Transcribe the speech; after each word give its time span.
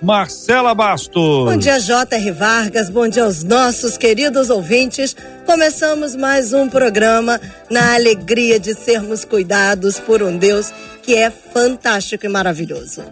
Marcela 0.00 0.74
Bastos. 0.74 1.44
Bom 1.44 1.56
dia, 1.56 1.80
J.R. 1.80 2.30
Vargas. 2.30 2.88
Bom 2.88 3.08
dia 3.08 3.24
aos 3.24 3.42
nossos 3.42 3.96
queridos 3.96 4.48
ouvintes. 4.48 5.16
Começamos 5.44 6.14
mais 6.14 6.52
um 6.52 6.68
programa 6.68 7.40
na 7.68 7.94
alegria 7.94 8.60
de 8.60 8.74
sermos 8.74 9.24
cuidados 9.24 9.98
por 9.98 10.22
um 10.22 10.36
Deus 10.36 10.72
que 11.02 11.14
é 11.14 11.30
fantástico 11.30 12.26
e 12.26 12.28
maravilhoso. 12.28 13.02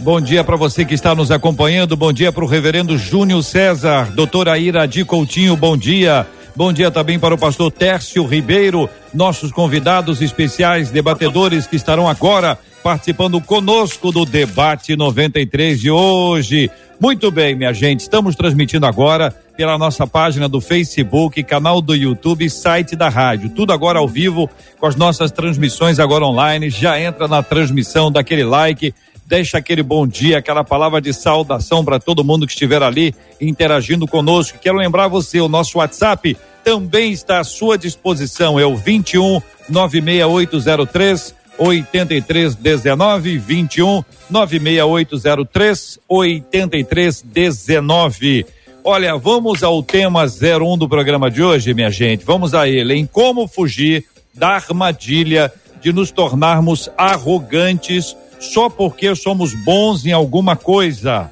Bom 0.00 0.20
dia 0.20 0.44
para 0.44 0.56
você 0.56 0.84
que 0.84 0.94
está 0.94 1.14
nos 1.14 1.30
acompanhando. 1.30 1.96
Bom 1.96 2.12
dia 2.12 2.30
para 2.30 2.44
o 2.44 2.46
reverendo 2.46 2.96
Júnior 2.96 3.42
César, 3.42 4.12
doutora 4.12 4.58
Ira 4.58 4.86
Di 4.86 5.04
Coutinho. 5.04 5.56
Bom 5.56 5.76
dia. 5.76 6.26
Bom 6.56 6.72
dia 6.72 6.90
também 6.90 7.18
para 7.18 7.34
o 7.34 7.38
pastor 7.38 7.70
Tércio 7.70 8.24
Ribeiro, 8.24 8.88
nossos 9.12 9.52
convidados 9.52 10.22
especiais, 10.22 10.90
debatedores 10.90 11.66
que 11.66 11.76
estarão 11.76 12.08
agora 12.08 12.58
participando 12.82 13.38
conosco 13.42 14.10
do 14.10 14.24
debate 14.24 14.96
93 14.96 15.78
de 15.78 15.90
hoje. 15.90 16.70
Muito 16.98 17.30
bem, 17.30 17.54
minha 17.54 17.74
gente, 17.74 18.00
estamos 18.00 18.34
transmitindo 18.34 18.86
agora 18.86 19.34
pela 19.54 19.76
nossa 19.76 20.06
página 20.06 20.48
do 20.48 20.58
Facebook, 20.58 21.42
canal 21.42 21.82
do 21.82 21.94
YouTube, 21.94 22.48
site 22.48 22.96
da 22.96 23.10
rádio. 23.10 23.50
Tudo 23.50 23.74
agora 23.74 23.98
ao 23.98 24.08
vivo, 24.08 24.48
com 24.80 24.86
as 24.86 24.96
nossas 24.96 25.30
transmissões 25.30 25.98
agora 25.98 26.24
online. 26.24 26.70
Já 26.70 26.98
entra 26.98 27.28
na 27.28 27.42
transmissão, 27.42 28.10
daquele 28.10 28.44
like, 28.44 28.94
deixa 29.26 29.58
aquele 29.58 29.82
bom 29.82 30.06
dia, 30.06 30.38
aquela 30.38 30.62
palavra 30.62 31.00
de 31.00 31.12
saudação 31.12 31.84
para 31.84 31.98
todo 31.98 32.24
mundo 32.24 32.46
que 32.46 32.52
estiver 32.52 32.80
ali 32.82 33.12
interagindo 33.40 34.06
conosco. 34.06 34.58
Quero 34.60 34.78
lembrar 34.78 35.08
você, 35.08 35.40
o 35.40 35.48
nosso 35.48 35.78
WhatsApp 35.78 36.36
também 36.64 37.10
está 37.12 37.40
à 37.40 37.44
sua 37.44 37.76
disposição, 37.76 38.58
é 38.58 38.64
o 38.64 38.74
21 38.76 39.42
96803 39.68 41.34
8319 41.58 43.38
21 43.38 44.04
96803 44.30 45.98
8319. 46.08 48.46
Olha, 48.84 49.16
vamos 49.16 49.64
ao 49.64 49.82
tema 49.82 50.24
01 50.24 50.78
do 50.78 50.88
programa 50.88 51.28
de 51.30 51.42
hoje, 51.42 51.74
minha 51.74 51.90
gente. 51.90 52.24
Vamos 52.24 52.54
a 52.54 52.68
ele, 52.68 52.94
em 52.94 53.04
como 53.04 53.48
fugir 53.48 54.04
da 54.32 54.50
armadilha 54.50 55.52
de 55.80 55.92
nos 55.92 56.12
tornarmos 56.12 56.88
arrogantes 56.96 58.16
só 58.40 58.68
porque 58.68 59.14
somos 59.14 59.54
bons 59.54 60.04
em 60.06 60.12
alguma 60.12 60.56
coisa. 60.56 61.30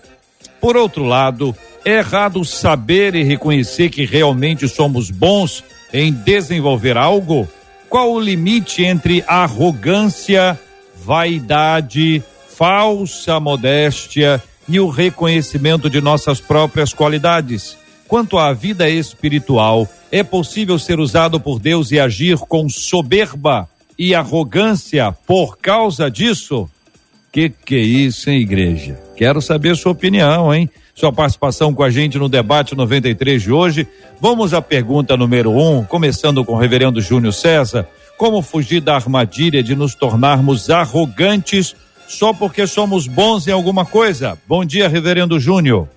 Por 0.61 0.77
outro 0.77 1.05
lado, 1.05 1.55
é 1.85 1.99
errado 1.99 2.45
saber 2.45 3.15
e 3.15 3.23
reconhecer 3.23 3.91
que 3.91 4.05
realmente 4.05 4.67
somos 4.69 5.11
bons 5.11 5.63
em 5.93 6.13
desenvolver 6.13 6.97
algo? 6.97 7.47
Qual 7.89 8.13
o 8.13 8.21
limite 8.21 8.83
entre 8.83 9.23
arrogância, 9.27 10.59
vaidade, 11.05 12.23
falsa 12.49 13.39
modéstia 13.39 14.43
e 14.69 14.81
o 14.81 14.89
reconhecimento 14.89 15.89
de 15.89 16.01
nossas 16.01 16.41
próprias 16.41 16.93
qualidades? 16.93 17.77
Quanto 18.09 18.39
à 18.39 18.53
vida 18.53 18.89
espiritual, 18.89 19.89
é 20.11 20.23
possível 20.23 20.79
ser 20.79 20.99
usado 20.99 21.39
por 21.39 21.59
Deus 21.59 21.93
e 21.93 22.01
agir 22.01 22.39
com 22.39 22.69
soberba 22.69 23.69
e 23.99 24.15
arrogância 24.15 25.13
por 25.27 25.59
causa 25.59 26.11
disso? 26.11 26.69
Que 27.35 27.49
que 27.49 27.75
é 27.75 27.81
isso, 27.81 28.31
hein, 28.31 28.39
igreja? 28.39 28.97
Quero 29.17 29.43
saber 29.43 29.77
sua 29.77 29.91
opinião, 29.91 30.55
hein? 30.55 30.71
Sua 30.95 31.13
participação 31.13 31.75
com 31.75 31.83
a 31.83 31.91
gente 31.91 32.17
no 32.17 32.29
debate 32.29 32.77
93 32.77 33.43
de 33.43 33.51
hoje. 33.51 33.89
Vamos 34.21 34.55
à 34.55 34.63
pergunta 34.63 35.17
número 35.17 35.51
um, 35.51 35.85
começando 35.85 36.45
com 36.45 36.53
o 36.53 36.57
reverendo 36.57 37.01
Júnior 37.01 37.33
César. 37.33 37.89
Como 38.17 38.41
fugir 38.41 38.81
da 38.81 38.95
armadilha 38.95 39.65
de 39.65 39.75
nos 39.75 39.97
tornarmos 39.97 40.71
arrogantes 40.71 41.75
só 42.07 42.33
porque 42.33 42.69
somos 42.69 43.09
bons 43.09 43.49
em 43.49 43.51
alguma 43.51 43.85
coisa? 43.85 44.39
Bom 44.47 44.65
dia, 44.65 44.87
reverendo 44.87 45.41
Júnior. 45.41 45.89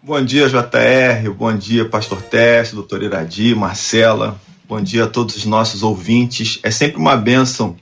Bom 0.00 0.24
dia, 0.24 0.48
JR. 0.48 1.28
Bom 1.36 1.56
dia, 1.56 1.88
pastor 1.88 2.22
Teste, 2.22 2.76
doutor 2.76 3.02
Iradi, 3.02 3.52
Marcela. 3.52 4.40
Bom 4.68 4.80
dia 4.80 5.06
a 5.06 5.08
todos 5.08 5.34
os 5.34 5.44
nossos 5.44 5.82
ouvintes. 5.82 6.60
É 6.62 6.70
sempre 6.70 6.98
uma 6.98 7.16
bênção 7.16 7.74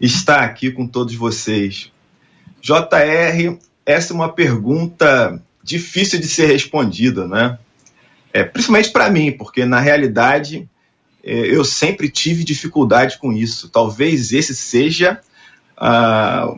estar 0.00 0.40
aqui 0.40 0.70
com 0.70 0.86
todos 0.86 1.14
vocês. 1.14 1.94
JR, 2.60 3.58
essa 3.84 4.12
é 4.12 4.16
uma 4.16 4.32
pergunta 4.32 5.40
difícil 5.62 6.18
de 6.20 6.28
ser 6.28 6.46
respondida, 6.46 7.26
né? 7.26 7.58
É, 8.32 8.44
principalmente 8.44 8.90
para 8.90 9.10
mim, 9.10 9.32
porque 9.32 9.64
na 9.64 9.80
realidade 9.80 10.68
é, 11.24 11.32
eu 11.32 11.64
sempre 11.64 12.08
tive 12.08 12.44
dificuldade 12.44 13.18
com 13.18 13.32
isso. 13.32 13.68
Talvez 13.68 14.32
esse 14.32 14.54
seja 14.54 15.20
ah, 15.76 16.54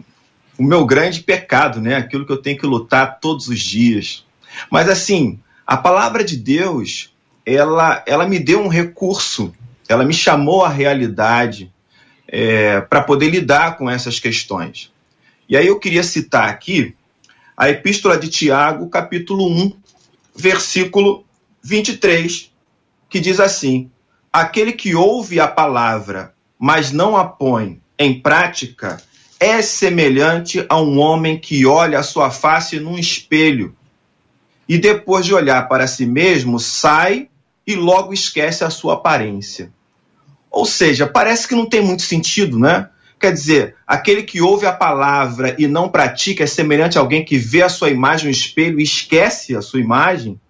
o 0.58 0.62
meu 0.62 0.84
grande 0.84 1.20
pecado, 1.20 1.80
né? 1.80 1.96
Aquilo 1.96 2.26
que 2.26 2.32
eu 2.32 2.42
tenho 2.42 2.58
que 2.58 2.66
lutar 2.66 3.18
todos 3.20 3.48
os 3.48 3.60
dias. 3.60 4.24
Mas 4.70 4.88
assim, 4.88 5.38
a 5.66 5.76
palavra 5.76 6.24
de 6.24 6.36
Deus, 6.36 7.14
ela, 7.46 8.02
ela 8.06 8.26
me 8.26 8.38
deu 8.38 8.60
um 8.60 8.68
recurso, 8.68 9.54
ela 9.88 10.04
me 10.04 10.12
chamou 10.12 10.64
à 10.64 10.68
realidade 10.68 11.72
é, 12.26 12.80
para 12.82 13.00
poder 13.00 13.30
lidar 13.30 13.76
com 13.78 13.88
essas 13.88 14.20
questões. 14.20 14.92
E 15.48 15.56
aí 15.56 15.66
eu 15.66 15.78
queria 15.78 16.02
citar 16.02 16.48
aqui 16.48 16.94
a 17.56 17.70
Epístola 17.70 18.18
de 18.18 18.28
Tiago, 18.28 18.88
capítulo 18.88 19.48
1, 19.48 19.72
versículo 20.36 21.24
23, 21.62 22.52
que 23.08 23.18
diz 23.18 23.40
assim: 23.40 23.90
Aquele 24.30 24.72
que 24.72 24.94
ouve 24.94 25.40
a 25.40 25.48
palavra, 25.48 26.34
mas 26.58 26.92
não 26.92 27.16
a 27.16 27.24
põe 27.24 27.80
em 27.98 28.20
prática, 28.20 29.00
é 29.40 29.62
semelhante 29.62 30.64
a 30.68 30.78
um 30.80 30.98
homem 30.98 31.38
que 31.38 31.64
olha 31.64 31.98
a 31.98 32.02
sua 32.02 32.30
face 32.30 32.78
num 32.78 32.98
espelho 32.98 33.74
e 34.68 34.76
depois 34.76 35.24
de 35.24 35.32
olhar 35.32 35.66
para 35.66 35.86
si 35.86 36.04
mesmo, 36.04 36.60
sai 36.60 37.30
e 37.66 37.74
logo 37.74 38.12
esquece 38.12 38.64
a 38.64 38.70
sua 38.70 38.94
aparência. 38.94 39.72
Ou 40.50 40.66
seja, 40.66 41.06
parece 41.06 41.48
que 41.48 41.54
não 41.54 41.66
tem 41.66 41.80
muito 41.80 42.02
sentido, 42.02 42.58
né? 42.58 42.90
Quer 43.18 43.32
dizer, 43.32 43.74
aquele 43.86 44.22
que 44.22 44.40
ouve 44.40 44.64
a 44.64 44.72
palavra 44.72 45.56
e 45.58 45.66
não 45.66 45.88
pratica 45.88 46.44
é 46.44 46.46
semelhante 46.46 46.96
a 46.96 47.00
alguém 47.00 47.24
que 47.24 47.36
vê 47.36 47.62
a 47.62 47.68
sua 47.68 47.90
imagem 47.90 48.26
no 48.26 48.30
espelho 48.30 48.78
e 48.78 48.84
esquece 48.84 49.56
a 49.56 49.60
sua 49.60 49.80
imagem, 49.80 50.40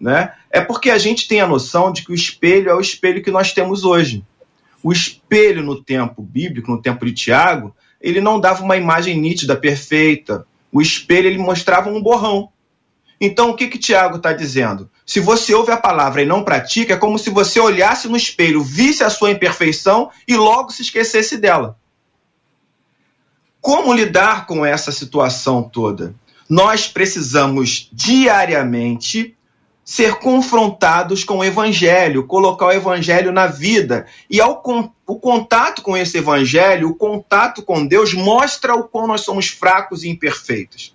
né? 0.00 0.32
É 0.50 0.60
porque 0.60 0.90
a 0.90 0.98
gente 0.98 1.26
tem 1.26 1.40
a 1.40 1.46
noção 1.46 1.90
de 1.90 2.04
que 2.04 2.12
o 2.12 2.14
espelho 2.14 2.70
é 2.70 2.74
o 2.74 2.80
espelho 2.80 3.22
que 3.22 3.30
nós 3.30 3.52
temos 3.52 3.84
hoje. 3.84 4.24
O 4.82 4.92
espelho 4.92 5.64
no 5.64 5.82
tempo 5.82 6.22
bíblico, 6.22 6.70
no 6.70 6.80
tempo 6.80 7.04
de 7.04 7.12
Tiago, 7.12 7.74
ele 8.00 8.20
não 8.20 8.38
dava 8.38 8.62
uma 8.62 8.76
imagem 8.76 9.18
nítida, 9.18 9.56
perfeita. 9.56 10.46
O 10.70 10.80
espelho 10.80 11.26
ele 11.26 11.38
mostrava 11.38 11.90
um 11.90 12.00
borrão. 12.00 12.50
Então, 13.20 13.50
o 13.50 13.56
que 13.56 13.66
que 13.66 13.78
Tiago 13.78 14.18
está 14.18 14.32
dizendo? 14.32 14.90
Se 15.04 15.20
você 15.20 15.54
ouve 15.54 15.72
a 15.72 15.76
palavra 15.76 16.22
e 16.22 16.26
não 16.26 16.44
pratica, 16.44 16.94
é 16.94 16.96
como 16.96 17.18
se 17.18 17.30
você 17.30 17.58
olhasse 17.58 18.08
no 18.08 18.16
espelho, 18.16 18.62
visse 18.62 19.02
a 19.02 19.10
sua 19.10 19.30
imperfeição 19.30 20.10
e 20.28 20.36
logo 20.36 20.70
se 20.70 20.82
esquecesse 20.82 21.38
dela. 21.38 21.78
Como 23.66 23.92
lidar 23.92 24.46
com 24.46 24.64
essa 24.64 24.92
situação 24.92 25.60
toda? 25.60 26.14
Nós 26.48 26.86
precisamos 26.86 27.88
diariamente 27.92 29.36
ser 29.84 30.20
confrontados 30.20 31.24
com 31.24 31.38
o 31.38 31.44
evangelho, 31.44 32.28
colocar 32.28 32.66
o 32.66 32.72
evangelho 32.72 33.32
na 33.32 33.48
vida. 33.48 34.06
E 34.30 34.40
ao 34.40 34.62
o 35.04 35.18
contato 35.18 35.82
com 35.82 35.96
esse 35.96 36.16
evangelho, 36.16 36.90
o 36.90 36.94
contato 36.94 37.60
com 37.60 37.84
Deus 37.84 38.14
mostra 38.14 38.72
o 38.76 38.84
quão 38.84 39.08
nós 39.08 39.22
somos 39.22 39.48
fracos 39.48 40.04
e 40.04 40.10
imperfeitos. 40.10 40.94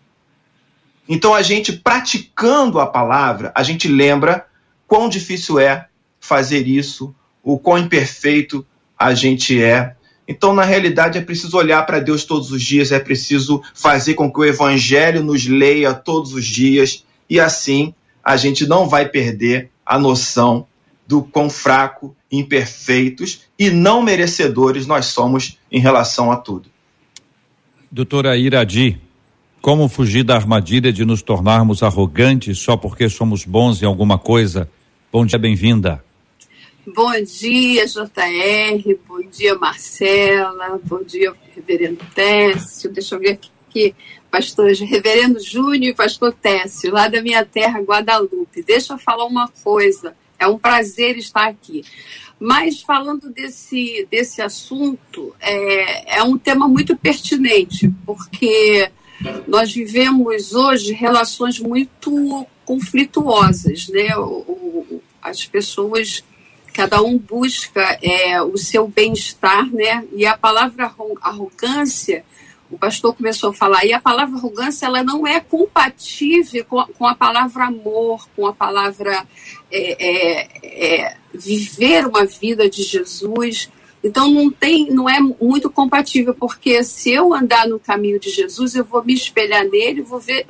Então 1.10 1.36
a 1.36 1.42
gente 1.42 1.74
praticando 1.74 2.80
a 2.80 2.88
palavra, 2.88 3.52
a 3.54 3.64
gente 3.64 3.90
lembra 3.90 4.48
quão 4.88 5.10
difícil 5.10 5.60
é 5.60 5.90
fazer 6.22 6.66
isso, 6.66 7.14
o 7.44 7.60
quão 7.60 7.80
imperfeito 7.80 8.66
a 8.98 9.14
gente 9.14 9.62
é 9.62 9.98
Então, 10.32 10.54
na 10.54 10.64
realidade, 10.64 11.18
é 11.18 11.22
preciso 11.22 11.58
olhar 11.58 11.86
para 11.86 12.00
Deus 12.00 12.24
todos 12.24 12.54
os 12.54 12.64
dias, 12.64 12.94
é 12.94 13.00
preciso 13.00 13.62
fazer 13.74 14.14
com 14.14 14.32
que 14.32 14.40
o 14.40 14.46
Evangelho 14.46 15.22
nos 15.22 15.46
leia 15.46 15.94
todos 15.94 16.34
os 16.34 16.46
dias, 16.46 17.04
e 17.30 17.38
assim 17.38 17.94
a 18.24 18.38
gente 18.38 18.66
não 18.66 18.88
vai 18.88 19.10
perder 19.10 19.70
a 19.86 20.00
noção 20.00 20.66
do 21.06 21.22
quão 21.22 21.50
fraco, 21.50 22.16
imperfeitos 22.32 23.42
e 23.60 23.70
não 23.70 24.02
merecedores 24.02 24.88
nós 24.88 25.08
somos 25.08 25.58
em 25.70 25.82
relação 25.82 26.32
a 26.32 26.38
tudo. 26.38 26.70
Doutora 27.92 28.38
Iradi, 28.38 28.98
como 29.62 29.90
fugir 29.90 30.24
da 30.24 30.36
armadilha 30.36 30.94
de 30.94 31.04
nos 31.04 31.22
tornarmos 31.22 31.84
arrogantes 31.84 32.58
só 32.58 32.78
porque 32.78 33.10
somos 33.10 33.44
bons 33.44 33.82
em 33.82 33.86
alguma 33.86 34.18
coisa? 34.18 34.70
Bom 35.12 35.26
dia, 35.26 35.38
bem-vinda. 35.38 36.02
Bom 36.88 37.12
dia, 37.22 37.86
JR, 37.86 38.98
bom 39.08 39.22
dia, 39.30 39.54
Marcela, 39.54 40.82
bom 40.84 41.04
dia, 41.04 41.32
reverendo 41.56 42.00
Técio. 42.16 42.90
Deixa 42.90 43.14
eu 43.14 43.20
ver 43.20 43.40
aqui, 43.70 43.94
pastor 44.32 44.72
reverendo 44.72 45.40
Júnior 45.40 45.92
e 45.92 45.96
pastor 45.96 46.34
Técio, 46.34 46.92
lá 46.92 47.08
da 47.08 47.22
minha 47.22 47.46
terra, 47.46 47.82
Guadalupe. 47.82 48.64
Deixa 48.64 48.94
eu 48.94 48.98
falar 48.98 49.26
uma 49.26 49.48
coisa, 49.64 50.16
é 50.40 50.48
um 50.48 50.58
prazer 50.58 51.20
estar 51.20 51.48
aqui. 51.48 51.84
Mas 52.40 52.82
falando 52.82 53.30
desse, 53.30 54.08
desse 54.10 54.42
assunto, 54.42 55.36
é, 55.40 56.18
é 56.18 56.24
um 56.24 56.36
tema 56.36 56.68
muito 56.68 56.98
pertinente, 56.98 57.94
porque 58.04 58.90
nós 59.48 59.72
vivemos 59.72 60.56
hoje 60.56 60.94
relações 60.94 61.60
muito 61.60 62.48
conflituosas, 62.66 63.88
né? 63.90 64.18
O, 64.18 64.24
o, 64.24 65.04
as 65.22 65.46
pessoas, 65.46 66.24
cada 66.74 67.02
um 67.02 67.18
busca 67.18 68.00
é, 68.02 68.42
o 68.42 68.58
seu 68.58 68.88
bem-estar, 68.88 69.66
né? 69.72 70.06
E 70.14 70.26
a 70.26 70.38
palavra 70.38 70.92
arrogância, 71.22 72.24
o 72.70 72.78
pastor 72.78 73.14
começou 73.14 73.50
a 73.50 73.54
falar, 73.54 73.86
e 73.86 73.94
a 73.94 74.00
palavra 74.00 74.38
arrogância 74.38 74.86
ela 74.86 75.04
não 75.04 75.28
é 75.28 75.40
compatível 75.40 76.64
com, 76.66 76.84
com 76.98 77.06
a 77.06 77.14
palavra 77.14 77.66
amor, 77.66 78.28
com 78.36 78.48
a 78.48 78.54
palavra 78.54 79.26
é, 79.70 80.08
é, 80.10 81.04
é 81.04 81.18
viver 81.34 82.08
uma 82.08 82.26
vida 82.26 82.70
de 82.70 82.84
Jesus. 82.84 83.70
Então 84.04 84.32
não 84.32 84.50
tem, 84.50 84.90
não 84.90 85.10
é 85.10 85.20
muito 85.20 85.70
compatível, 85.70 86.34
porque 86.34 86.84
se 86.84 87.12
eu 87.12 87.34
andar 87.34 87.68
no 87.68 87.80
caminho 87.80 88.20
de 88.20 88.30
Jesus, 88.30 88.74
eu 88.76 88.84
vou 88.84 89.04
me 89.04 89.14
espelhar 89.14 89.66
nele, 89.66 90.02
vou 90.02 90.20
ver, 90.20 90.48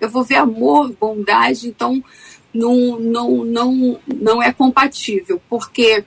eu 0.00 0.08
vou 0.08 0.24
ver 0.24 0.36
amor, 0.36 0.94
bondade, 0.98 1.68
então 1.68 2.02
não, 2.56 2.98
não, 2.98 3.44
não, 3.44 4.00
não 4.06 4.42
é 4.42 4.52
compatível, 4.52 5.40
porque 5.48 6.04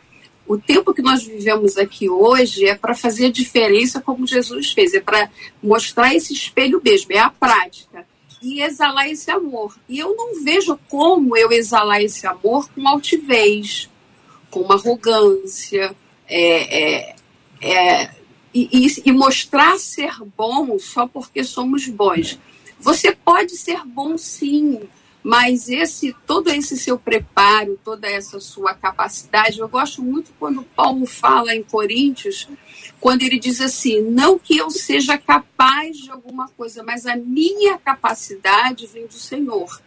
o 0.49 0.57
tempo 0.57 0.93
que 0.93 1.01
nós 1.01 1.23
vivemos 1.23 1.77
aqui 1.77 2.09
hoje 2.09 2.65
é 2.65 2.75
para 2.75 2.95
fazer 2.95 3.27
a 3.27 3.31
diferença 3.31 4.01
como 4.01 4.25
Jesus 4.25 4.71
fez, 4.71 4.95
é 4.95 4.99
para 4.99 5.29
mostrar 5.61 6.15
esse 6.15 6.33
espelho 6.33 6.81
mesmo, 6.83 7.13
é 7.13 7.19
a 7.19 7.29
prática. 7.29 8.03
E 8.41 8.61
exalar 8.61 9.07
esse 9.07 9.29
amor. 9.29 9.77
E 9.87 9.99
eu 9.99 10.15
não 10.15 10.43
vejo 10.43 10.79
como 10.89 11.37
eu 11.37 11.51
exalar 11.51 12.01
esse 12.01 12.25
amor 12.25 12.67
com 12.69 12.87
altivez, 12.87 13.89
com 14.49 14.71
arrogância, 14.71 15.95
é, 16.27 16.83
é, 16.83 17.15
é, 17.61 18.11
e, 18.53 18.87
e, 19.05 19.11
mostrar 19.11 19.77
ser 19.77 20.13
bom 20.35 20.79
só 20.79 21.05
porque 21.05 21.43
somos 21.43 21.87
bons. 21.87 22.39
Você 22.79 23.11
pode 23.11 23.55
ser 23.55 23.85
bom 23.85 24.17
sim, 24.17 24.79
mas 25.23 25.67
esse 25.67 26.15
todo 26.25 26.49
esse 26.49 26.77
seu 26.77 26.97
preparo, 26.97 27.79
toda 27.83 28.07
essa 28.07 28.39
sua 28.39 28.73
capacidade, 28.73 29.59
eu 29.59 29.67
gosto 29.67 30.01
muito 30.01 30.31
quando 30.39 30.63
Paulo 30.63 31.05
fala 31.05 31.53
em 31.53 31.63
Coríntios, 31.63 32.47
quando 32.99 33.23
ele 33.23 33.37
diz 33.37 33.59
assim: 33.59 34.01
não 34.01 34.39
que 34.39 34.57
eu 34.57 34.69
seja 34.69 35.17
capaz 35.17 35.97
de 35.97 36.09
alguma 36.09 36.47
coisa, 36.49 36.83
mas 36.83 37.05
a 37.05 37.15
minha 37.15 37.77
capacidade 37.77 38.87
vem 38.87 39.07
do 39.07 39.13
Senhor. 39.13 39.81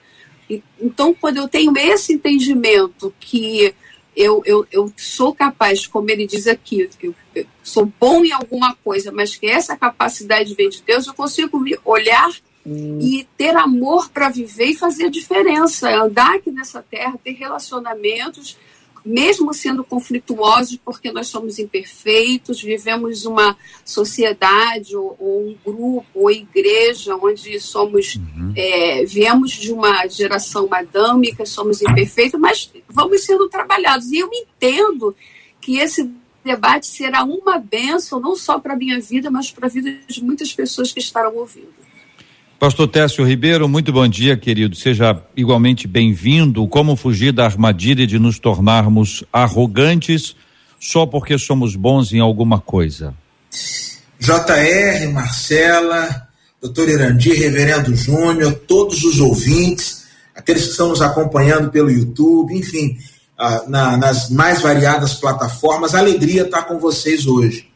E, 0.48 0.62
então, 0.80 1.14
quando 1.14 1.38
eu 1.38 1.48
tenho 1.48 1.72
esse 1.78 2.12
entendimento 2.12 3.14
que 3.18 3.74
eu, 4.14 4.42
eu, 4.44 4.66
eu 4.70 4.92
sou 4.96 5.34
capaz, 5.34 5.86
como 5.86 6.10
ele 6.10 6.26
diz 6.26 6.46
aqui, 6.46 6.90
eu, 7.02 7.14
eu 7.34 7.46
sou 7.62 7.90
bom 7.98 8.22
em 8.22 8.32
alguma 8.32 8.74
coisa, 8.76 9.10
mas 9.10 9.34
que 9.34 9.46
essa 9.46 9.76
capacidade 9.76 10.54
vem 10.54 10.68
de 10.68 10.82
Deus, 10.82 11.06
eu 11.06 11.14
consigo 11.14 11.58
me 11.58 11.78
olhar 11.84 12.30
hum. 12.66 12.98
e 13.00 13.26
ter 13.36 13.56
amor 13.56 14.10
para 14.10 14.28
viver 14.28 14.66
e 14.66 14.76
fazer 14.76 15.10
diferença, 15.10 15.90
andar 15.90 16.36
aqui 16.36 16.50
nessa 16.50 16.82
terra, 16.82 17.18
ter 17.22 17.32
relacionamentos 17.32 18.56
mesmo 19.04 19.52
sendo 19.52 19.82
conflituosos, 19.82 20.78
porque 20.84 21.10
nós 21.10 21.26
somos 21.26 21.58
imperfeitos, 21.58 22.62
vivemos 22.62 23.24
uma 23.24 23.56
sociedade 23.84 24.96
ou, 24.96 25.16
ou 25.18 25.48
um 25.48 25.56
grupo 25.64 26.06
ou 26.14 26.30
igreja 26.30 27.16
onde 27.16 27.58
somos 27.60 28.16
uhum. 28.16 28.52
é, 28.56 29.04
viemos 29.04 29.52
de 29.52 29.72
uma 29.72 30.06
geração 30.06 30.68
madâmica, 30.68 31.44
somos 31.44 31.82
imperfeitos, 31.82 32.38
mas 32.38 32.70
vamos 32.88 33.24
sendo 33.24 33.48
trabalhados. 33.48 34.10
E 34.10 34.18
eu 34.18 34.30
entendo 34.32 35.14
que 35.60 35.78
esse 35.78 36.08
debate 36.44 36.86
será 36.86 37.24
uma 37.24 37.58
benção 37.58 38.20
não 38.20 38.36
só 38.36 38.58
para 38.58 38.74
a 38.74 38.76
minha 38.76 39.00
vida, 39.00 39.30
mas 39.30 39.50
para 39.50 39.66
a 39.66 39.70
vida 39.70 39.98
de 40.06 40.22
muitas 40.22 40.52
pessoas 40.52 40.92
que 40.92 41.00
estarão 41.00 41.36
ouvindo. 41.36 41.72
Pastor 42.62 42.86
Técio 42.86 43.24
Ribeiro, 43.24 43.68
muito 43.68 43.92
bom 43.92 44.06
dia, 44.06 44.36
querido. 44.36 44.76
Seja 44.76 45.20
igualmente 45.36 45.88
bem-vindo. 45.88 46.64
Como 46.68 46.94
fugir 46.94 47.32
da 47.32 47.44
armadilha 47.44 48.06
de 48.06 48.20
nos 48.20 48.38
tornarmos 48.38 49.24
arrogantes 49.32 50.36
só 50.78 51.04
porque 51.04 51.36
somos 51.36 51.74
bons 51.74 52.12
em 52.12 52.20
alguma 52.20 52.60
coisa? 52.60 53.14
JR, 54.20 55.12
Marcela, 55.12 56.28
doutor 56.60 56.88
Irandi, 56.88 57.32
reverendo 57.32 57.96
Júnior, 57.96 58.54
todos 58.54 59.02
os 59.02 59.18
ouvintes, 59.18 60.04
aqueles 60.32 60.62
que 60.62 60.70
estão 60.70 60.90
nos 60.90 61.02
acompanhando 61.02 61.68
pelo 61.68 61.90
YouTube, 61.90 62.56
enfim, 62.56 62.96
ah, 63.36 63.64
na, 63.66 63.96
nas 63.96 64.30
mais 64.30 64.62
variadas 64.62 65.14
plataformas, 65.14 65.96
alegria 65.96 66.42
estar 66.42 66.62
com 66.62 66.78
vocês 66.78 67.26
hoje. 67.26 67.66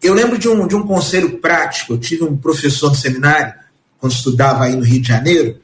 Eu 0.00 0.14
lembro 0.14 0.38
de 0.38 0.48
um, 0.48 0.64
de 0.68 0.76
um 0.76 0.86
conselho 0.86 1.38
prático, 1.38 1.94
eu 1.94 1.98
tive 1.98 2.22
um 2.22 2.36
professor 2.36 2.90
no 2.90 2.94
seminário 2.94 3.61
quando 4.02 4.14
estudava 4.14 4.64
aí 4.64 4.74
no 4.74 4.82
Rio 4.82 5.00
de 5.00 5.06
Janeiro. 5.06 5.60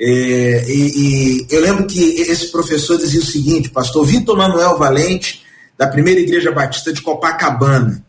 É, 0.00 0.64
e, 0.66 1.42
e, 1.42 1.46
eu 1.50 1.60
lembro 1.60 1.86
que 1.86 2.00
esse 2.22 2.46
professor 2.50 2.96
dizia 2.96 3.20
o 3.20 3.26
seguinte, 3.26 3.68
pastor 3.68 4.06
Vitor 4.06 4.34
Manuel 4.38 4.78
Valente, 4.78 5.44
da 5.76 5.86
primeira 5.86 6.18
igreja 6.18 6.50
batista 6.50 6.94
de 6.94 7.02
Copacabana. 7.02 8.02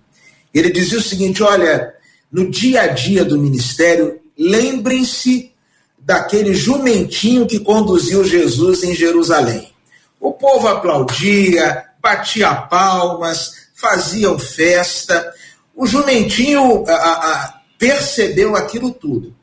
Ele 0.54 0.70
dizia 0.70 0.98
o 0.98 1.02
seguinte: 1.02 1.44
olha, 1.44 1.94
no 2.32 2.50
dia 2.50 2.84
a 2.84 2.88
dia 2.88 3.26
do 3.26 3.38
ministério, 3.38 4.18
lembrem-se 4.38 5.52
daquele 6.00 6.54
jumentinho 6.54 7.46
que 7.46 7.60
conduziu 7.60 8.24
Jesus 8.24 8.82
em 8.84 8.96
Jerusalém. 8.96 9.74
O 10.22 10.32
povo 10.32 10.70
aplaudia, 10.70 11.84
batia 12.02 12.56
palmas, 12.56 13.52
faziam 13.76 14.40
festa. 14.40 15.34
O 15.76 15.86
jumentinho 15.86 16.86
a, 16.88 16.94
a, 16.94 17.62
percebeu 17.78 18.56
aquilo 18.56 18.92
tudo 18.92 19.38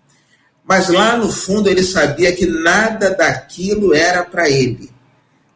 mas 0.66 0.88
lá 0.88 1.16
no 1.16 1.30
fundo 1.30 1.68
ele 1.68 1.82
sabia 1.82 2.34
que 2.34 2.44
nada 2.44 3.10
daquilo 3.10 3.94
era 3.94 4.24
para 4.24 4.50
ele. 4.50 4.90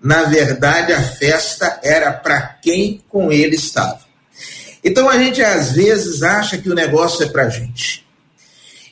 Na 0.01 0.23
verdade, 0.25 0.93
a 0.93 1.03
festa 1.03 1.81
era 1.83 2.13
para 2.13 2.41
quem 2.41 3.03
com 3.09 3.31
ele 3.31 3.57
estava. 3.57 4.01
Então 4.83 5.09
a 5.09 5.19
gente 5.19 5.43
às 5.43 5.73
vezes 5.73 6.23
acha 6.23 6.57
que 6.57 6.71
o 6.71 6.75
negócio 6.75 7.25
é 7.25 7.29
para 7.29 7.45
a 7.45 7.49
gente. 7.51 8.07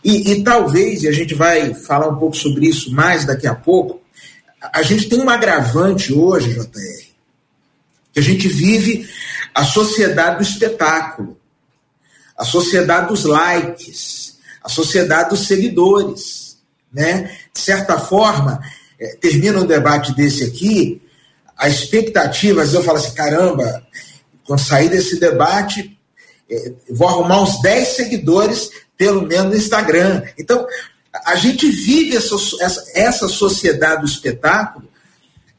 E, 0.04 0.32
e 0.32 0.42
talvez, 0.42 1.02
e 1.02 1.08
a 1.08 1.12
gente 1.12 1.34
vai 1.34 1.72
falar 1.72 2.08
um 2.08 2.18
pouco 2.18 2.36
sobre 2.36 2.66
isso 2.66 2.92
mais 2.92 3.24
daqui 3.24 3.46
a 3.46 3.54
pouco, 3.54 4.02
a 4.60 4.82
gente 4.82 5.08
tem 5.08 5.20
um 5.20 5.30
agravante 5.30 6.12
hoje, 6.12 6.52
JR, 6.52 7.08
que 8.12 8.18
a 8.18 8.22
gente 8.22 8.48
vive 8.48 9.08
a 9.54 9.64
sociedade 9.64 10.38
do 10.38 10.42
espetáculo, 10.42 11.38
a 12.36 12.44
sociedade 12.44 13.08
dos 13.08 13.24
likes, 13.24 14.37
a 14.62 14.68
sociedade 14.68 15.30
dos 15.30 15.46
seguidores. 15.46 16.58
Né? 16.92 17.36
De 17.52 17.60
certa 17.60 17.98
forma, 17.98 18.60
é, 18.98 19.16
termina 19.20 19.60
um 19.60 19.66
debate 19.66 20.14
desse 20.14 20.44
aqui, 20.44 21.02
a 21.56 21.68
expectativa, 21.68 22.62
às 22.62 22.68
vezes 22.68 22.74
eu 22.74 22.84
falo 22.84 22.98
assim, 22.98 23.14
caramba, 23.14 23.82
quando 24.44 24.60
sair 24.60 24.88
desse 24.88 25.18
debate, 25.18 25.98
é, 26.50 26.72
vou 26.90 27.08
arrumar 27.08 27.42
uns 27.42 27.60
10 27.60 27.88
seguidores, 27.88 28.70
pelo 28.96 29.22
menos 29.22 29.50
no 29.50 29.56
Instagram. 29.56 30.22
Então, 30.38 30.66
a 31.24 31.36
gente 31.36 31.70
vive 31.70 32.16
essa, 32.16 32.34
essa, 32.60 32.84
essa 32.94 33.28
sociedade 33.28 34.02
do 34.02 34.06
espetáculo, 34.06 34.88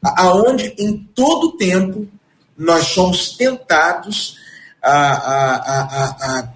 aonde 0.02 0.74
em 0.78 0.96
todo 1.14 1.56
tempo 1.56 2.08
nós 2.56 2.88
somos 2.88 3.36
tentados 3.36 4.36
a, 4.82 4.92
a, 4.92 5.56
a, 5.56 6.40
a 6.40 6.48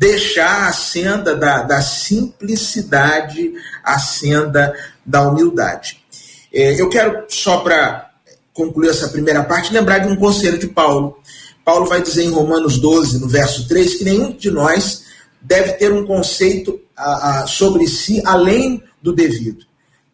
deixar 0.00 0.66
a 0.66 0.72
senda 0.72 1.36
da, 1.36 1.62
da 1.62 1.82
simplicidade, 1.82 3.52
a 3.84 3.98
senda 3.98 4.74
da 5.04 5.28
humildade. 5.28 6.02
É, 6.50 6.80
eu 6.80 6.88
quero, 6.88 7.26
só 7.28 7.58
para 7.58 8.08
concluir 8.54 8.88
essa 8.88 9.08
primeira 9.08 9.44
parte, 9.44 9.74
lembrar 9.74 9.98
de 9.98 10.08
um 10.08 10.16
conselho 10.16 10.56
de 10.56 10.68
Paulo. 10.68 11.18
Paulo 11.62 11.84
vai 11.84 12.00
dizer 12.00 12.24
em 12.24 12.30
Romanos 12.30 12.78
12, 12.78 13.20
no 13.20 13.28
verso 13.28 13.68
3, 13.68 13.96
que 13.96 14.04
nenhum 14.04 14.32
de 14.32 14.50
nós 14.50 15.04
deve 15.38 15.72
ter 15.72 15.92
um 15.92 16.06
conceito 16.06 16.80
a, 16.96 17.42
a, 17.42 17.46
sobre 17.46 17.86
si 17.86 18.22
além 18.24 18.82
do 19.02 19.12
devido. 19.12 19.66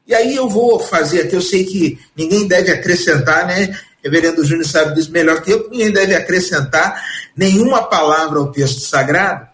E 0.05 0.13
aí 0.13 0.35
eu 0.35 0.49
vou 0.49 0.81
fazer 0.81 1.23
aqui, 1.23 1.37
eu 1.37 1.43
sei 1.43 1.63
que 1.63 1.97
ninguém 2.17 2.49
deve 2.49 2.73
acrescentar, 2.73 3.47
né? 3.47 3.73
Reverendo 4.03 4.45
Júnior 4.45 4.67
sabe 4.67 4.97
disso 4.97 5.13
melhor 5.13 5.43
que 5.43 5.53
eu, 5.53 5.69
ninguém 5.71 5.93
deve 5.93 6.15
acrescentar 6.17 7.05
nenhuma 7.37 7.85
palavra 7.85 8.41
ao 8.41 8.51
texto 8.51 8.81
sagrado, 8.81 9.47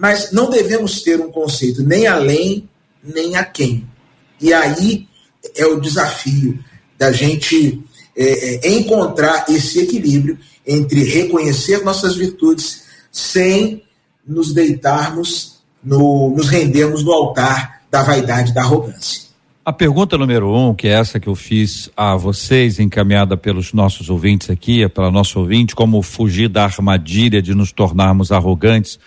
mas 0.00 0.32
não 0.32 0.48
devemos 0.48 1.02
ter 1.02 1.20
um 1.20 1.30
conceito 1.30 1.82
nem 1.82 2.06
além, 2.06 2.66
nem 3.04 3.36
a 3.36 3.44
quem. 3.44 3.86
E 4.40 4.50
aí 4.50 5.06
é 5.54 5.66
o 5.66 5.78
desafio 5.78 6.58
da 6.98 7.12
gente 7.12 7.82
é, 8.16 8.66
é, 8.66 8.78
encontrar 8.78 9.44
esse 9.50 9.78
equilíbrio 9.78 10.38
entre 10.66 11.04
reconhecer 11.04 11.84
nossas 11.84 12.16
virtudes 12.16 12.84
sem 13.12 13.82
nos 14.26 14.54
deitarmos, 14.54 15.60
no, 15.84 16.30
nos 16.34 16.48
rendermos 16.48 17.04
no 17.04 17.12
altar 17.12 17.82
da 17.90 18.02
vaidade, 18.02 18.54
da 18.54 18.62
arrogância. 18.62 19.28
A 19.62 19.72
pergunta 19.72 20.16
número 20.16 20.50
um, 20.50 20.74
que 20.74 20.88
é 20.88 20.92
essa 20.92 21.20
que 21.20 21.28
eu 21.28 21.34
fiz 21.34 21.90
a 21.94 22.16
vocês, 22.16 22.80
encaminhada 22.80 23.36
pelos 23.36 23.74
nossos 23.74 24.08
ouvintes 24.08 24.48
aqui, 24.48 24.88
pela 24.88 25.10
nossa 25.10 25.38
ouvinte, 25.38 25.74
como 25.74 26.00
fugir 26.00 26.48
da 26.48 26.64
armadilha 26.64 27.42
de 27.42 27.54
nos 27.54 27.70
tornarmos 27.70 28.32
arrogantes 28.32 28.98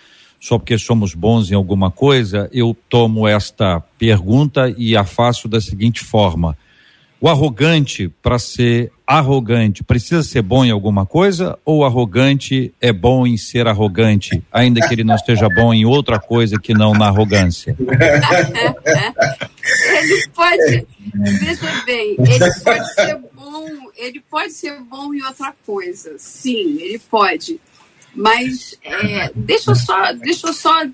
só 0.44 0.58
porque 0.58 0.76
somos 0.76 1.14
bons 1.14 1.50
em 1.50 1.54
alguma 1.54 1.90
coisa, 1.90 2.50
eu 2.52 2.76
tomo 2.90 3.26
esta 3.26 3.80
pergunta 3.98 4.74
e 4.76 4.94
a 4.94 5.02
faço 5.02 5.48
da 5.48 5.58
seguinte 5.58 6.04
forma: 6.04 6.54
o 7.18 7.30
arrogante, 7.30 8.12
para 8.22 8.38
ser 8.38 8.92
arrogante, 9.06 9.82
precisa 9.82 10.22
ser 10.22 10.42
bom 10.42 10.62
em 10.62 10.70
alguma 10.70 11.06
coisa 11.06 11.58
ou 11.64 11.78
o 11.78 11.84
arrogante 11.84 12.74
é 12.78 12.92
bom 12.92 13.26
em 13.26 13.38
ser 13.38 13.66
arrogante, 13.66 14.42
ainda 14.52 14.86
que 14.86 14.92
ele 14.92 15.02
não 15.02 15.14
esteja 15.14 15.48
bom 15.48 15.72
em 15.72 15.86
outra 15.86 16.18
coisa 16.18 16.60
que 16.60 16.74
não 16.74 16.92
na 16.92 17.06
arrogância? 17.06 17.74
ele 17.80 17.94
pode, 20.34 20.86
veja 21.40 21.84
bem, 21.86 22.16
ele 22.18 22.54
pode 22.62 22.92
ser 22.92 23.18
bom, 23.34 23.66
ele 23.96 24.22
pode 24.30 24.52
ser 24.52 24.78
bom 24.82 25.14
em 25.14 25.22
outra 25.22 25.54
coisa, 25.64 26.16
sim, 26.18 26.76
ele 26.82 26.98
pode. 26.98 27.58
Mas 28.14 28.78
é, 28.82 29.30
deixa 29.34 29.70
eu 29.70 29.74
só, 29.74 30.12
deixa 30.12 30.48
eu 30.48 30.52
só 30.52 30.84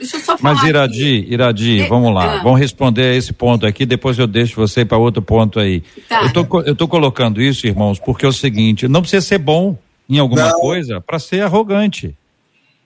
Deixa 0.00 0.16
eu 0.16 0.20
só 0.20 0.38
falar. 0.38 0.54
Mas 0.54 0.64
Iradi, 0.64 1.18
aqui. 1.18 1.32
Iradi, 1.34 1.82
vamos 1.86 2.14
lá. 2.14 2.36
Ah. 2.36 2.42
Vamos 2.42 2.58
responder 2.58 3.02
a 3.02 3.14
esse 3.14 3.34
ponto 3.34 3.66
aqui, 3.66 3.84
depois 3.84 4.18
eu 4.18 4.26
deixo 4.26 4.56
você 4.56 4.82
para 4.82 4.96
outro 4.96 5.20
ponto 5.20 5.60
aí. 5.60 5.82
Tá. 6.08 6.22
Eu, 6.22 6.32
tô, 6.32 6.62
eu 6.62 6.74
tô 6.74 6.88
colocando 6.88 7.40
isso, 7.40 7.66
irmãos, 7.66 7.98
porque 7.98 8.24
é 8.24 8.28
o 8.28 8.32
seguinte: 8.32 8.88
não 8.88 9.02
precisa 9.02 9.20
ser 9.20 9.38
bom 9.38 9.76
em 10.08 10.18
alguma 10.18 10.48
não. 10.48 10.58
coisa 10.58 11.02
para 11.02 11.18
ser 11.18 11.42
arrogante. 11.42 12.16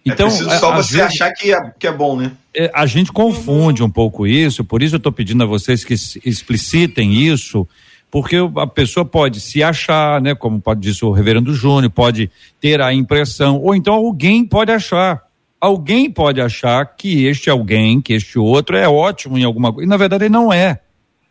É 0.06 0.10
então, 0.10 0.26
é 0.26 0.58
só 0.58 0.74
você 0.74 0.96
vezes, 0.96 1.12
achar 1.12 1.32
que 1.32 1.54
é, 1.54 1.72
que 1.78 1.86
é 1.86 1.92
bom, 1.92 2.16
né? 2.16 2.32
É, 2.54 2.70
a 2.74 2.84
gente 2.84 3.12
confunde 3.12 3.82
um 3.82 3.88
pouco 3.88 4.26
isso, 4.26 4.64
por 4.64 4.82
isso 4.82 4.96
eu 4.96 4.98
estou 4.98 5.12
pedindo 5.12 5.42
a 5.44 5.46
vocês 5.46 5.84
que 5.84 5.94
explicitem 5.94 7.14
isso, 7.14 7.66
porque 8.14 8.36
a 8.58 8.66
pessoa 8.68 9.04
pode 9.04 9.40
se 9.40 9.60
achar, 9.60 10.22
né? 10.22 10.36
Como 10.36 10.60
pode 10.60 10.80
disse 10.80 11.04
o 11.04 11.10
reverendo 11.10 11.52
Júnior, 11.52 11.90
pode 11.90 12.30
ter 12.60 12.80
a 12.80 12.94
impressão, 12.94 13.60
ou 13.60 13.74
então 13.74 13.92
alguém 13.92 14.44
pode 14.44 14.70
achar 14.70 15.24
alguém 15.60 16.08
pode 16.08 16.40
achar 16.40 16.94
que 16.94 17.24
este 17.24 17.50
alguém, 17.50 18.00
que 18.00 18.12
este 18.12 18.38
outro 18.38 18.76
é 18.76 18.88
ótimo 18.88 19.36
em 19.36 19.42
alguma 19.42 19.72
coisa. 19.72 19.84
E 19.84 19.88
na 19.88 19.96
verdade 19.96 20.26
ele 20.26 20.32
não 20.32 20.52
é. 20.52 20.78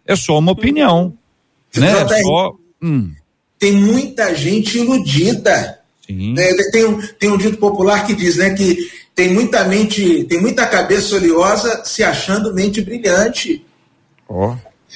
É 0.06 0.14
só 0.14 0.38
uma 0.40 0.52
opinião. 0.52 1.14
Né? 1.74 1.90
É 1.90 2.22
só, 2.22 2.54
hum. 2.82 3.14
Tem 3.58 3.72
muita 3.72 4.36
gente 4.36 4.78
iludida. 4.78 5.80
Sim. 6.06 6.36
É, 6.38 6.72
tem, 6.72 6.84
um, 6.84 7.02
tem 7.18 7.32
um 7.32 7.38
dito 7.38 7.56
popular 7.60 8.06
que 8.06 8.14
diz 8.14 8.36
né, 8.36 8.50
que 8.50 8.76
tem 9.16 9.34
muita 9.34 9.64
mente, 9.64 10.26
tem 10.26 10.42
muita 10.42 10.68
cabeça 10.68 11.16
oleosa 11.16 11.86
se 11.86 12.04
achando 12.04 12.54
mente 12.54 12.82
brilhante. 12.82 13.66
Oh. 14.28 14.54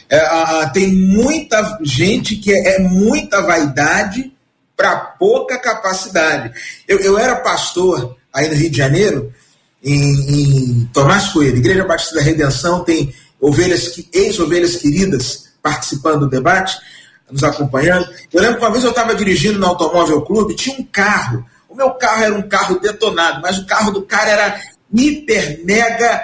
É, 0.10 0.18
a, 0.20 0.70
tem 0.70 0.92
muita 0.92 1.80
gente 1.82 2.36
que 2.38 2.54
é, 2.54 2.76
é 2.76 2.80
muita 2.80 3.42
vaidade 3.42 4.32
para 4.76 4.96
pouca 4.96 5.58
capacidade. 5.58 6.52
Eu, 6.88 7.00
eu 7.00 7.18
era 7.18 7.36
pastor 7.38 8.16
aí 8.34 8.48
no 8.48 8.56
Rio 8.56 8.70
de 8.70 8.78
Janeiro, 8.78 9.34
em, 9.84 10.02
em 10.02 10.90
Tomás 10.94 11.30
Coelho, 11.30 11.58
Igreja 11.58 11.84
Batista 11.84 12.16
da 12.16 12.22
Redenção, 12.22 12.84
tem 12.84 13.14
ovelhas, 13.40 14.00
ex-ovelhas 14.14 14.76
queridas 14.76 15.48
participando 15.62 16.22
do 16.22 16.30
debate, 16.30 16.78
nos 17.30 17.44
acompanhando. 17.44 18.08
Eu 18.32 18.42
lembro 18.42 18.58
que 18.58 18.64
uma 18.64 18.72
vez 18.72 18.84
eu 18.84 18.92
estava 18.92 19.16
dirigindo 19.16 19.60
no 19.60 19.68
Automóvel 19.68 20.22
Clube, 20.22 20.56
tinha 20.56 20.80
um 20.80 20.84
carro. 20.84 21.46
O 21.68 21.76
meu 21.76 21.92
carro 21.92 22.24
era 22.24 22.34
um 22.34 22.48
carro 22.48 22.80
detonado, 22.80 23.42
mas 23.42 23.58
o 23.58 23.66
carro 23.66 23.92
do 23.92 24.02
cara 24.04 24.30
era 24.30 24.62
hiper, 24.94 25.62
mega, 25.66 26.24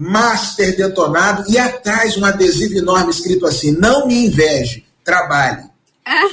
master 0.00 0.74
detonado, 0.74 1.44
e 1.46 1.58
atrás 1.58 2.16
um 2.16 2.24
adesivo 2.24 2.78
enorme 2.78 3.10
escrito 3.10 3.46
assim: 3.46 3.72
Não 3.72 4.06
me 4.06 4.26
inveje, 4.26 4.86
trabalhe. 5.04 5.64
Ah. 6.06 6.24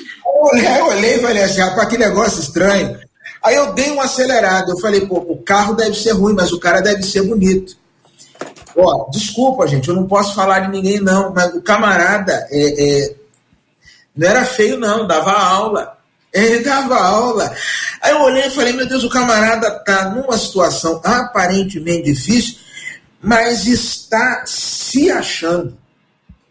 Eu 0.78 0.86
olhei 0.88 1.18
e 1.18 1.22
falei 1.22 1.44
assim: 1.44 1.60
rapaz, 1.60 1.90
que 1.90 1.98
negócio 1.98 2.42
estranho. 2.42 2.98
Aí 3.44 3.56
eu 3.56 3.74
dei 3.74 3.92
uma 3.92 4.06
acelerada. 4.06 4.72
Eu 4.72 4.80
falei, 4.80 5.02
pô, 5.02 5.16
o 5.16 5.42
carro 5.44 5.74
deve 5.74 5.96
ser 5.96 6.12
ruim, 6.12 6.34
mas 6.34 6.52
o 6.52 6.60
cara 6.60 6.82
deve 6.82 7.04
ser 7.04 7.24
bonito. 7.24 7.76
Ó, 8.76 9.10
desculpa, 9.10 9.68
gente, 9.68 9.88
eu 9.88 9.96
não 9.96 10.08
posso 10.08 10.36
falar 10.36 10.62
de 10.62 10.70
ninguém, 10.70 11.00
não, 11.00 11.34
mas 11.34 11.54
o 11.54 11.62
camarada 11.62 12.48
é, 12.52 13.06
é, 13.06 13.16
não 14.16 14.28
era 14.28 14.46
feio, 14.46 14.78
não, 14.78 15.08
dava 15.08 15.32
aula. 15.32 15.98
Ele 16.34 16.60
dava 16.60 16.96
aula. 16.96 17.54
Aí 18.02 18.12
eu 18.12 18.22
olhei 18.22 18.48
e 18.48 18.52
falei, 18.52 18.74
meu 18.74 18.88
Deus, 18.88 19.04
o 19.04 19.10
camarada 19.10 19.72
tá 19.84 20.10
numa 20.10 20.38
situação 20.38 21.02
aparentemente 21.04 22.04
difícil, 22.04 22.58
mas 23.22 23.68
está 23.68 24.44
se 24.46 25.10
achando. 25.12 25.78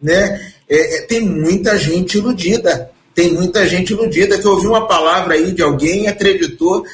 Né? 0.00 0.52
É, 0.68 0.98
é 0.98 1.02
tem 1.02 1.22
muita 1.22 1.78
gente 1.78 2.18
iludida 2.18 2.90
tem 3.16 3.32
muita 3.32 3.66
gente 3.66 3.94
iludida 3.94 4.38
que 4.38 4.46
ouviu 4.46 4.68
uma 4.68 4.86
palavra 4.86 5.34
aí 5.34 5.50
de 5.50 5.62
alguém 5.62 6.04
e 6.04 6.06
acreditou. 6.06 6.84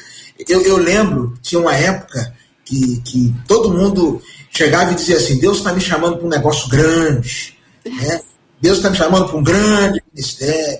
Eu, 0.47 0.61
eu 0.61 0.77
lembro, 0.77 1.37
tinha 1.41 1.59
uma 1.59 1.75
época 1.75 2.33
que, 2.63 3.01
que 3.01 3.35
todo 3.45 3.73
mundo 3.73 4.21
chegava 4.49 4.93
e 4.93 4.95
dizia 4.95 5.17
assim: 5.17 5.37
Deus 5.37 5.57
está 5.57 5.73
me 5.73 5.81
chamando 5.81 6.15
para 6.15 6.25
um 6.25 6.29
negócio 6.29 6.69
grande, 6.69 7.57
né? 7.85 8.21
Deus 8.61 8.77
está 8.77 8.89
me 8.89 8.95
chamando 8.95 9.27
para 9.27 9.37
um 9.37 9.43
grande 9.43 10.01
ministério. 10.13 10.79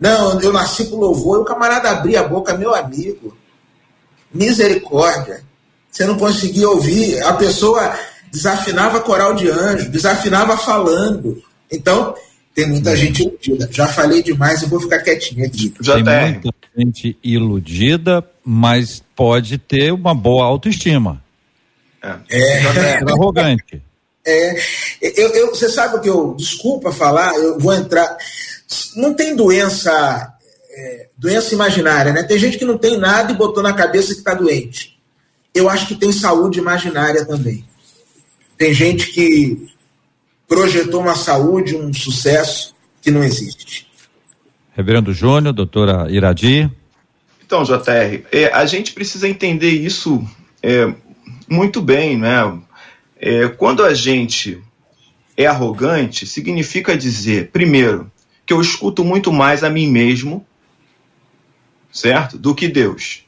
Não, 0.00 0.40
eu 0.40 0.50
nasci 0.50 0.86
para 0.86 0.96
louvor, 0.96 1.40
e 1.40 1.42
o 1.42 1.44
camarada 1.44 1.90
abria 1.90 2.20
a 2.20 2.26
boca, 2.26 2.56
meu 2.56 2.74
amigo. 2.74 3.36
Misericórdia. 4.32 5.44
Você 5.90 6.06
não 6.06 6.16
conseguia 6.16 6.70
ouvir, 6.70 7.22
a 7.22 7.34
pessoa 7.34 7.98
desafinava 8.32 9.00
coral 9.00 9.34
de 9.34 9.48
anjo, 9.48 9.88
desafinava 9.90 10.56
falando. 10.56 11.42
Então, 11.70 12.14
tem 12.54 12.66
muita 12.66 12.96
gente 12.96 13.22
iludida. 13.22 13.68
Já 13.70 13.86
falei 13.86 14.22
demais 14.22 14.62
e 14.62 14.66
vou 14.66 14.80
ficar 14.80 15.00
quietinho 15.00 15.46
aqui. 15.46 15.72
Já 15.80 15.94
tem 15.94 16.04
muita 16.04 16.52
gente 16.76 17.16
iludida, 17.22 18.24
mas 18.44 19.02
pode 19.14 19.58
ter 19.58 19.92
uma 19.92 20.14
boa 20.14 20.44
autoestima. 20.44 21.22
É. 22.02 22.16
é. 22.30 22.96
arrogante. 23.08 23.82
É. 24.26 24.58
Eu, 25.00 25.28
eu, 25.30 25.46
você 25.48 25.68
sabe 25.68 25.96
o 25.96 26.00
que 26.00 26.08
eu. 26.08 26.34
Desculpa 26.36 26.92
falar, 26.92 27.34
eu 27.34 27.58
vou 27.58 27.72
entrar. 27.72 28.16
Não 28.96 29.14
tem 29.14 29.34
doença. 29.36 30.34
É, 30.72 31.08
doença 31.18 31.52
imaginária, 31.52 32.12
né? 32.12 32.22
Tem 32.22 32.38
gente 32.38 32.56
que 32.56 32.64
não 32.64 32.78
tem 32.78 32.96
nada 32.96 33.32
e 33.32 33.36
botou 33.36 33.62
na 33.62 33.72
cabeça 33.72 34.12
que 34.14 34.20
está 34.20 34.34
doente. 34.34 34.98
Eu 35.52 35.68
acho 35.68 35.86
que 35.86 35.96
tem 35.96 36.12
saúde 36.12 36.60
imaginária 36.60 37.24
também. 37.24 37.64
Tem 38.60 38.74
gente 38.74 39.06
que 39.06 39.70
projetou 40.46 41.00
uma 41.00 41.14
saúde, 41.14 41.74
um 41.74 41.94
sucesso 41.94 42.74
que 43.00 43.10
não 43.10 43.24
existe. 43.24 43.86
Reverendo 44.76 45.14
Júnior, 45.14 45.54
doutora 45.54 46.10
Iradi. 46.10 46.70
Então, 47.42 47.62
JR, 47.62 48.22
é, 48.30 48.52
a 48.52 48.66
gente 48.66 48.92
precisa 48.92 49.26
entender 49.26 49.70
isso 49.70 50.22
é, 50.62 50.92
muito 51.48 51.80
bem, 51.80 52.18
né? 52.18 52.60
É, 53.18 53.48
quando 53.48 53.82
a 53.82 53.94
gente 53.94 54.62
é 55.38 55.46
arrogante, 55.46 56.26
significa 56.26 56.94
dizer, 56.94 57.48
primeiro, 57.50 58.12
que 58.44 58.52
eu 58.52 58.60
escuto 58.60 59.02
muito 59.02 59.32
mais 59.32 59.64
a 59.64 59.70
mim 59.70 59.90
mesmo, 59.90 60.46
certo? 61.90 62.36
Do 62.36 62.54
que 62.54 62.68
Deus. 62.68 63.24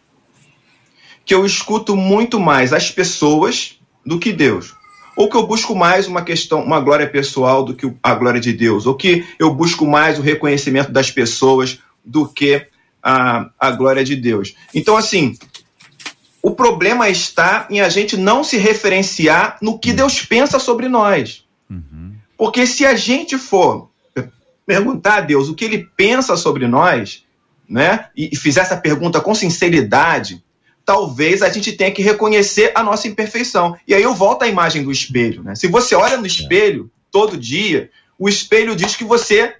Que 1.25 1.33
eu 1.33 1.47
escuto 1.47 1.97
muito 1.97 2.39
mais 2.39 2.75
as 2.75 2.91
pessoas 2.91 3.79
do 4.05 4.19
que 4.19 4.31
Deus 4.31 4.75
ou 5.16 5.28
que 5.28 5.37
eu 5.37 5.47
busco 5.47 5.75
mais 5.75 6.07
uma 6.07 6.23
questão, 6.23 6.62
uma 6.62 6.81
glória 6.81 7.09
pessoal 7.09 7.64
do 7.64 7.75
que 7.75 7.92
a 8.02 8.14
glória 8.14 8.40
de 8.40 8.52
Deus, 8.52 8.87
ou 8.87 8.95
que 8.95 9.25
eu 9.38 9.54
busco 9.54 9.87
mais 9.87 10.19
o 10.19 10.23
reconhecimento 10.23 10.90
das 10.90 11.11
pessoas 11.11 11.78
do 12.04 12.26
que 12.26 12.66
a, 13.02 13.50
a 13.59 13.71
glória 13.71 14.04
de 14.04 14.16
Deus. 14.16 14.54
Então, 14.75 14.97
assim, 14.97 15.37
o 16.42 16.50
problema 16.50 17.09
está 17.09 17.66
em 17.71 17.81
a 17.81 17.88
gente 17.88 18.16
não 18.16 18.42
se 18.42 18.57
referenciar 18.57 19.59
no 19.61 19.78
que 19.78 19.92
Deus 19.92 20.23
pensa 20.23 20.59
sobre 20.59 20.88
nós. 20.88 21.45
Uhum. 21.71 22.12
Porque 22.37 22.66
se 22.66 22.85
a 22.85 22.95
gente 22.97 23.38
for 23.38 23.88
perguntar 24.66 25.19
a 25.19 25.21
Deus 25.21 25.49
o 25.49 25.54
que 25.54 25.64
ele 25.64 25.88
pensa 25.97 26.37
sobre 26.37 26.66
nós, 26.66 27.25
né, 27.69 28.07
e, 28.16 28.31
e 28.33 28.37
fizer 28.37 28.61
essa 28.61 28.76
pergunta 28.76 29.21
com 29.21 29.35
sinceridade, 29.35 30.42
talvez 30.85 31.43
a 31.43 31.49
gente 31.49 31.73
tenha 31.73 31.91
que 31.91 32.03
reconhecer 32.03 32.73
a 32.75 32.83
nossa 32.83 33.09
imperfeição. 33.09 33.77
E 33.87 33.95
aí 33.95 34.03
eu 34.03 34.15
volto 34.15 34.43
à 34.43 34.49
imagem 34.49 34.83
do 34.83 34.93
espelho. 34.93 35.43
Né? 35.43 35.55
Se 35.55 35.69
você 35.69 35.95
olha 35.95 36.17
no 36.17 36.27
espelho 36.27 36.91
todo 37.11 37.37
dia, 37.37 37.91
o 38.19 38.29
espelho 38.29 38.77
diz 38.77 38.97
que 38.97 39.05
você 39.05 39.55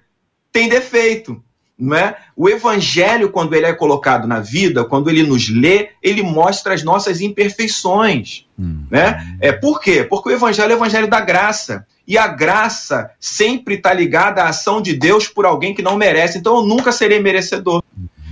tem 0.51 0.69
defeito. 0.69 1.41
Não 1.77 1.97
é? 1.97 2.15
O 2.35 2.47
evangelho, 2.47 3.29
quando 3.29 3.55
ele 3.55 3.65
é 3.65 3.73
colocado 3.73 4.27
na 4.27 4.39
vida, 4.39 4.85
quando 4.85 5.09
ele 5.09 5.23
nos 5.23 5.49
lê, 5.49 5.89
ele 6.03 6.21
mostra 6.21 6.73
as 6.73 6.83
nossas 6.83 7.19
imperfeições. 7.19 8.45
Hum. 8.57 8.85
Né? 8.91 9.37
É, 9.41 9.51
por 9.51 9.81
quê? 9.81 10.03
Porque 10.03 10.29
o 10.29 10.31
evangelho 10.31 10.71
é 10.71 10.75
o 10.75 10.77
evangelho 10.77 11.07
da 11.07 11.19
graça. 11.19 11.85
E 12.07 12.17
a 12.17 12.27
graça 12.27 13.09
sempre 13.19 13.75
está 13.75 13.91
ligada 13.91 14.43
à 14.43 14.49
ação 14.49 14.81
de 14.81 14.93
Deus 14.93 15.27
por 15.27 15.45
alguém 15.45 15.73
que 15.73 15.81
não 15.81 15.97
merece. 15.97 16.37
Então 16.37 16.57
eu 16.57 16.63
nunca 16.63 16.91
serei 16.91 17.19
merecedor. 17.19 17.81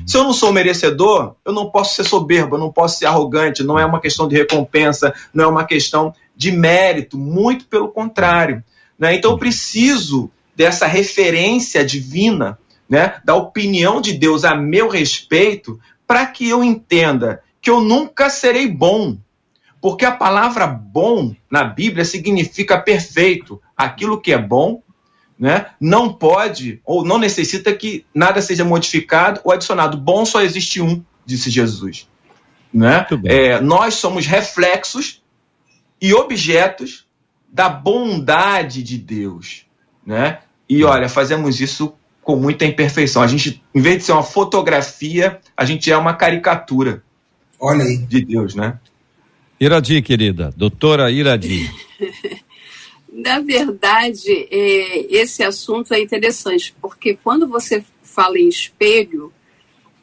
Se 0.06 0.18
eu 0.18 0.24
não 0.24 0.34
sou 0.34 0.52
merecedor, 0.52 1.36
eu 1.46 1.54
não 1.54 1.70
posso 1.70 1.96
ser 1.96 2.04
soberbo, 2.04 2.56
eu 2.56 2.60
não 2.60 2.72
posso 2.72 3.00
ser 3.00 3.06
arrogante, 3.06 3.64
não 3.64 3.78
é 3.78 3.86
uma 3.86 4.00
questão 4.00 4.28
de 4.28 4.36
recompensa, 4.36 5.14
não 5.34 5.46
é 5.46 5.48
uma 5.48 5.66
questão 5.66 6.14
de 6.36 6.52
mérito, 6.52 7.18
muito 7.18 7.66
pelo 7.66 7.90
contrário. 7.90 8.64
Né? 8.98 9.16
Então 9.16 9.32
eu 9.32 9.38
preciso 9.38 10.30
dessa 10.56 10.86
referência 10.86 11.86
divina, 11.86 12.58
né? 12.90 13.22
da 13.24 13.36
opinião 13.36 14.02
de 14.02 14.14
Deus 14.14 14.44
a 14.44 14.56
meu 14.56 14.90
respeito, 14.90 15.80
para 16.06 16.26
que 16.26 16.48
eu 16.50 16.64
entenda 16.64 17.42
que 17.62 17.70
eu 17.70 17.80
nunca 17.80 18.30
serei 18.30 18.68
bom. 18.68 19.18
Porque 19.80 20.06
a 20.06 20.12
palavra 20.12 20.68
bom 20.68 21.34
na 21.50 21.64
Bíblia 21.64 22.06
significa 22.06 22.80
perfeito. 22.80 23.62
Aquilo 23.76 24.22
que 24.22 24.32
é 24.32 24.38
bom 24.38 24.82
né, 25.42 25.72
não 25.82 26.14
pode 26.14 26.80
ou 26.86 27.04
não 27.04 27.18
necessita 27.18 27.74
que 27.74 28.06
nada 28.14 28.40
seja 28.44 28.64
modificado 28.64 29.42
ou 29.44 29.52
adicionado. 29.52 29.98
Bom 29.98 30.24
só 30.24 30.44
existe 30.44 30.80
um, 30.80 31.04
disse 31.26 31.50
Jesus. 31.50 32.08
Né? 32.72 33.08
É, 33.26 33.60
nós 33.60 33.96
somos 33.96 34.28
reflexos 34.28 35.20
e 36.00 36.14
objetos 36.14 37.08
da 37.52 37.68
bondade 37.68 38.84
de 38.84 39.00
Deus. 39.00 39.66
Né? 40.06 40.38
E 40.70 40.84
olha, 40.84 41.10
fazemos 41.10 41.60
isso 41.60 41.96
com 42.22 42.36
muita 42.36 42.64
imperfeição. 42.64 43.24
A 43.24 43.28
gente, 43.28 43.64
em 43.74 43.82
vez 43.82 43.98
de 43.98 44.04
ser 44.04 44.12
uma 44.12 44.22
fotografia, 44.22 45.42
a 45.58 45.66
gente 45.66 45.92
é 45.92 45.98
uma 45.98 46.14
caricatura. 46.14 47.02
Olha 47.60 47.84
aí. 47.84 47.98
De 47.98 48.24
Deus, 48.24 48.54
né? 48.54 48.78
Iradi, 49.60 50.04
querida, 50.04 50.54
doutora 50.56 51.10
Iradi. 51.10 51.68
Na 53.12 53.40
verdade, 53.40 54.48
é, 54.50 55.14
esse 55.14 55.44
assunto 55.44 55.94
é 55.94 56.00
interessante, 56.00 56.74
porque 56.82 57.18
quando 57.22 57.46
você 57.46 57.84
fala 58.02 58.40
em 58.40 58.48
espelho, 58.48 59.34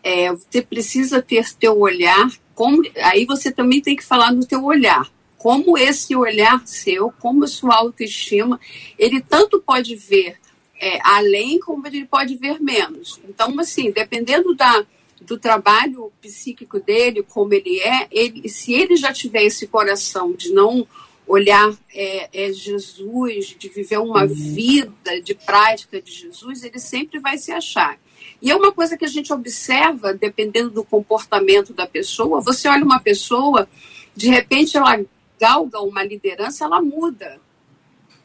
é, 0.02 0.30
você 0.30 0.60
precisa 0.60 1.22
ter 1.22 1.52
teu 1.54 1.78
olhar, 1.78 2.30
como, 2.54 2.82
aí 3.02 3.24
você 3.24 3.50
também 3.50 3.80
tem 3.80 3.96
que 3.96 4.04
falar 4.04 4.32
no 4.32 4.44
teu 4.44 4.62
olhar. 4.62 5.10
Como 5.38 5.78
esse 5.78 6.14
olhar 6.14 6.66
seu, 6.66 7.12
como 7.18 7.44
a 7.44 7.48
sua 7.48 7.76
autoestima, 7.76 8.60
ele 8.98 9.20
tanto 9.20 9.60
pode 9.60 9.94
ver 9.96 10.36
é, 10.80 10.98
além, 11.02 11.58
como 11.60 11.86
ele 11.86 12.04
pode 12.04 12.36
ver 12.36 12.60
menos. 12.60 13.18
Então, 13.28 13.58
assim, 13.58 13.90
dependendo 13.90 14.54
da, 14.54 14.84
do 15.20 15.38
trabalho 15.38 16.12
psíquico 16.20 16.78
dele, 16.78 17.22
como 17.22 17.54
ele 17.54 17.80
é, 17.80 18.06
ele, 18.10 18.48
se 18.48 18.72
ele 18.72 18.96
já 18.96 19.12
tiver 19.12 19.44
esse 19.44 19.66
coração 19.66 20.32
de 20.32 20.52
não 20.52 20.86
olhar 21.28 21.70
é, 21.94 22.46
é 22.46 22.52
Jesus, 22.52 23.54
de 23.58 23.68
viver 23.68 23.98
uma 23.98 24.26
vida 24.26 25.20
de 25.22 25.34
prática 25.34 26.00
de 26.00 26.10
Jesus, 26.10 26.64
ele 26.64 26.78
sempre 26.78 27.20
vai 27.20 27.36
se 27.36 27.52
achar. 27.52 27.98
E 28.40 28.50
é 28.50 28.56
uma 28.56 28.72
coisa 28.72 28.96
que 28.96 29.04
a 29.04 29.08
gente 29.08 29.32
observa, 29.32 30.14
dependendo 30.14 30.70
do 30.70 30.82
comportamento 30.82 31.74
da 31.74 31.86
pessoa. 31.86 32.40
Você 32.40 32.66
olha 32.66 32.84
uma 32.84 32.98
pessoa, 32.98 33.68
de 34.16 34.28
repente 34.28 34.76
ela 34.76 34.98
galga 35.38 35.80
uma 35.80 36.02
liderança, 36.02 36.64
ela 36.64 36.80
muda. 36.80 37.38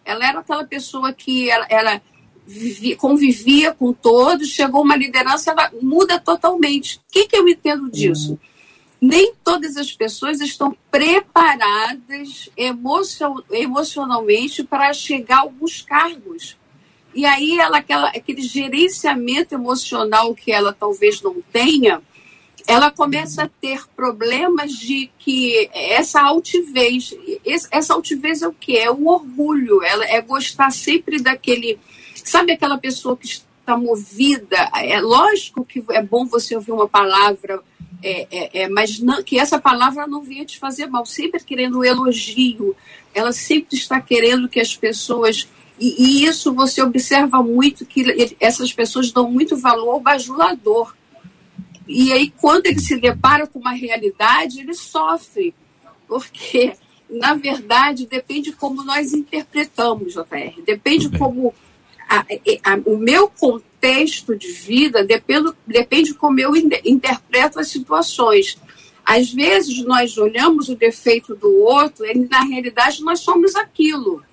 Ela 0.06 0.28
era 0.28 0.40
aquela 0.40 0.64
pessoa 0.64 1.12
que 1.12 1.50
ela, 1.50 1.68
ela 1.70 2.02
vivia, 2.48 2.96
convivia 2.96 3.74
com 3.74 3.92
todos, 3.92 4.48
chegou 4.48 4.82
uma 4.82 4.96
liderança, 4.96 5.52
ela 5.52 5.72
muda 5.82 6.20
totalmente. 6.20 6.98
O 6.98 7.02
que, 7.12 7.28
que 7.28 7.36
eu 7.36 7.48
entendo 7.50 7.92
disso? 7.92 8.32
Uhum 8.32 8.53
nem 9.06 9.34
todas 9.44 9.76
as 9.76 9.92
pessoas 9.92 10.40
estão 10.40 10.78
preparadas 10.90 12.50
emocionalmente 13.52 14.64
para 14.64 14.94
chegar 14.94 15.40
a 15.40 15.42
alguns 15.42 15.82
cargos. 15.82 16.56
E 17.14 17.26
aí 17.26 17.60
ela, 17.60 17.80
aquela, 17.80 18.08
aquele 18.08 18.42
gerenciamento 18.42 19.54
emocional 19.54 20.34
que 20.34 20.54
ela 20.54 20.72
talvez 20.72 21.22
não 21.22 21.36
tenha, 21.52 22.02
ela 22.66 22.90
começa 22.90 23.44
a 23.44 23.50
ter 23.50 23.86
problemas 23.94 24.72
de 24.72 25.12
que 25.20 25.70
essa 25.74 26.22
altivez, 26.22 27.14
essa 27.72 27.96
altivez 27.96 28.42
é 28.42 28.48
o 28.48 28.54
que? 28.54 28.78
É 28.78 28.90
o 28.90 29.06
orgulho, 29.10 29.84
ela 29.84 30.06
é 30.06 30.22
gostar 30.22 30.72
sempre 30.72 31.22
daquele, 31.22 31.78
sabe 32.24 32.54
aquela 32.54 32.78
pessoa 32.78 33.18
que 33.18 33.26
está 33.28 33.76
movida? 33.76 34.72
É 34.78 35.02
lógico 35.02 35.66
que 35.66 35.84
é 35.90 36.02
bom 36.02 36.26
você 36.26 36.56
ouvir 36.56 36.72
uma 36.72 36.88
palavra 36.88 37.62
é, 38.04 38.28
é, 38.30 38.62
é, 38.62 38.70
mas 38.70 39.00
não, 39.00 39.24
que 39.24 39.40
essa 39.40 39.58
palavra 39.58 40.06
não 40.06 40.22
vinha 40.22 40.46
te 40.46 40.60
fazer 40.60 40.88
mal, 40.88 41.06
sempre 41.06 41.42
querendo 41.42 41.86
elogio, 41.86 42.76
ela 43.16 43.32
sempre 43.32 43.78
está 43.78 44.02
querendo 44.02 44.50
que 44.50 44.60
as 44.60 44.76
pessoas. 44.76 45.48
E, 45.80 45.96
e, 45.98 46.26
isso 46.26 46.54
você 46.54 46.82
observa 46.82 47.42
muito 47.42 47.86
que 47.86 48.36
essas 48.40 48.74
pessoas 48.74 49.12
dão 49.12 49.32
muito 49.32 49.56
valor 49.56 49.92
ao 49.92 50.00
bajulador. 50.02 50.94
E 51.88 52.12
aí, 52.12 52.30
quando 52.30 52.66
ele 52.66 52.80
se 52.80 52.98
depara 52.98 53.48
com 53.48 53.60
uma 53.60 53.72
realidade, 53.72 54.60
ele 54.60 54.74
sofre, 54.74 55.56
porque, 56.08 56.74
na 57.10 57.34
verdade, 57.34 58.06
depende 58.06 58.52
como 58.52 58.84
nós 58.84 59.14
interpretamos, 59.14 60.14
JR, 60.14 60.62
depende 60.66 61.10
como 61.18 61.54
a, 62.08 62.20
a, 62.20 62.80
o 62.86 62.98
meu 62.98 63.30
contexto 63.30 63.73
de 64.38 64.52
vida 64.52 65.04
depende, 65.04 65.52
depende 65.68 66.14
como 66.14 66.40
eu 66.40 66.56
interpreto 66.56 67.60
as 67.60 67.68
situações. 67.68 68.58
Às 69.06 69.32
vezes 69.32 69.84
nós 69.84 70.18
olhamos 70.18 70.70
o 70.70 70.76
defeito 70.76 71.36
do 71.36 71.64
outro 71.64 72.06
e 72.06 72.14
na 72.30 72.42
realidade 72.44 73.04
nós 73.04 73.20
somos 73.20 73.56
aquilo. 73.56 74.24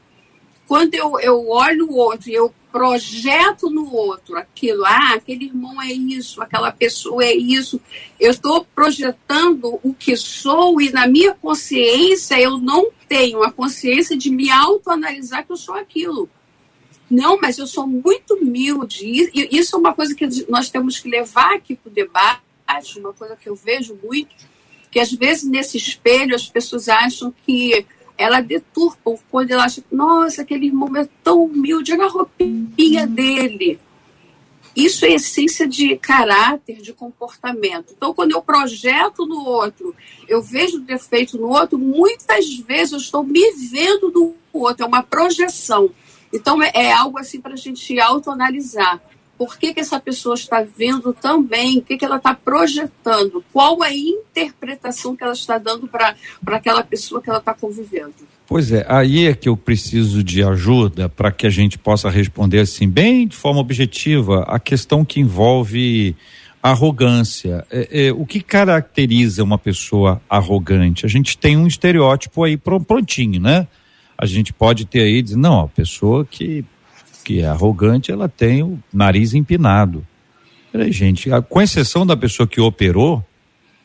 Quando 0.68 0.94
eu, 0.94 1.18
eu 1.18 1.48
olho 1.48 1.90
o 1.90 1.96
outro 1.96 2.30
e 2.30 2.34
eu 2.34 2.54
projeto 2.70 3.68
no 3.68 3.92
outro 3.92 4.36
aquilo, 4.36 4.84
ah, 4.84 5.14
aquele 5.14 5.46
irmão 5.46 5.82
é 5.82 5.92
isso, 5.92 6.40
aquela 6.40 6.70
pessoa 6.70 7.24
é 7.24 7.34
isso, 7.34 7.80
eu 8.20 8.30
estou 8.30 8.64
projetando 8.72 9.80
o 9.82 9.92
que 9.92 10.16
sou 10.16 10.80
e 10.80 10.92
na 10.92 11.08
minha 11.08 11.34
consciência 11.34 12.40
eu 12.40 12.58
não 12.58 12.88
tenho 13.08 13.42
a 13.42 13.50
consciência 13.50 14.16
de 14.16 14.30
me 14.30 14.48
autoanalisar 14.48 15.44
que 15.44 15.50
eu 15.50 15.56
sou 15.56 15.74
aquilo. 15.74 16.28
Não, 17.10 17.38
mas 17.40 17.58
eu 17.58 17.66
sou 17.66 17.86
muito 17.86 18.34
humilde. 18.34 19.04
E 19.04 19.48
isso 19.58 19.74
é 19.74 19.78
uma 19.78 19.92
coisa 19.92 20.14
que 20.14 20.28
nós 20.48 20.70
temos 20.70 20.98
que 20.98 21.08
levar 21.08 21.54
aqui 21.54 21.74
para 21.74 21.90
o 21.90 21.92
debate, 21.92 22.40
uma 22.98 23.12
coisa 23.12 23.34
que 23.34 23.48
eu 23.48 23.56
vejo 23.56 23.98
muito, 24.02 24.34
que 24.90 25.00
às 25.00 25.12
vezes 25.12 25.42
nesse 25.42 25.76
espelho 25.76 26.36
as 26.36 26.46
pessoas 26.46 26.88
acham 26.88 27.34
que 27.44 27.84
ela 28.16 28.40
deturpa 28.40 29.18
quando 29.30 29.50
ela 29.50 29.64
acha, 29.64 29.82
nossa, 29.90 30.42
aquele 30.42 30.66
irmão 30.66 30.94
é 30.94 31.08
tão 31.24 31.44
humilde, 31.44 31.92
olha 31.92 32.04
a 32.04 32.08
roupinha 32.08 33.06
dele. 33.06 33.80
Isso 34.76 35.04
é 35.04 35.14
essência 35.14 35.66
de 35.66 35.96
caráter, 35.96 36.80
de 36.80 36.92
comportamento. 36.92 37.92
Então, 37.96 38.14
quando 38.14 38.32
eu 38.32 38.42
projeto 38.42 39.26
no 39.26 39.44
outro, 39.44 39.94
eu 40.28 40.40
vejo 40.40 40.76
o 40.76 40.80
defeito 40.80 41.36
no 41.36 41.48
outro, 41.48 41.76
muitas 41.76 42.54
vezes 42.54 42.92
eu 42.92 42.98
estou 42.98 43.24
me 43.24 43.50
vendo 43.52 44.12
no 44.12 44.36
outro, 44.52 44.84
é 44.84 44.88
uma 44.88 45.02
projeção. 45.02 45.90
Então, 46.32 46.62
é, 46.62 46.70
é 46.74 46.92
algo 46.92 47.18
assim 47.18 47.40
para 47.40 47.54
a 47.54 47.56
gente 47.56 47.98
autoanalisar. 47.98 49.00
Por 49.40 49.58
que, 49.58 49.72
que 49.72 49.80
essa 49.80 49.98
pessoa 49.98 50.34
está 50.34 50.62
vendo 50.62 51.14
tão 51.14 51.42
bem? 51.42 51.78
O 51.78 51.82
que, 51.82 51.96
que 51.96 52.04
ela 52.04 52.16
está 52.16 52.34
projetando? 52.34 53.42
Qual 53.50 53.82
a 53.82 53.90
interpretação 53.90 55.16
que 55.16 55.24
ela 55.24 55.32
está 55.32 55.56
dando 55.56 55.88
para 55.88 56.14
aquela 56.48 56.84
pessoa 56.84 57.22
que 57.22 57.30
ela 57.30 57.38
está 57.38 57.54
convivendo? 57.54 58.12
Pois 58.46 58.70
é, 58.70 58.84
aí 58.86 59.28
é 59.28 59.34
que 59.34 59.48
eu 59.48 59.56
preciso 59.56 60.22
de 60.22 60.42
ajuda 60.42 61.08
para 61.08 61.32
que 61.32 61.46
a 61.46 61.50
gente 61.50 61.78
possa 61.78 62.10
responder 62.10 62.58
assim, 62.58 62.86
bem 62.86 63.26
de 63.26 63.34
forma 63.34 63.60
objetiva, 63.60 64.42
a 64.42 64.58
questão 64.58 65.04
que 65.06 65.20
envolve 65.20 66.14
arrogância. 66.62 67.64
É, 67.70 68.08
é, 68.08 68.12
o 68.12 68.26
que 68.26 68.40
caracteriza 68.40 69.42
uma 69.42 69.56
pessoa 69.56 70.20
arrogante? 70.28 71.06
A 71.06 71.08
gente 71.08 71.38
tem 71.38 71.56
um 71.56 71.66
estereótipo 71.66 72.44
aí 72.44 72.56
prontinho, 72.56 73.40
né? 73.40 73.66
A 74.20 74.26
gente 74.26 74.52
pode 74.52 74.84
ter 74.84 75.00
aí, 75.00 75.22
dizer, 75.22 75.38
não, 75.38 75.60
a 75.60 75.68
pessoa 75.68 76.26
que, 76.26 76.62
que 77.24 77.40
é 77.40 77.46
arrogante, 77.46 78.12
ela 78.12 78.28
tem 78.28 78.62
o 78.62 78.78
nariz 78.92 79.32
empinado. 79.32 80.06
Peraí, 80.70 80.92
gente, 80.92 81.30
com 81.48 81.62
exceção 81.62 82.06
da 82.06 82.14
pessoa 82.14 82.46
que 82.46 82.60
operou, 82.60 83.24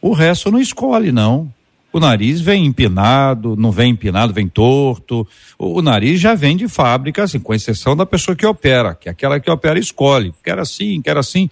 o 0.01 0.11
resto 0.11 0.51
não 0.51 0.59
escolhe, 0.59 1.09
não. 1.09 1.49
O 1.93 2.01
nariz 2.01 2.41
vem 2.41 2.65
empinado, 2.65 3.55
não 3.55 3.71
vem 3.71 3.91
empinado, 3.91 4.33
vem 4.33 4.49
torto. 4.49 5.25
O, 5.57 5.79
o, 5.79 5.81
nariz 5.81 6.19
já 6.19 6.35
vem 6.35 6.57
de 6.57 6.67
fábrica, 6.67 7.23
assim, 7.23 7.39
com 7.39 7.53
exceção 7.53 7.95
da 7.95 8.05
pessoa 8.05 8.35
que 8.35 8.45
opera, 8.45 8.93
que 8.93 9.07
é 9.07 9.13
aquela 9.13 9.39
que 9.39 9.49
opera 9.49 9.79
escolhe. 9.79 10.33
Quer 10.43 10.59
assim, 10.59 11.01
quer 11.01 11.15
assim. 11.15 11.49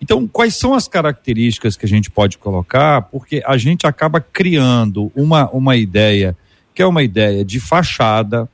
Então, 0.00 0.26
quais 0.26 0.56
são 0.56 0.74
as 0.74 0.88
características 0.88 1.76
que 1.76 1.86
a 1.86 1.88
gente 1.88 2.10
pode 2.10 2.38
colocar? 2.38 3.02
Porque 3.02 3.40
a 3.46 3.56
gente 3.56 3.86
acaba 3.86 4.20
criando 4.20 5.12
uma, 5.14 5.48
uma 5.50 5.76
ideia 5.76 6.36
que 6.76 6.82
é 6.82 6.86
uma 6.86 7.02
ideia 7.02 7.42
de 7.42 7.58
fachada, 7.58 8.46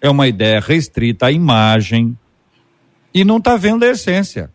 é 0.00 0.10
uma 0.10 0.26
ideia 0.26 0.58
restrita 0.58 1.26
à 1.26 1.32
imagem 1.32 2.18
e 3.14 3.24
não 3.24 3.38
está 3.38 3.56
vendo 3.56 3.84
a 3.84 3.88
essência. 3.88 4.50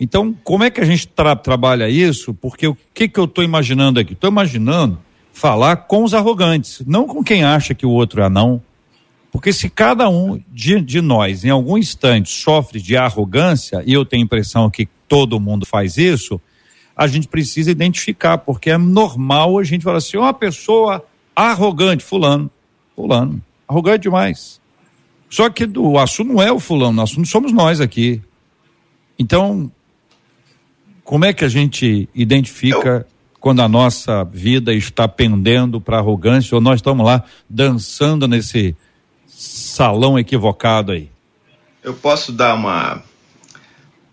Então, 0.00 0.36
como 0.42 0.64
é 0.64 0.70
que 0.70 0.80
a 0.80 0.84
gente 0.84 1.06
tra 1.06 1.36
trabalha 1.36 1.88
isso? 1.88 2.34
Porque 2.34 2.66
o 2.66 2.76
que, 2.92 3.06
que 3.06 3.20
eu 3.20 3.26
estou 3.26 3.44
imaginando 3.44 4.00
aqui? 4.00 4.14
Estou 4.14 4.28
imaginando 4.28 4.98
falar 5.32 5.76
com 5.76 6.02
os 6.02 6.12
arrogantes, 6.12 6.82
não 6.84 7.06
com 7.06 7.22
quem 7.22 7.44
acha 7.44 7.72
que 7.72 7.86
o 7.86 7.90
outro 7.90 8.20
é 8.20 8.28
não. 8.28 8.60
Porque 9.30 9.52
se 9.52 9.70
cada 9.70 10.08
um 10.08 10.42
de, 10.52 10.80
de 10.80 11.00
nós, 11.00 11.44
em 11.44 11.50
algum 11.50 11.78
instante, 11.78 12.30
sofre 12.30 12.80
de 12.80 12.96
arrogância, 12.96 13.80
e 13.86 13.92
eu 13.92 14.04
tenho 14.04 14.24
a 14.24 14.26
impressão 14.26 14.68
que 14.68 14.88
todo 15.06 15.38
mundo 15.38 15.64
faz 15.64 15.98
isso, 15.98 16.40
a 16.96 17.06
gente 17.06 17.28
precisa 17.28 17.70
identificar, 17.70 18.38
porque 18.38 18.70
é 18.70 18.78
normal 18.78 19.56
a 19.56 19.62
gente 19.62 19.84
falar 19.84 19.98
assim, 19.98 20.16
uma 20.16 20.34
pessoa 20.34 21.04
arrogante, 21.34 22.04
fulano, 22.04 22.50
fulano, 22.94 23.42
arrogante 23.66 24.02
demais. 24.02 24.60
Só 25.28 25.50
que 25.50 25.64
o 25.76 25.98
assunto 25.98 26.32
não 26.32 26.42
é 26.42 26.52
o 26.52 26.60
fulano, 26.60 27.00
o 27.00 27.04
assunto 27.04 27.26
somos 27.26 27.52
nós 27.52 27.80
aqui. 27.80 28.22
Então, 29.18 29.70
como 31.02 31.24
é 31.24 31.32
que 31.32 31.44
a 31.44 31.48
gente 31.48 32.08
identifica 32.14 32.88
eu... 32.88 33.04
quando 33.40 33.60
a 33.60 33.68
nossa 33.68 34.24
vida 34.24 34.72
está 34.72 35.08
pendendo 35.08 35.80
para 35.80 35.98
arrogância 35.98 36.54
ou 36.54 36.60
nós 36.60 36.76
estamos 36.76 37.04
lá 37.04 37.24
dançando 37.48 38.28
nesse 38.28 38.76
salão 39.26 40.18
equivocado 40.18 40.92
aí? 40.92 41.10
Eu 41.82 41.94
posso 41.94 42.32
dar 42.32 42.54
uma. 42.54 43.02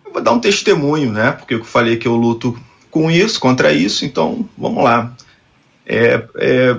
Eu 0.06 0.12
vou 0.12 0.22
dar 0.22 0.32
um 0.34 0.40
testemunho, 0.40 1.12
né? 1.12 1.32
Porque 1.32 1.54
eu 1.54 1.64
falei 1.64 1.96
que 1.96 2.08
eu 2.08 2.16
luto 2.16 2.60
com 2.90 3.10
isso, 3.10 3.40
contra 3.40 3.72
isso, 3.72 4.04
então 4.06 4.48
vamos 4.58 4.84
lá. 4.84 5.16
É, 5.86 6.28
é, 6.36 6.78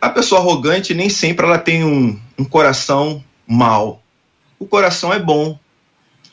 a 0.00 0.08
pessoa 0.08 0.40
arrogante 0.40 0.94
nem 0.94 1.08
sempre 1.08 1.44
ela 1.44 1.58
tem 1.58 1.84
um, 1.84 2.18
um 2.38 2.44
coração 2.44 3.22
mau. 3.46 4.02
O 4.58 4.66
coração 4.66 5.12
é 5.12 5.18
bom. 5.18 5.58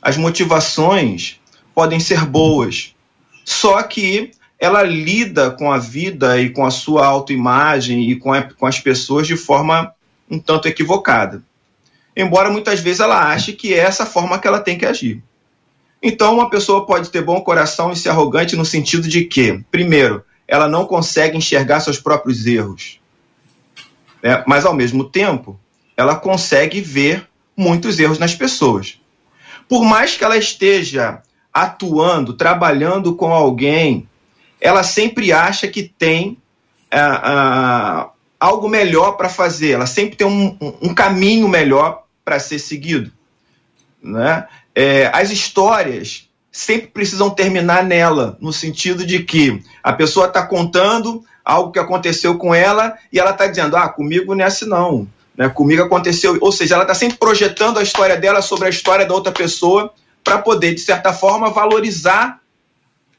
As 0.02 0.18
motivações 0.18 1.40
podem 1.74 2.00
ser 2.00 2.26
boas. 2.26 2.96
Só 3.44 3.82
que 3.84 4.32
ela 4.60 4.84
lida 4.84 5.52
com 5.52 5.72
a 5.72 5.78
vida 5.78 6.40
e 6.40 6.50
com 6.50 6.66
a 6.66 6.72
sua 6.72 7.06
autoimagem 7.06 8.10
e 8.10 8.16
com, 8.16 8.32
a, 8.32 8.44
com 8.44 8.66
as 8.66 8.80
pessoas 8.80 9.28
de 9.28 9.36
forma 9.36 9.94
um 10.30 10.40
tanto 10.40 10.68
equivocada. 10.68 11.44
Embora 12.16 12.50
muitas 12.50 12.80
vezes 12.80 13.02
ela 13.02 13.32
ache 13.32 13.54
que 13.54 13.74
é 13.74 13.80
essa 13.80 14.06
forma 14.06 14.40
que 14.40 14.48
ela 14.48 14.60
tem 14.60 14.78
que 14.78 14.86
agir. 14.86 15.22
Então, 16.02 16.36
uma 16.36 16.50
pessoa 16.50 16.86
pode 16.86 17.10
ter 17.10 17.24
bom 17.24 17.42
coração 17.42 17.92
e 17.92 17.96
ser 17.96 18.10
arrogante 18.10 18.56
no 18.56 18.64
sentido 18.64 19.08
de 19.08 19.26
que, 19.26 19.64
primeiro, 19.72 20.24
ela 20.48 20.68
não 20.68 20.86
consegue 20.86 21.36
enxergar 21.36 21.80
seus 21.80 22.00
próprios 22.00 22.46
erros. 22.46 23.00
Né? 24.26 24.44
Mas, 24.48 24.66
ao 24.66 24.74
mesmo 24.74 25.04
tempo, 25.04 25.60
ela 25.96 26.16
consegue 26.16 26.82
ver 26.82 27.28
muitos 27.56 28.00
erros 28.00 28.18
nas 28.18 28.34
pessoas. 28.34 29.00
Por 29.70 29.86
mais 29.86 30.18
que 30.18 30.24
ela 30.24 30.36
esteja 30.36 31.22
atuando, 31.54 32.34
trabalhando 32.34 33.16
com 33.16 33.32
alguém, 33.32 34.10
ela 34.60 34.82
sempre 34.82 35.32
acha 35.32 35.68
que 35.68 35.84
tem 35.84 36.40
ah, 36.92 38.10
algo 38.40 38.68
melhor 38.68 39.12
para 39.12 39.30
fazer, 39.30 39.72
ela 39.72 39.86
sempre 39.86 40.16
tem 40.16 40.26
um, 40.26 40.58
um 40.82 40.94
caminho 40.94 41.48
melhor 41.48 42.04
para 42.24 42.40
ser 42.40 42.58
seguido. 42.58 43.12
Né? 44.02 44.48
É, 44.74 45.10
as 45.14 45.30
histórias 45.30 46.28
sempre 46.52 46.88
precisam 46.88 47.30
terminar 47.30 47.84
nela, 47.84 48.38
no 48.42 48.52
sentido 48.52 49.06
de 49.06 49.24
que 49.24 49.62
a 49.84 49.94
pessoa 49.94 50.28
está 50.28 50.46
contando 50.46 51.24
algo 51.46 51.72
que 51.72 51.80
aconteceu 51.80 52.38
com 52.38 52.54
ela 52.54 52.98
e 53.14 53.20
ela 53.20 53.32
está 53.32 53.46
dizendo: 53.46 53.78
ah, 53.78 53.88
comigo 53.88 54.34
não 54.34 54.44
é 54.44 54.48
assim 54.48 54.66
não. 54.66 55.08
Né? 55.38 55.48
Comigo 55.48 55.84
aconteceu. 55.84 56.38
Ou 56.42 56.52
seja, 56.52 56.76
ela 56.76 56.84
está 56.84 56.96
sempre 56.96 57.18
projetando 57.18 57.78
a 57.78 57.84
história 57.84 58.18
dela 58.18 58.42
sobre 58.42 58.66
a 58.68 58.70
história 58.70 59.06
da 59.06 59.14
outra 59.14 59.32
pessoa 59.32 59.94
para 60.24 60.40
poder, 60.40 60.74
de 60.74 60.82
certa 60.82 61.14
forma, 61.14 61.52
valorizar 61.52 62.42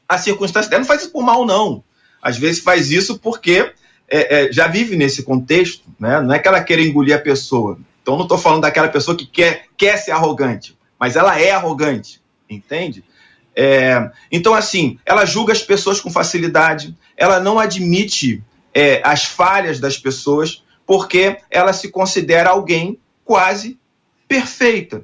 a 0.09 0.17
circunstância 0.17 0.69
dela. 0.69 0.81
Não 0.81 0.87
faz 0.87 1.03
isso 1.03 1.11
por 1.11 1.23
mal, 1.23 1.45
não. 1.45 1.83
Às 2.21 2.37
vezes 2.37 2.61
faz 2.61 2.91
isso 2.91 3.17
porque 3.19 3.71
é, 4.09 4.45
é, 4.47 4.51
já 4.51 4.67
vive 4.67 4.95
nesse 4.95 5.23
contexto, 5.23 5.83
né? 5.99 6.19
não 6.21 6.33
é 6.33 6.39
que 6.39 6.47
ela 6.47 6.63
queira 6.63 6.81
engolir 6.81 7.15
a 7.15 7.19
pessoa. 7.19 7.77
Então 8.01 8.15
não 8.15 8.23
estou 8.23 8.37
falando 8.37 8.61
daquela 8.61 8.87
pessoa 8.87 9.15
que 9.15 9.25
quer, 9.25 9.65
quer 9.77 9.97
ser 9.97 10.11
arrogante, 10.11 10.77
mas 10.99 11.15
ela 11.15 11.39
é 11.39 11.51
arrogante, 11.51 12.21
entende? 12.49 13.03
É, 13.59 14.11
então, 14.31 14.53
assim, 14.53 14.99
ela 15.03 15.25
julga 15.25 15.51
as 15.51 15.63
pessoas 15.63 15.99
com 15.99 16.11
facilidade, 16.11 16.95
ela 17.17 17.39
não 17.39 17.57
admite 17.57 18.43
é, 18.71 19.01
as 19.03 19.25
falhas 19.25 19.79
das 19.79 19.97
pessoas, 19.97 20.63
porque 20.85 21.37
ela 21.49 21.73
se 21.73 21.89
considera 21.89 22.51
alguém 22.51 22.99
quase 23.25 23.79
perfeita, 24.27 25.03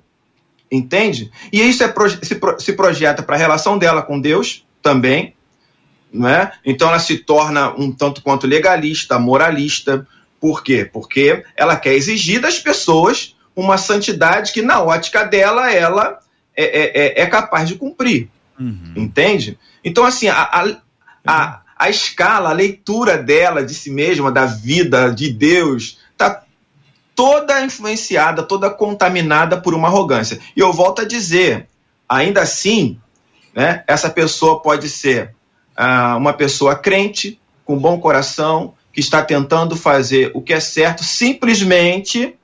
entende? 0.72 1.32
E 1.52 1.68
isso 1.68 1.84
é, 1.84 1.92
se, 2.22 2.40
se 2.60 2.74
projeta 2.74 3.24
para 3.24 3.36
a 3.36 3.40
relação 3.40 3.76
dela 3.76 4.04
com 4.04 4.22
Deus 4.22 4.64
também, 4.84 5.34
né? 6.14 6.52
Então 6.64 6.90
ela 6.90 7.00
se 7.00 7.18
torna 7.18 7.74
um 7.74 7.92
tanto 7.92 8.22
quanto 8.22 8.46
legalista, 8.46 9.18
moralista. 9.18 10.08
Por 10.40 10.62
quê? 10.62 10.86
Porque 10.86 11.44
ela 11.58 11.76
quer 11.76 11.96
exigir 11.96 12.40
das 12.40 12.60
pessoas 12.60 13.36
uma 13.56 13.80
santidade 13.80 14.54
que, 14.54 14.62
na 14.62 14.80
ótica 14.80 15.24
dela, 15.24 15.74
ela 15.74 16.20
é, 16.56 16.64
é, 16.66 17.22
é, 17.22 17.22
é 17.24 17.26
capaz 17.26 17.68
de 17.68 17.76
cumprir. 17.76 18.30
Uhum. 18.64 18.94
Entende? 19.04 19.60
Então, 19.84 20.06
assim, 20.06 20.28
a, 20.28 20.42
a, 20.42 20.76
a, 21.26 21.62
a, 21.78 21.90
escala, 21.90 22.50
a 22.50 22.54
leitura 22.54 23.18
dela 23.18 23.64
de 23.64 23.74
si 23.74 23.90
mesma, 23.90 24.32
da 24.32 24.46
vida, 24.46 25.12
de 25.12 25.30
Deus, 25.32 26.00
está 26.12 26.44
toda 27.16 27.64
influenciada, 27.64 28.44
toda 28.44 28.70
contaminada 28.70 29.60
por 29.60 29.74
uma 29.74 29.88
arrogância. 29.88 30.40
E 30.56 30.60
eu 30.60 30.72
volto 30.72 31.02
a 31.02 31.06
dizer, 31.06 31.68
ainda 32.08 32.42
assim, 32.42 32.98
né, 33.54 33.84
essa 33.88 34.10
pessoa 34.10 34.62
pode 34.62 34.90
ser 34.90 35.36
ah, 35.76 36.16
uma 36.16 36.34
pessoa 36.34 36.76
crente, 36.76 37.40
com 37.66 37.78
bom 37.78 38.00
coração, 38.00 38.74
que 38.92 39.00
está 39.00 39.24
tentando 39.24 39.76
fazer 39.76 40.32
o 40.34 40.42
que 40.42 40.54
é 40.54 40.60
certo, 40.60 41.04
simplesmente 41.04 42.36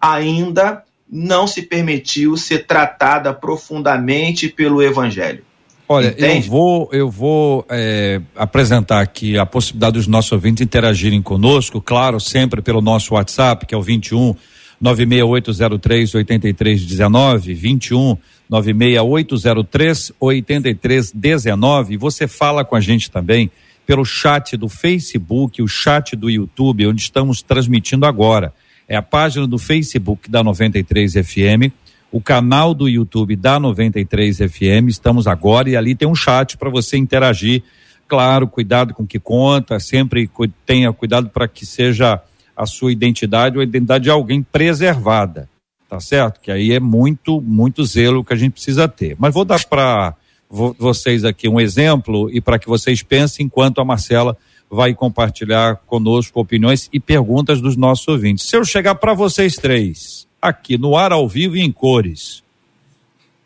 ainda 0.00 0.82
não 1.08 1.46
se 1.46 1.62
permitiu 1.62 2.36
ser 2.36 2.66
tratada 2.66 3.32
profundamente 3.32 4.48
pelo 4.48 4.82
Evangelho. 4.82 5.44
Olha, 5.88 6.08
Entende? 6.08 6.46
eu 6.46 6.50
vou, 6.50 6.88
eu 6.92 7.10
vou 7.10 7.64
é, 7.70 8.20
apresentar 8.34 9.00
aqui 9.00 9.38
a 9.38 9.46
possibilidade 9.46 9.94
dos 9.94 10.08
nossos 10.08 10.32
ouvintes 10.32 10.60
interagirem 10.62 11.22
conosco, 11.22 11.80
claro, 11.80 12.18
sempre 12.18 12.60
pelo 12.60 12.80
nosso 12.80 13.14
WhatsApp, 13.14 13.64
que 13.66 13.74
é 13.74 13.78
o 13.78 13.82
21 13.82 14.34
96803 14.80 16.14
8319, 16.14 17.54
21 17.54 18.16
96803 18.50 20.12
8319. 20.18 21.96
Você 21.96 22.26
fala 22.26 22.64
com 22.64 22.74
a 22.74 22.80
gente 22.80 23.10
também 23.10 23.50
pelo 23.86 24.04
chat 24.04 24.56
do 24.56 24.68
Facebook, 24.68 25.62
o 25.62 25.68
chat 25.68 26.16
do 26.16 26.28
YouTube, 26.28 26.88
onde 26.88 27.00
estamos 27.00 27.42
transmitindo 27.42 28.04
agora. 28.04 28.52
É 28.88 28.96
a 28.96 29.02
página 29.02 29.46
do 29.46 29.58
Facebook 29.58 30.28
da 30.28 30.42
93 30.42 31.14
FM, 31.14 31.72
o 32.16 32.20
canal 32.20 32.72
do 32.72 32.88
YouTube 32.88 33.36
da 33.36 33.60
93 33.60 34.38
FM. 34.38 34.88
Estamos 34.88 35.26
agora 35.26 35.68
e 35.68 35.76
ali 35.76 35.94
tem 35.94 36.08
um 36.08 36.14
chat 36.14 36.56
para 36.56 36.70
você 36.70 36.96
interagir. 36.96 37.62
Claro, 38.08 38.48
cuidado 38.48 38.94
com 38.94 39.02
o 39.02 39.06
que 39.06 39.18
conta, 39.18 39.78
sempre 39.78 40.30
tenha 40.64 40.90
cuidado 40.94 41.28
para 41.28 41.46
que 41.46 41.66
seja 41.66 42.18
a 42.56 42.64
sua 42.64 42.90
identidade 42.90 43.56
ou 43.56 43.60
a 43.60 43.64
identidade 43.64 44.04
de 44.04 44.10
alguém 44.10 44.42
preservada 44.42 45.46
tá 45.88 46.00
certo? 46.00 46.40
Que 46.40 46.50
aí 46.50 46.72
é 46.72 46.80
muito, 46.80 47.40
muito 47.40 47.84
zelo 47.84 48.24
que 48.24 48.32
a 48.32 48.36
gente 48.36 48.54
precisa 48.54 48.88
ter. 48.88 49.14
Mas 49.20 49.32
vou 49.32 49.44
dar 49.44 49.64
para 49.64 50.16
vocês 50.48 51.24
aqui 51.24 51.48
um 51.48 51.60
exemplo 51.60 52.28
e 52.32 52.40
para 52.40 52.58
que 52.58 52.66
vocês 52.66 53.04
pensem 53.04 53.46
enquanto 53.46 53.80
a 53.80 53.84
Marcela 53.84 54.36
vai 54.68 54.94
compartilhar 54.94 55.76
conosco 55.86 56.40
opiniões 56.40 56.88
e 56.92 56.98
perguntas 56.98 57.60
dos 57.60 57.76
nossos 57.76 58.08
ouvintes. 58.08 58.46
Se 58.46 58.56
eu 58.56 58.64
chegar 58.64 58.96
para 58.96 59.14
vocês 59.14 59.54
três, 59.54 60.25
aqui 60.48 60.78
no 60.78 60.96
ar 60.96 61.12
ao 61.12 61.28
vivo 61.28 61.56
e 61.56 61.60
em 61.60 61.72
cores, 61.72 62.42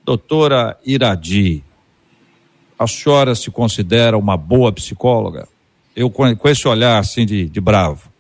doutora 0.05 0.79
Iradi, 0.85 1.65
a 2.79 2.87
senhora 2.87 3.35
se 3.35 3.51
considera 3.51 4.17
uma 4.17 4.37
boa 4.37 4.73
psicóloga? 4.73 5.47
Eu 5.95 6.11
com 6.11 6.49
esse 6.49 6.67
olhar 6.67 6.99
assim 6.99 7.27
de, 7.27 7.49
de 7.49 7.61
bravo. 7.61 8.11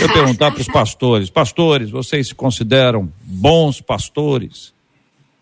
Eu 0.00 0.12
perguntar 0.12 0.50
para 0.50 0.60
os 0.60 0.66
pastores: 0.68 1.30
Pastores, 1.30 1.90
vocês 1.90 2.28
se 2.28 2.34
consideram 2.34 3.10
bons 3.22 3.80
pastores? 3.80 4.72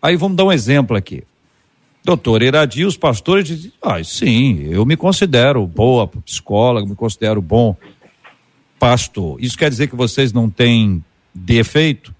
Aí 0.01 0.15
vamos 0.15 0.37
dar 0.37 0.45
um 0.45 0.51
exemplo 0.51 0.95
aqui. 0.95 1.23
Doutor 2.03 2.41
Iradi, 2.41 2.85
os 2.85 2.97
pastores 2.97 3.47
dizem: 3.47 3.71
Ah, 3.81 4.03
sim, 4.03 4.67
eu 4.69 4.85
me 4.85 4.97
considero 4.97 5.65
boa 5.65 6.07
psicóloga, 6.07 6.85
me 6.85 6.95
considero 6.95 7.41
bom 7.41 7.75
pastor. 8.77 9.41
Isso 9.41 9.57
quer 9.57 9.69
dizer 9.69 9.87
que 9.87 9.95
vocês 9.95 10.33
não 10.33 10.49
têm 10.49 11.03
defeito? 11.33 12.13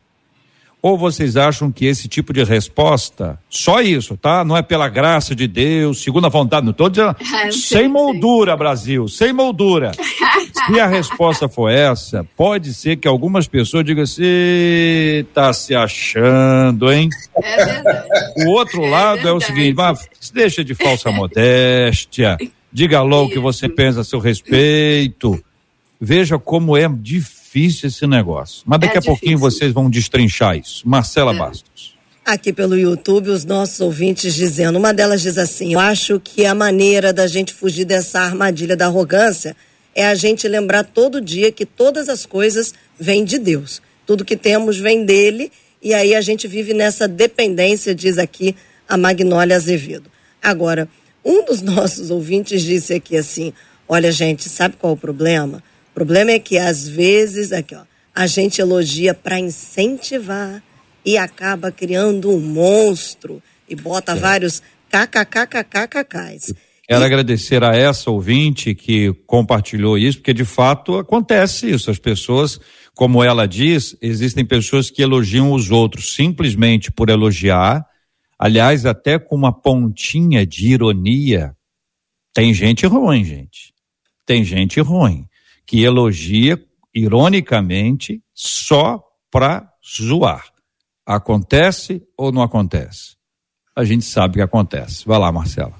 Ou 0.83 0.97
vocês 0.97 1.37
acham 1.37 1.71
que 1.71 1.85
esse 1.85 2.09
tipo 2.09 2.33
de 2.33 2.43
resposta, 2.43 3.39
só 3.49 3.81
isso, 3.81 4.17
tá? 4.17 4.43
Não 4.43 4.57
é 4.57 4.61
pela 4.61 4.89
graça 4.89 5.33
de 5.33 5.47
Deus, 5.47 6.03
segundo 6.03 6.25
a 6.27 6.29
vontade, 6.29 6.65
não 6.65 6.71
estou 6.71 6.89
dizendo, 6.89 7.15
Ah, 7.33 7.49
sem 7.53 7.87
moldura, 7.87 8.57
Brasil, 8.57 9.07
sem 9.07 9.31
moldura. 9.31 9.93
Se 10.67 10.79
a 10.79 10.85
resposta 10.87 11.47
for 11.47 11.69
essa, 11.69 12.25
pode 12.37 12.73
ser 12.73 12.97
que 12.97 13.07
algumas 13.07 13.47
pessoas 13.47 13.85
digam 13.85 14.03
assim, 14.03 15.25
tá 15.33 15.51
se 15.53 15.73
achando, 15.73 16.91
hein? 16.91 17.09
É 17.41 17.65
verdade. 17.65 18.07
O 18.45 18.49
outro 18.51 18.83
É 18.83 18.89
lado 18.89 19.27
é 19.27 19.31
o 19.31 19.39
seguinte, 19.39 19.73
mas 19.75 20.07
deixa 20.33 20.63
de 20.63 20.75
falsa 20.75 21.11
modéstia, 21.11 22.37
diga 22.71 23.01
logo 23.01 23.27
o 23.27 23.29
que 23.29 23.39
você 23.39 23.67
pensa 23.69 24.01
a 24.01 24.03
seu 24.03 24.19
respeito. 24.19 25.41
Veja 26.05 26.37
como 26.37 26.75
é 26.75 26.85
difícil 26.89 27.87
esse 27.87 28.05
negócio. 28.05 28.61
Mas 28.65 28.81
daqui 28.81 28.97
É 28.97 28.99
a 28.99 29.01
pouquinho 29.01 29.37
difícil. 29.37 29.51
vocês 29.59 29.71
vão 29.71 29.89
destrinchar 29.89 30.57
isso. 30.57 30.85
Marcela 30.85 31.33
É. 31.33 31.37
Bastos. 31.37 31.93
Aqui 32.25 32.51
pelo 32.51 32.77
YouTube, 32.77 33.29
os 33.29 33.45
nossos 33.45 33.79
ouvintes 33.79 34.35
dizendo, 34.35 34.77
uma 34.77 34.93
delas 34.93 35.21
diz 35.21 35.37
assim: 35.37 35.73
Eu 35.73 35.79
acho 35.79 36.19
que 36.19 36.45
a 36.45 36.53
maneira 36.53 37.13
da 37.13 37.25
gente 37.25 37.53
fugir 37.53 37.85
dessa 37.85 38.19
armadilha 38.19 38.75
da 38.75 38.87
arrogância 38.87 39.55
é 39.95 40.05
a 40.05 40.13
gente 40.13 40.45
lembrar 40.45 40.83
todo 40.83 41.21
dia 41.21 41.51
que 41.53 41.65
todas 41.65 42.09
as 42.09 42.25
coisas 42.25 42.73
vêm 42.99 43.23
de 43.23 43.37
Deus. 43.37 43.81
Tudo 44.05 44.25
que 44.25 44.35
temos 44.35 44.77
vem 44.77 45.05
dele, 45.05 45.51
e 45.81 45.93
aí 45.93 46.13
a 46.15 46.21
gente 46.21 46.47
vive 46.49 46.73
nessa 46.73 47.07
dependência, 47.07 47.95
diz 47.95 48.17
aqui 48.17 48.55
a 48.89 48.97
Magnólia 48.97 49.55
Azevedo. 49.55 50.09
Agora, 50.41 50.89
um 51.23 51.45
dos 51.45 51.61
nossos 51.63 52.09
ouvintes 52.09 52.61
disse 52.61 52.93
aqui 52.93 53.15
assim: 53.15 53.53
Olha, 53.87 54.11
gente, 54.11 54.49
sabe 54.49 54.75
qual 54.77 54.91
é 54.91 54.95
o 54.95 54.97
problema? 54.97 55.63
O 55.93 56.01
problema 56.03 56.31
é 56.31 56.39
que 56.39 56.57
às 56.57 56.89
vezes, 56.89 57.51
aqui, 57.51 57.75
ó, 57.75 57.83
a 58.15 58.25
gente 58.25 58.59
elogia 58.59 59.13
para 59.13 59.39
incentivar 59.39 60.63
e 61.05 61.19
acaba 61.19 61.71
criando 61.71 62.31
um 62.31 62.39
monstro 62.39 63.39
e 63.69 63.75
bota 63.75 64.15
vários 64.15 64.63
kkkkkkks. 64.89 66.55
Quero 66.87 67.05
agradecer 67.05 67.63
a 67.63 67.75
essa 67.75 68.09
ouvinte 68.09 68.73
que 68.73 69.13
compartilhou 69.27 69.95
isso, 69.95 70.17
porque 70.17 70.33
de 70.33 70.43
fato 70.43 70.97
acontece 70.97 71.69
isso. 71.69 71.91
As 71.91 71.99
pessoas, 71.99 72.59
como 72.95 73.23
ela 73.23 73.47
diz, 73.47 73.95
existem 74.01 74.43
pessoas 74.43 74.89
que 74.89 75.03
elogiam 75.03 75.51
os 75.51 75.69
outros 75.69 76.15
simplesmente 76.15 76.91
por 76.91 77.11
elogiar, 77.11 77.85
aliás, 78.39 78.83
até 78.87 79.19
com 79.19 79.35
uma 79.35 79.53
pontinha 79.53 80.43
de 80.43 80.69
ironia. 80.69 81.55
Tem 82.33 82.51
gente 82.51 82.87
ruim, 82.87 83.23
gente. 83.23 83.71
Tem 84.25 84.43
gente 84.43 84.81
ruim 84.81 85.27
que 85.73 85.83
elogia 85.83 86.63
ironicamente 86.93 88.21
só 88.31 89.03
pra 89.31 89.73
zoar. 89.83 90.45
Acontece 91.03 92.03
ou 92.15 92.31
não 92.31 92.43
acontece? 92.43 93.15
A 93.75 93.83
gente 93.83 94.05
sabe 94.05 94.35
que 94.35 94.41
acontece. 94.41 95.03
Vai 95.03 95.17
lá, 95.17 95.31
Marcela. 95.31 95.73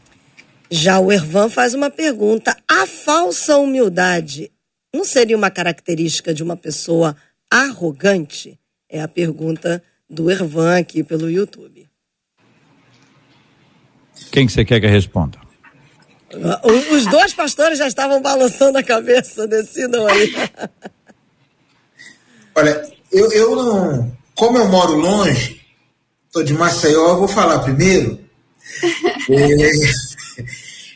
Já 0.72 1.00
o 1.00 1.12
Ervan 1.12 1.48
faz 1.48 1.76
uma 1.76 1.92
pergunta: 1.92 2.58
a 2.68 2.88
falsa 2.88 3.56
humildade 3.58 4.52
não 4.92 5.06
seria 5.06 5.38
uma 5.38 5.52
característica 5.52 6.34
de 6.34 6.42
uma 6.42 6.58
pessoa 6.58 7.16
arrogante? 7.48 8.60
É 8.90 9.00
a 9.00 9.08
pergunta 9.08 9.84
do 10.10 10.32
Ervan 10.32 10.80
aqui 10.80 11.04
pelo 11.04 11.30
YouTube. 11.30 11.88
Quem 14.32 14.48
que 14.48 14.52
você 14.52 14.66
quer 14.66 14.82
que 14.82 14.88
responda? 14.88 15.43
O- 16.64 16.96
Os 16.96 17.06
dois 17.06 17.34
pastores 17.34 17.78
já 17.78 17.88
estavam 17.88 18.22
balançando 18.22 18.78
a 18.78 18.84
cabeça, 18.84 19.48
decidam 19.48 20.06
aí. 20.08 20.34
Olha, 22.56 22.92
eu, 23.12 23.32
eu 23.32 23.56
não. 23.56 24.16
Como 24.36 24.58
eu 24.58 24.68
moro 24.68 24.94
longe, 24.94 25.62
estou 26.28 26.44
de 26.44 26.54
Maceió, 26.54 27.10
eu 27.10 27.18
vou 27.18 27.28
falar 27.28 27.60
primeiro. 27.60 28.20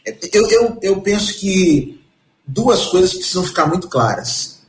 É, 0.10 0.16
eu, 0.32 0.50
eu, 0.50 0.80
eu 0.82 1.02
penso 1.02 1.38
que 1.38 2.00
duas 2.46 2.86
coisas 2.86 3.14
precisam 3.14 3.44
ficar 3.44 3.66
muito 3.66 3.90
claras. 3.90 4.60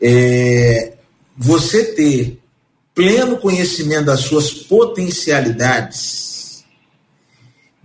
É, 0.00 0.92
você 1.34 1.84
ter 1.94 2.38
pleno 2.94 3.38
conhecimento 3.38 4.04
das 4.04 4.20
suas 4.20 4.52
potencialidades, 4.52 6.33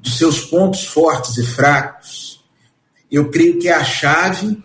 dos 0.02 0.18
seus 0.18 0.42
pontos 0.42 0.86
fortes 0.86 1.38
e 1.38 1.46
fracos, 1.46 2.44
eu 3.12 3.30
creio 3.30 3.60
que 3.60 3.68
é 3.68 3.74
a 3.74 3.84
chave 3.84 4.62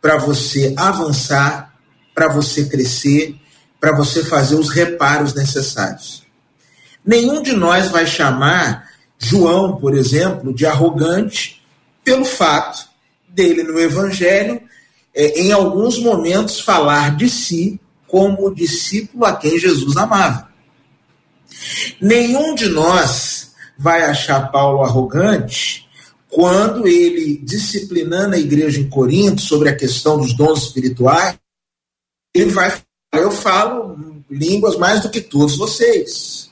para 0.00 0.16
você 0.16 0.74
avançar, 0.76 1.74
para 2.14 2.28
você 2.28 2.66
crescer, 2.66 3.36
para 3.80 3.96
você 3.96 4.24
fazer 4.24 4.54
os 4.54 4.68
reparos 4.68 5.34
necessários. 5.34 6.24
Nenhum 7.04 7.42
de 7.42 7.52
nós 7.52 7.88
vai 7.88 8.06
chamar 8.06 8.90
João, 9.18 9.76
por 9.76 9.94
exemplo, 9.94 10.52
de 10.52 10.66
arrogante 10.66 11.62
pelo 12.04 12.24
fato 12.24 12.88
dele 13.28 13.62
no 13.62 13.78
Evangelho, 13.78 14.60
eh, 15.14 15.40
em 15.40 15.52
alguns 15.52 15.98
momentos, 15.98 16.60
falar 16.60 17.16
de 17.16 17.28
si 17.28 17.80
como 18.06 18.46
o 18.46 18.54
discípulo 18.54 19.24
a 19.24 19.36
quem 19.36 19.58
Jesus 19.58 19.96
amava. 19.96 20.48
Nenhum 22.00 22.54
de 22.54 22.68
nós 22.68 23.35
vai 23.78 24.02
achar 24.02 24.50
Paulo 24.50 24.82
arrogante 24.82 25.86
quando 26.28 26.86
ele, 26.86 27.38
disciplinando 27.42 28.34
a 28.34 28.38
igreja 28.38 28.78
em 28.78 28.90
Corinto 28.90 29.40
sobre 29.40 29.70
a 29.70 29.74
questão 29.74 30.18
dos 30.18 30.34
dons 30.34 30.64
espirituais, 30.64 31.38
ele 32.34 32.50
vai 32.50 32.70
falar: 32.70 33.24
Eu 33.24 33.30
falo 33.30 34.22
línguas 34.30 34.76
mais 34.76 35.00
do 35.00 35.08
que 35.08 35.22
todos 35.22 35.56
vocês. 35.56 36.50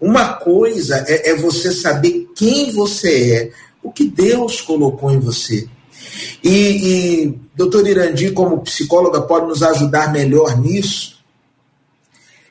Uma 0.00 0.32
coisa 0.34 1.04
é, 1.06 1.30
é 1.30 1.34
você 1.34 1.72
saber 1.72 2.30
quem 2.34 2.72
você 2.72 3.32
é, 3.32 3.52
o 3.82 3.92
que 3.92 4.08
Deus 4.08 4.62
colocou 4.62 5.10
em 5.10 5.18
você. 5.18 5.68
E, 6.42 6.50
e 6.50 7.40
doutor 7.54 7.86
Irandi, 7.86 8.30
como 8.30 8.62
psicóloga, 8.62 9.20
pode 9.22 9.46
nos 9.46 9.62
ajudar 9.62 10.12
melhor 10.12 10.58
nisso. 10.58 11.22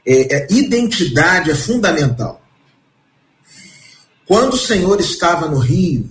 É, 0.06 0.36
é, 0.36 0.48
identidade 0.52 1.50
é 1.50 1.56
fundamental. 1.56 2.43
Quando 4.28 4.54
o 4.54 4.60
Senhor 4.60 5.00
estava 5.00 5.48
no 5.48 5.58
Rio, 5.58 6.10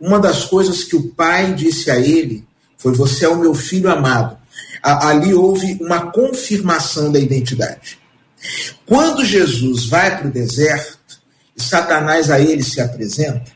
uma 0.00 0.18
das 0.18 0.44
coisas 0.44 0.84
que 0.84 0.96
o 0.96 1.08
pai 1.10 1.54
disse 1.54 1.90
a 1.90 1.98
ele 1.98 2.44
foi: 2.76 2.92
Você 2.92 3.24
é 3.24 3.28
o 3.28 3.38
meu 3.38 3.54
filho 3.54 3.90
amado. 3.90 4.36
Ali 4.82 5.32
houve 5.32 5.78
uma 5.80 6.10
confirmação 6.10 7.12
da 7.12 7.18
identidade. 7.18 7.98
Quando 8.84 9.24
Jesus 9.24 9.86
vai 9.86 10.18
para 10.18 10.26
o 10.26 10.32
deserto 10.32 10.98
e 11.56 11.62
Satanás 11.62 12.30
a 12.30 12.40
ele 12.40 12.64
se 12.64 12.80
apresenta, 12.80 13.52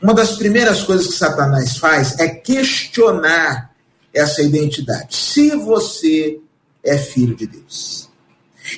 uma 0.00 0.14
das 0.14 0.36
primeiras 0.36 0.82
coisas 0.82 1.08
que 1.08 1.12
Satanás 1.12 1.76
faz 1.76 2.18
é 2.18 2.28
questionar 2.28 3.70
essa 4.14 4.42
identidade. 4.42 5.14
Se 5.14 5.50
você 5.56 6.38
é 6.82 6.96
filho 6.96 7.34
de 7.34 7.46
Deus. 7.46 8.08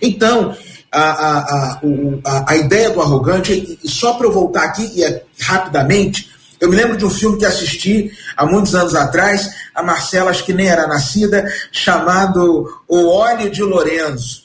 Então, 0.02 0.56
a, 0.94 1.10
a, 1.10 1.80
a, 2.24 2.52
a, 2.52 2.56
ideia 2.56 2.90
do 2.90 3.02
arrogante, 3.02 3.78
e 3.82 3.90
só 3.90 4.14
para 4.14 4.26
eu 4.26 4.32
voltar 4.32 4.64
aqui 4.64 4.90
e, 4.94 5.02
é, 5.02 5.24
rapidamente, 5.40 6.30
eu 6.60 6.70
me 6.70 6.76
lembro 6.76 6.96
de 6.96 7.04
um 7.04 7.10
filme 7.10 7.36
que 7.36 7.44
assisti 7.44 8.12
há 8.36 8.46
muitos 8.46 8.74
anos 8.74 8.94
atrás, 8.94 9.50
a 9.74 9.82
Marcela, 9.82 10.30
acho 10.30 10.44
que 10.44 10.52
nem 10.52 10.68
era 10.68 10.86
nascida, 10.86 11.52
chamado 11.72 12.82
O 12.86 13.08
Óleo 13.08 13.50
de 13.50 13.62
Lorenzo. 13.62 14.44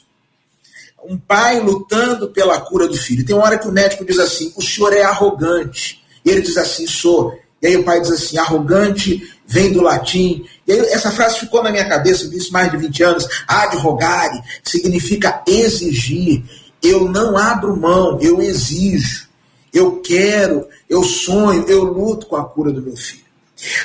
Um 1.02 1.16
pai 1.16 1.60
lutando 1.60 2.30
pela 2.30 2.60
cura 2.60 2.86
do 2.86 2.96
filho. 2.96 3.24
Tem 3.24 3.34
uma 3.34 3.44
hora 3.44 3.58
que 3.58 3.68
o 3.68 3.72
médico 3.72 4.04
diz 4.04 4.18
assim: 4.18 4.52
o 4.54 4.62
senhor 4.62 4.92
é 4.92 5.02
arrogante. 5.02 6.04
E 6.22 6.30
ele 6.30 6.42
diz 6.42 6.58
assim: 6.58 6.86
sou. 6.86 7.32
E 7.62 7.68
aí 7.68 7.76
o 7.76 7.84
pai 7.84 8.00
diz 8.00 8.10
assim: 8.10 8.36
arrogante 8.36 9.22
vem 9.46 9.72
do 9.72 9.80
latim. 9.80 10.44
Aí 10.70 10.78
essa 10.92 11.10
frase 11.10 11.40
ficou 11.40 11.62
na 11.62 11.70
minha 11.70 11.88
cabeça, 11.88 12.24
eu 12.24 12.30
vi 12.30 12.36
isso 12.36 12.52
mais 12.52 12.70
de 12.70 12.76
20 12.76 13.02
anos. 13.02 13.28
Ad 13.46 13.76
rogare 13.76 14.40
significa 14.62 15.42
exigir. 15.46 16.44
Eu 16.82 17.08
não 17.08 17.36
abro 17.36 17.76
mão, 17.76 18.18
eu 18.20 18.40
exijo. 18.40 19.28
Eu 19.72 20.00
quero, 20.00 20.66
eu 20.88 21.02
sonho, 21.02 21.64
eu 21.68 21.84
luto 21.84 22.26
com 22.26 22.36
a 22.36 22.44
cura 22.44 22.72
do 22.72 22.82
meu 22.82 22.96
filho. 22.96 23.24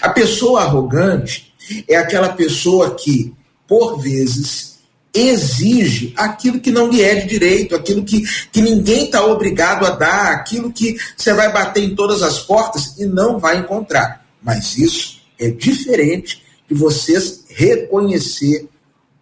A 0.02 0.10
pessoa 0.10 0.62
arrogante 0.62 1.54
é 1.88 1.96
aquela 1.96 2.30
pessoa 2.30 2.96
que, 2.96 3.34
por 3.68 4.00
vezes, 4.00 4.80
exige 5.14 6.14
aquilo 6.18 6.60
que 6.60 6.72
não 6.72 6.88
lhe 6.88 7.02
é 7.02 7.16
de 7.16 7.28
direito, 7.28 7.76
aquilo 7.76 8.04
que, 8.04 8.24
que 8.52 8.62
ninguém 8.62 9.06
está 9.06 9.24
obrigado 9.26 9.86
a 9.86 9.92
dar, 9.92 10.32
aquilo 10.32 10.72
que 10.72 10.98
você 11.16 11.34
vai 11.34 11.52
bater 11.52 11.84
em 11.84 11.96
todas 11.96 12.22
as 12.22 12.40
portas 12.40 12.98
e 12.98 13.06
não 13.06 13.40
vai 13.40 13.58
encontrar. 13.58 14.26
Mas 14.42 14.78
isso 14.78 15.22
é 15.40 15.50
diferente 15.50 16.45
de 16.68 16.74
você 16.74 17.16
reconhecer 17.50 18.68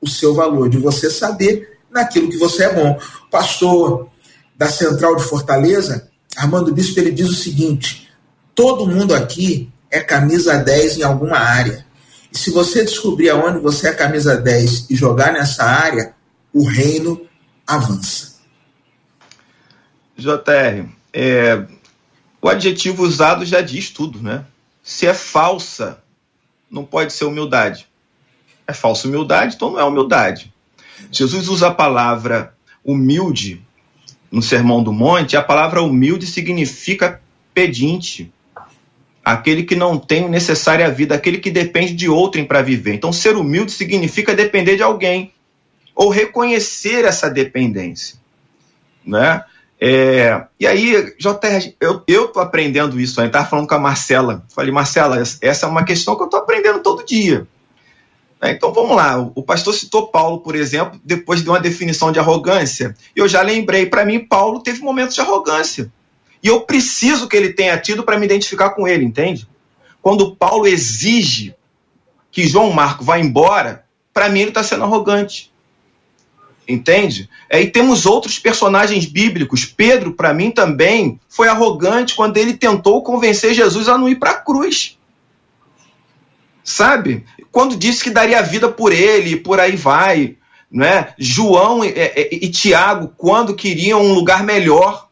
o 0.02 0.08
seu 0.08 0.34
valor, 0.34 0.70
de 0.70 0.78
você 0.78 1.10
saber 1.10 1.80
naquilo 1.90 2.30
que 2.30 2.38
você 2.38 2.66
é 2.66 2.74
bom. 2.74 3.00
O 3.28 3.30
pastor 3.30 4.10
da 4.56 4.70
Central 4.70 5.16
de 5.16 5.24
Fortaleza, 5.24 6.10
Armando 6.36 6.74
Bispo, 6.74 7.00
ele 7.00 7.12
diz 7.12 7.30
o 7.30 7.36
seguinte: 7.36 8.10
todo 8.56 8.88
mundo 8.88 9.14
aqui 9.14 9.72
é 9.90 10.00
camisa 10.00 10.58
10 10.58 10.98
em 10.98 11.04
alguma 11.04 11.38
área. 11.38 11.86
E 12.32 12.38
se 12.38 12.50
você 12.50 12.84
descobrir 12.84 13.30
aonde 13.30 13.60
você 13.60 13.90
é 13.90 13.94
camisa 13.94 14.36
10 14.36 14.90
e 14.90 14.96
jogar 14.96 15.32
nessa 15.32 15.64
área, 15.64 16.14
o 16.52 16.64
reino 16.64 17.28
avança. 17.66 18.34
JR, 20.18 20.88
é, 21.14 21.66
o 22.42 22.50
adjetivo 22.50 23.04
usado 23.04 23.46
já 23.46 23.62
diz 23.62 23.90
tudo, 23.90 24.22
né? 24.22 24.46
Se 24.84 25.08
é 25.08 25.14
falsa, 25.14 26.03
não 26.74 26.84
pode 26.84 27.14
ser 27.14 27.26
humildade. 27.26 27.88
É 28.66 28.74
falsa 28.74 29.08
humildade, 29.08 29.56
então 29.56 29.72
não 29.72 29.80
é 29.80 29.84
humildade. 29.84 30.52
Jesus 31.12 31.48
usa 31.48 31.68
a 31.68 31.74
palavra 31.74 32.56
humilde 32.84 33.62
no 34.32 34.42
Sermão 34.42 34.84
do 34.84 34.92
Monte, 34.92 35.38
a 35.38 35.44
palavra 35.44 35.84
humilde 35.84 36.26
significa 36.26 37.22
pedinte, 37.54 38.34
aquele 39.24 39.64
que 39.64 39.76
não 39.76 40.00
tem 40.00 40.28
à 40.84 40.90
vida, 40.90 41.14
aquele 41.14 41.38
que 41.38 41.52
depende 41.52 41.94
de 41.94 42.10
outrem 42.10 42.44
para 42.44 42.64
viver. 42.64 42.96
Então, 42.96 43.14
ser 43.14 43.38
humilde 43.38 43.72
significa 43.72 44.36
depender 44.36 44.76
de 44.76 44.82
alguém 44.82 45.32
ou 45.96 46.10
reconhecer 46.10 47.06
essa 47.06 47.30
dependência, 47.30 48.18
né? 49.06 49.44
É, 49.86 50.48
e 50.58 50.65
aí, 50.65 51.13
JR, 51.19 51.76
eu, 51.82 52.02
eu 52.08 52.30
tô 52.30 52.39
aprendendo 52.39 53.02
isso 53.02 53.19
aí, 53.19 53.28
estava 53.28 53.46
falando 53.46 53.67
com 53.67 53.76
a 53.76 53.80
Marcela. 53.80 54.46
Falei, 54.56 54.72
Marcela, 54.72 55.22
essa 55.41 55.65
é 55.65 55.69
uma 55.69 55.84
questão 55.84 56.15
que 56.15 56.24
eu 56.24 56.30
tô 56.30 56.38
aprendendo 56.38 56.80
todo 56.80 57.06
dia. 57.06 57.46
É, 58.41 58.52
então 58.52 58.74
vamos 58.74 58.96
lá, 58.96 59.17
o 59.36 59.43
pastor 59.43 59.74
citou 59.74 60.08
Paulo, 60.08 60.39
por 60.39 60.56
exemplo, 60.56 60.98
depois 61.04 61.43
de 61.43 61.50
uma 61.50 61.60
definição 61.60 62.13
de 62.13 62.19
arrogância. 62.19 62.96
Eu 63.13 63.28
já 63.28 63.41
lembrei, 63.41 63.86
para 63.86 64.06
mim, 64.06 64.22
Paulo 64.22 64.62
teve 64.62 64.80
momentos 64.80 65.15
de 65.15 65.22
arrogância. 65.22 65.91
E 66.41 66.48
eu 66.48 66.62
preciso 66.62 67.28
que 67.28 67.36
ele 67.36 67.52
tenha 67.52 67.78
tido 67.78 68.04
para 68.04 68.17
me 68.17 68.26
identificar 68.26 68.69
com 68.69 68.88
ele, 68.88 69.04
entende? 69.04 69.46
Quando 70.02 70.34
Paulo 70.34 70.65
exige 70.65 71.54
que 72.32 72.48
João 72.48 72.72
Marco 72.72 73.04
vá 73.04 73.19
embora, 73.19 73.84
para 74.13 74.30
mim 74.30 74.39
ele 74.39 74.50
está 74.50 74.63
sendo 74.63 74.86
arrogante. 74.86 75.53
Entende? 76.67 77.30
É, 77.49 77.62
e 77.62 77.69
temos 77.69 78.06
outros 78.06 78.39
personagens 78.39 79.06
bíblicos. 79.06 79.65
Pedro, 79.65 80.13
para 80.13 80.34
mim, 80.34 80.49
também 80.49 81.19
foi 81.28 81.47
arrogante 81.47 82.15
quando 82.15 82.38
ele 82.38 82.54
tentou 82.54 83.04
convencer 83.04 83.54
Jesus 83.54 83.89
a 83.89 83.97
não 83.97 84.08
ir 84.08 84.15
para 84.15 84.32
a 84.32 84.39
cruz. 84.39 84.97
Sabe? 86.63 87.26
Quando 87.52 87.76
disse 87.76 88.04
que 88.04 88.10
daria 88.10 88.41
vida 88.41 88.69
por 88.69 88.93
ele, 88.93 89.32
e 89.32 89.36
por 89.36 89.60
aí 89.60 89.76
vai. 89.76 90.38
Né? 90.71 91.13
João 91.19 91.84
e, 91.84 91.89
e, 91.89 92.45
e 92.45 92.49
Tiago, 92.49 93.13
quando 93.17 93.56
queriam 93.56 94.02
um 94.02 94.13
lugar 94.13 94.43
melhor 94.43 95.10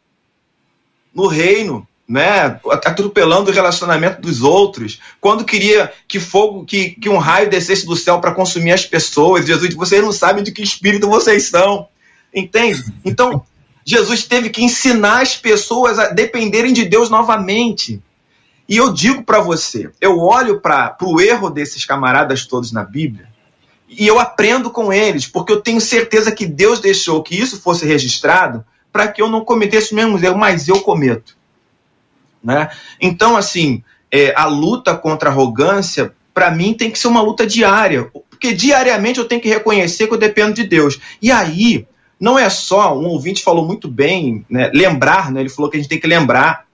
no 1.14 1.28
reino, 1.28 1.86
né, 2.12 2.60
atropelando 2.86 3.50
o 3.50 3.54
relacionamento 3.54 4.22
dos 4.22 4.42
outros, 4.42 5.00
quando 5.22 5.46
queria 5.46 5.92
que 6.10 6.20
fogo, 6.20 6.66
que, 6.66 6.90
que 6.92 7.08
um 7.08 7.18
raio 7.18 7.50
descesse 7.50 7.86
do 7.86 7.96
céu 7.96 8.20
para 8.20 8.34
consumir 8.34 8.74
as 8.74 8.86
pessoas, 8.86 9.46
Jesus 9.46 9.74
vocês 9.74 10.04
não 10.04 10.12
sabem 10.12 10.44
de 10.44 10.52
que 10.52 10.62
espírito 10.62 11.08
vocês 11.08 11.48
são, 11.48 11.88
entende? 12.36 12.84
Então, 13.06 13.46
Jesus 13.86 14.26
teve 14.26 14.50
que 14.50 14.62
ensinar 14.62 15.22
as 15.22 15.38
pessoas 15.38 15.98
a 15.98 16.10
dependerem 16.10 16.74
de 16.74 16.84
Deus 16.84 17.10
novamente. 17.10 18.02
E 18.68 18.76
eu 18.76 18.92
digo 18.92 19.24
para 19.24 19.40
você, 19.40 19.90
eu 20.02 20.20
olho 20.20 20.60
para 20.60 20.98
o 21.02 21.22
erro 21.22 21.50
desses 21.50 21.86
camaradas 21.86 22.46
todos 22.46 22.74
na 22.74 22.84
Bíblia 22.84 23.30
e 23.88 24.06
eu 24.06 24.20
aprendo 24.20 24.70
com 24.70 24.92
eles, 24.92 25.28
porque 25.28 25.52
eu 25.54 25.62
tenho 25.62 25.80
certeza 25.80 26.32
que 26.32 26.46
Deus 26.46 26.80
deixou 26.80 27.24
que 27.24 27.36
isso 27.36 27.62
fosse 27.62 27.86
registrado 27.86 28.66
para 28.92 29.08
que 29.08 29.22
eu 29.22 29.30
não 29.30 29.46
cometesse 29.46 29.88
os 29.88 29.92
mesmos 29.94 30.22
erros, 30.22 30.38
mas 30.38 30.68
eu 30.68 30.82
cometo. 30.82 31.41
Né? 32.44 32.70
Então, 33.00 33.38
assim, 33.38 33.84
é, 34.12 34.34
a 34.36 34.46
luta 34.46 34.96
contra 34.96 35.30
a 35.30 35.32
arrogância, 35.32 36.14
para 36.34 36.52
mim, 36.52 36.74
tem 36.74 36.92
que 36.92 37.00
ser 37.00 37.08
uma 37.08 37.22
luta 37.22 37.46
diária, 37.46 38.10
porque 38.30 38.54
diariamente 38.54 39.20
eu 39.20 39.28
tenho 39.28 39.42
que 39.42 39.50
reconhecer 39.50 40.08
que 40.08 40.14
eu 40.14 40.18
dependo 40.18 40.54
de 40.54 40.64
Deus. 40.64 41.00
E 41.22 41.32
aí, 41.32 41.88
não 42.20 42.38
é 42.38 42.50
só, 42.50 42.98
um 42.98 43.08
ouvinte 43.08 43.44
falou 43.44 43.66
muito 43.66 43.88
bem, 43.88 44.46
né, 44.50 44.70
lembrar, 44.74 45.32
né, 45.32 45.40
ele 45.40 45.50
falou 45.50 45.70
que 45.70 45.78
a 45.78 45.80
gente 45.80 45.90
tem 45.90 46.00
que 46.00 46.08
lembrar. 46.08 46.66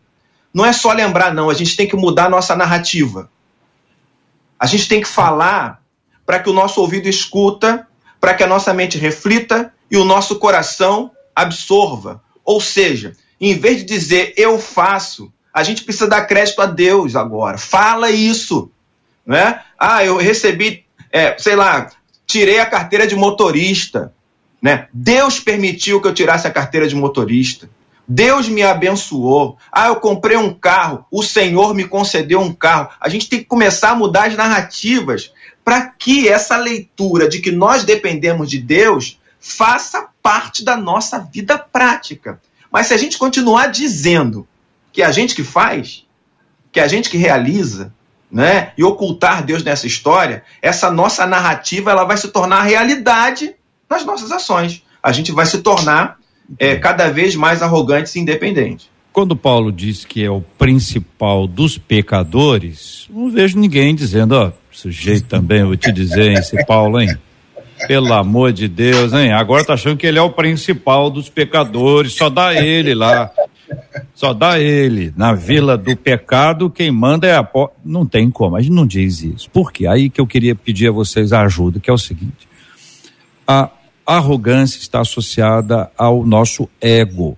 Não 0.53 0.65
é 0.65 0.73
só 0.73 0.91
lembrar, 0.91 1.33
não, 1.33 1.49
a 1.49 1.53
gente 1.53 1.75
tem 1.75 1.87
que 1.87 1.95
mudar 1.95 2.25
a 2.25 2.29
nossa 2.29 2.55
narrativa. 2.55 3.29
A 4.59 4.65
gente 4.65 4.87
tem 4.87 5.01
que 5.01 5.07
falar 5.07 5.81
para 6.25 6.39
que 6.39 6.49
o 6.49 6.53
nosso 6.53 6.81
ouvido 6.81 7.07
escuta, 7.07 7.87
para 8.19 8.33
que 8.33 8.43
a 8.43 8.47
nossa 8.47 8.73
mente 8.73 8.97
reflita 8.97 9.73
e 9.89 9.95
o 9.97 10.03
nosso 10.03 10.37
coração 10.37 11.11
absorva. 11.35 12.21
Ou 12.43 12.59
seja, 12.59 13.13
em 13.39 13.57
vez 13.57 13.77
de 13.77 13.83
dizer 13.85 14.33
eu 14.35 14.59
faço, 14.59 15.31
a 15.57 15.63
gente 15.63 15.83
precisa 15.83 16.07
dar 16.07 16.27
crédito 16.27 16.61
a 16.61 16.67
Deus 16.67 17.15
agora. 17.15 17.57
Fala 17.57 18.11
isso. 18.11 18.69
Né? 19.25 19.59
Ah, 19.75 20.05
eu 20.05 20.15
recebi, 20.15 20.85
é, 21.11 21.35
sei 21.39 21.55
lá, 21.55 21.89
tirei 22.27 22.59
a 22.59 22.65
carteira 22.67 23.07
de 23.07 23.15
motorista. 23.15 24.13
Né? 24.61 24.87
Deus 24.93 25.39
permitiu 25.39 25.99
que 25.99 26.07
eu 26.07 26.13
tirasse 26.13 26.45
a 26.45 26.51
carteira 26.51 26.87
de 26.87 26.95
motorista. 26.95 27.67
Deus 28.07 28.47
me 28.47 28.61
abençoou. 28.61 29.57
Ah, 29.71 29.87
eu 29.87 29.95
comprei 29.95 30.37
um 30.37 30.53
carro. 30.53 31.03
O 31.09 31.23
Senhor 31.23 31.73
me 31.73 31.87
concedeu 31.87 32.39
um 32.39 32.53
carro. 32.53 32.89
A 33.01 33.09
gente 33.09 33.27
tem 33.27 33.39
que 33.39 33.45
começar 33.45 33.93
a 33.93 33.95
mudar 33.95 34.27
as 34.27 34.37
narrativas 34.37 35.33
para 35.65 35.87
que 35.87 36.29
essa 36.29 36.55
leitura 36.55 37.27
de 37.27 37.39
que 37.39 37.51
nós 37.51 37.83
dependemos 37.83 38.47
de 38.47 38.59
Deus 38.59 39.19
faça 39.39 40.07
parte 40.21 40.63
da 40.63 40.77
nossa 40.77 41.17
vida 41.17 41.57
prática. 41.57 42.39
Mas 42.71 42.85
se 42.85 42.93
a 42.93 42.97
gente 42.97 43.17
continuar 43.17 43.71
dizendo 43.71 44.47
que 44.97 45.03
é 45.03 45.05
a 45.05 45.11
gente 45.11 45.35
que 45.35 45.43
faz, 45.43 46.03
que 46.71 46.79
é 46.79 46.83
a 46.83 46.87
gente 46.87 47.07
que 47.07 47.17
realiza, 47.17 47.93
né? 48.31 48.71
E 48.75 48.83
ocultar 48.83 49.45
Deus 49.45 49.63
nessa 49.63 49.85
história, 49.85 50.43
essa 50.59 50.89
nossa 50.89 51.27
narrativa 51.27 51.91
ela 51.91 52.03
vai 52.03 52.17
se 52.17 52.29
tornar 52.29 52.63
realidade 52.63 53.53
nas 53.87 54.03
nossas 54.03 54.31
ações. 54.31 54.81
A 55.03 55.11
gente 55.11 55.31
vai 55.31 55.45
se 55.45 55.59
tornar 55.59 56.17
é, 56.57 56.77
cada 56.77 57.11
vez 57.11 57.35
mais 57.35 57.61
arrogante 57.61 58.17
e 58.17 58.21
independente. 58.23 58.89
Quando 59.13 59.35
Paulo 59.35 59.71
diz 59.71 60.03
que 60.03 60.25
é 60.25 60.31
o 60.31 60.41
principal 60.41 61.45
dos 61.45 61.77
pecadores, 61.77 63.07
não 63.11 63.29
vejo 63.29 63.59
ninguém 63.59 63.93
dizendo, 63.93 64.31
ó, 64.31 64.51
sujeito 64.71 65.27
também, 65.27 65.63
vou 65.63 65.77
te 65.77 65.91
dizer, 65.91 66.39
esse 66.39 66.65
Paulo, 66.65 66.99
hein? 66.99 67.15
Pelo 67.87 68.11
amor 68.13 68.51
de 68.51 68.67
Deus, 68.67 69.13
hein? 69.13 69.31
Agora 69.31 69.63
tá 69.63 69.75
achando 69.75 69.95
que 69.95 70.07
ele 70.07 70.17
é 70.17 70.23
o 70.23 70.31
principal 70.31 71.11
dos 71.11 71.29
pecadores, 71.29 72.13
só 72.13 72.31
dá 72.31 72.55
ele 72.55 72.95
lá. 72.95 73.31
Só 74.13 74.33
dá 74.33 74.59
ele. 74.59 75.13
Na 75.15 75.33
vila 75.33 75.77
do 75.77 75.95
pecado, 75.95 76.69
quem 76.69 76.91
manda 76.91 77.27
é 77.27 77.35
a. 77.35 77.43
Po... 77.43 77.69
Não 77.83 78.05
tem 78.05 78.29
como, 78.29 78.55
a 78.55 78.61
gente 78.61 78.73
não 78.73 78.85
diz 78.85 79.21
isso. 79.21 79.49
Por 79.49 79.71
quê? 79.71 79.87
Aí 79.87 80.09
que 80.09 80.19
eu 80.19 80.27
queria 80.27 80.55
pedir 80.55 80.89
a 80.89 80.91
vocês 80.91 81.33
a 81.33 81.41
ajuda, 81.41 81.79
que 81.79 81.89
é 81.89 81.93
o 81.93 81.97
seguinte: 81.97 82.47
a 83.45 83.69
arrogância 84.05 84.79
está 84.79 85.01
associada 85.01 85.91
ao 85.97 86.25
nosso 86.25 86.69
ego. 86.81 87.37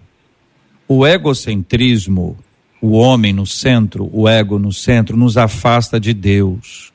O 0.88 1.06
egocentrismo, 1.06 2.38
o 2.82 2.92
homem 2.92 3.34
no 3.34 3.46
centro, 3.46 4.10
o 4.12 4.28
ego 4.28 4.58
no 4.58 4.72
centro, 4.72 5.18
nos 5.18 5.38
afasta 5.38 6.00
de 6.00 6.14
Deus. 6.14 6.92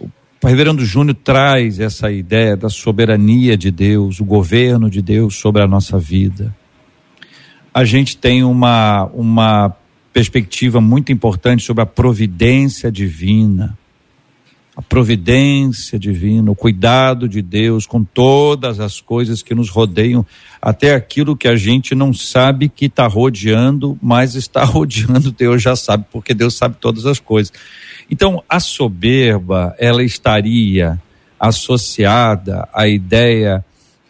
O 0.00 0.08
reverendo 0.46 0.84
Júnior 0.84 1.16
traz 1.22 1.78
essa 1.78 2.10
ideia 2.10 2.56
da 2.56 2.68
soberania 2.68 3.56
de 3.56 3.70
Deus, 3.70 4.18
o 4.18 4.24
governo 4.24 4.90
de 4.90 5.00
Deus 5.00 5.36
sobre 5.36 5.62
a 5.62 5.68
nossa 5.68 5.98
vida 5.98 6.52
a 7.72 7.84
gente 7.84 8.16
tem 8.16 8.44
uma, 8.44 9.04
uma 9.14 9.74
perspectiva 10.12 10.80
muito 10.80 11.10
importante 11.10 11.64
sobre 11.64 11.82
a 11.82 11.86
providência 11.86 12.92
divina. 12.92 13.76
A 14.74 14.80
providência 14.80 15.98
divina, 15.98 16.50
o 16.50 16.54
cuidado 16.54 17.28
de 17.28 17.42
Deus 17.42 17.86
com 17.86 18.02
todas 18.02 18.80
as 18.80 19.02
coisas 19.02 19.42
que 19.42 19.54
nos 19.54 19.68
rodeiam, 19.68 20.24
até 20.60 20.94
aquilo 20.94 21.36
que 21.36 21.46
a 21.46 21.56
gente 21.56 21.94
não 21.94 22.12
sabe 22.14 22.70
que 22.70 22.86
está 22.86 23.06
rodeando, 23.06 23.98
mas 24.02 24.34
está 24.34 24.64
rodeando, 24.64 25.30
Deus 25.30 25.62
já 25.62 25.76
sabe, 25.76 26.06
porque 26.10 26.32
Deus 26.32 26.54
sabe 26.54 26.76
todas 26.80 27.04
as 27.04 27.20
coisas. 27.20 27.52
Então, 28.10 28.42
a 28.48 28.60
soberba, 28.60 29.74
ela 29.78 30.02
estaria 30.02 30.98
associada 31.38 32.68
à 32.72 32.86
ideia 32.86 33.64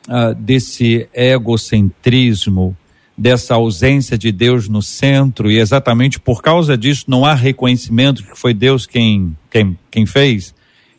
uh, 0.09 0.35
desse 0.35 1.09
egocentrismo 1.13 2.77
dessa 3.17 3.55
ausência 3.55 4.17
de 4.17 4.33
Deus 4.33 4.69
no 4.69 4.83
centro 4.83 5.51
e 5.51 5.59
exatamente 5.59 6.19
por 6.19 6.43
causa 6.43 6.77
disso 6.77 7.05
não 7.09 7.25
há 7.25 7.35
reconhecimento 7.35 8.23
que 8.23 8.39
foi 8.39 8.55
Deus 8.55 8.87
quem 8.87 9.37
quem, 9.51 9.79
quem 9.91 10.07
fez. 10.07 10.55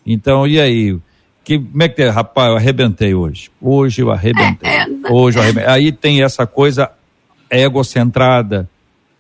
Então, 0.05 0.45
e 0.45 0.59
aí? 0.59 0.97
Que, 1.43 1.59
como 1.59 1.84
é 1.84 1.89
que 1.89 2.01
é? 2.01 2.09
Rapaz, 2.09 2.49
eu 2.49 2.55
arrebentei 2.55 3.14
hoje. 3.14 3.49
Hoje 3.59 4.01
eu 4.01 4.11
arrebentei. 4.11 4.70
É, 4.70 4.84
é, 4.84 4.88
hoje 5.11 5.38
eu 5.38 5.41
arrebentei. 5.41 5.70
Aí 5.70 5.91
tem 5.91 6.22
essa 6.22 6.45
coisa 6.45 6.89
egocentrada 7.49 8.70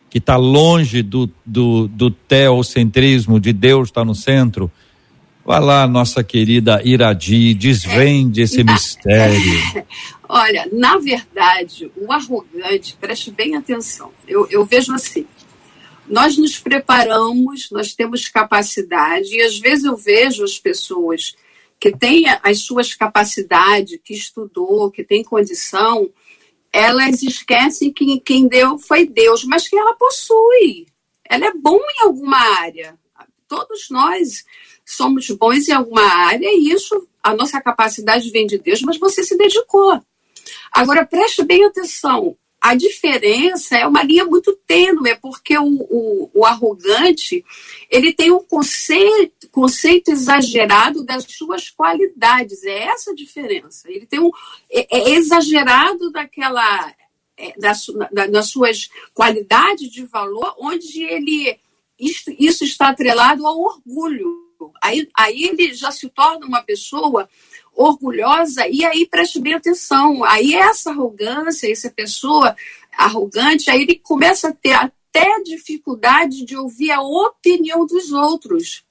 que 0.09 0.19
está 0.19 0.35
longe 0.35 1.01
do, 1.01 1.29
do, 1.45 1.87
do 1.87 2.11
teocentrismo, 2.11 3.39
de 3.39 3.51
Deus 3.51 3.89
estar 3.89 4.01
tá 4.01 4.05
no 4.05 4.13
centro. 4.13 4.71
Vai 5.45 5.59
lá, 5.59 5.87
nossa 5.87 6.23
querida 6.23 6.81
Iradi, 6.85 7.53
desvende 7.53 8.41
esse 8.41 8.63
mistério. 8.63 9.83
Olha, 10.35 10.67
na 10.71 10.97
verdade, 10.97 11.91
o 11.95 12.11
arrogante, 12.11 12.97
preste 12.99 13.29
bem 13.29 13.55
atenção, 13.55 14.11
eu, 14.27 14.47
eu 14.49 14.65
vejo 14.65 14.91
assim, 14.91 15.27
nós 16.07 16.35
nos 16.39 16.57
preparamos, 16.57 17.69
nós 17.69 17.93
temos 17.93 18.27
capacidade, 18.29 19.35
e 19.35 19.43
às 19.43 19.59
vezes 19.59 19.85
eu 19.85 19.95
vejo 19.95 20.43
as 20.43 20.57
pessoas 20.57 21.35
que 21.79 21.95
tem 21.95 22.25
as 22.41 22.61
suas 22.61 22.95
capacidades, 22.95 23.99
que 24.03 24.15
estudou, 24.15 24.89
que 24.89 25.03
tem 25.03 25.23
condição, 25.23 26.09
elas 26.71 27.21
esquecem 27.21 27.93
que 27.93 28.19
quem 28.19 28.47
deu 28.47 28.79
foi 28.79 29.05
Deus, 29.05 29.43
mas 29.43 29.67
que 29.67 29.77
ela 29.77 29.93
possui. 29.93 30.87
Ela 31.29 31.45
é 31.45 31.53
bom 31.53 31.77
em 31.77 32.07
alguma 32.07 32.39
área. 32.59 32.97
Todos 33.47 33.87
nós 33.91 34.43
somos 34.83 35.29
bons 35.29 35.67
em 35.67 35.73
alguma 35.73 36.01
área 36.01 36.47
e 36.51 36.71
isso, 36.71 37.07
a 37.21 37.35
nossa 37.35 37.61
capacidade 37.61 38.31
vem 38.31 38.47
de 38.47 38.57
Deus, 38.57 38.81
mas 38.81 38.97
você 38.97 39.23
se 39.23 39.37
dedicou. 39.37 40.01
Agora, 40.73 41.05
preste 41.05 41.43
bem 41.43 41.63
atenção. 41.65 42.35
A 42.59 42.75
diferença 42.75 43.77
é 43.77 43.85
uma 43.85 44.01
linha 44.03 44.23
muito 44.23 44.57
tênue, 44.65 45.15
porque 45.21 45.57
o, 45.57 45.65
o, 45.65 46.31
o 46.33 46.45
arrogante 46.45 47.43
ele 47.89 48.13
tem 48.13 48.31
um 48.31 48.41
conceito, 48.41 49.49
conceito 49.51 50.09
exagerado 50.09 51.03
das 51.03 51.25
suas 51.25 51.69
qualidades. 51.69 52.63
É 52.63 52.85
essa 52.85 53.11
a 53.11 53.15
diferença. 53.15 53.91
Ele 53.91 54.05
tem 54.05 54.21
um 54.21 54.31
é, 54.71 54.87
é 54.97 55.09
exagerado 55.11 56.09
daquela 56.09 56.93
é, 57.35 57.53
das, 57.59 57.85
das 58.31 58.49
suas 58.49 58.89
qualidades 59.13 59.91
de 59.91 60.05
valor, 60.05 60.55
onde 60.57 61.03
ele 61.03 61.59
isso, 61.99 62.31
isso 62.39 62.63
está 62.63 62.89
atrelado 62.89 63.45
ao 63.45 63.59
orgulho. 63.59 64.41
Aí, 64.81 65.09
aí 65.17 65.43
ele 65.43 65.73
já 65.73 65.91
se 65.91 66.09
torna 66.09 66.45
uma 66.45 66.61
pessoa 66.61 67.29
orgulhosa, 67.75 68.67
e 68.67 68.85
aí 68.85 69.07
preste 69.07 69.39
bem 69.39 69.53
atenção, 69.53 70.23
aí 70.23 70.53
essa 70.53 70.91
arrogância, 70.91 71.71
essa 71.71 71.89
pessoa 71.89 72.55
arrogante, 72.97 73.69
aí 73.69 73.81
ele 73.81 73.95
começa 73.95 74.49
a 74.49 74.53
ter 74.53 74.73
até 74.73 75.41
dificuldade 75.43 76.45
de 76.45 76.55
ouvir 76.55 76.91
a 76.91 77.01
opinião 77.01 77.85
dos 77.85 78.11
outros. 78.11 78.83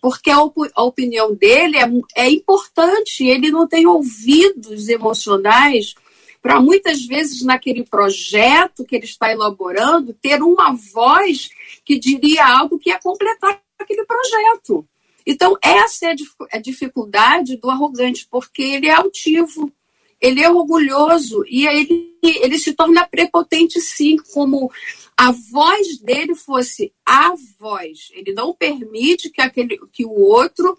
Porque 0.00 0.30
a, 0.30 0.40
op 0.42 0.56
a 0.74 0.82
opinião 0.82 1.34
dele 1.34 1.76
é, 1.76 2.24
é 2.24 2.30
importante, 2.30 3.24
ele 3.24 3.50
não 3.50 3.68
tem 3.68 3.86
ouvidos 3.86 4.88
emocionais 4.88 5.94
para 6.40 6.60
muitas 6.60 7.04
vezes 7.04 7.42
naquele 7.42 7.84
projeto 7.84 8.84
que 8.84 8.96
ele 8.96 9.04
está 9.04 9.30
elaborando 9.30 10.14
ter 10.14 10.42
uma 10.42 10.72
voz 10.72 11.50
que 11.84 11.98
diria 11.98 12.46
algo 12.46 12.78
que 12.78 12.88
ia 12.88 12.98
completar 12.98 13.60
aquele 13.78 14.04
projeto. 14.04 14.86
Então, 15.26 15.56
essa 15.62 16.06
é 16.06 16.14
a 16.52 16.58
dificuldade 16.58 17.56
do 17.56 17.70
arrogante, 17.70 18.26
porque 18.30 18.62
ele 18.62 18.88
é 18.88 18.92
altivo, 18.92 19.72
ele 20.20 20.42
é 20.42 20.50
orgulhoso 20.50 21.42
e 21.46 21.66
ele, 21.66 22.16
ele 22.22 22.58
se 22.58 22.74
torna 22.74 23.06
prepotente, 23.06 23.80
sim, 23.80 24.16
como 24.32 24.70
a 25.16 25.30
voz 25.30 25.98
dele 25.98 26.34
fosse 26.34 26.92
a 27.06 27.34
voz. 27.58 28.10
Ele 28.12 28.32
não 28.32 28.54
permite 28.54 29.30
que, 29.30 29.40
aquele, 29.40 29.78
que 29.92 30.04
o 30.04 30.12
outro, 30.12 30.78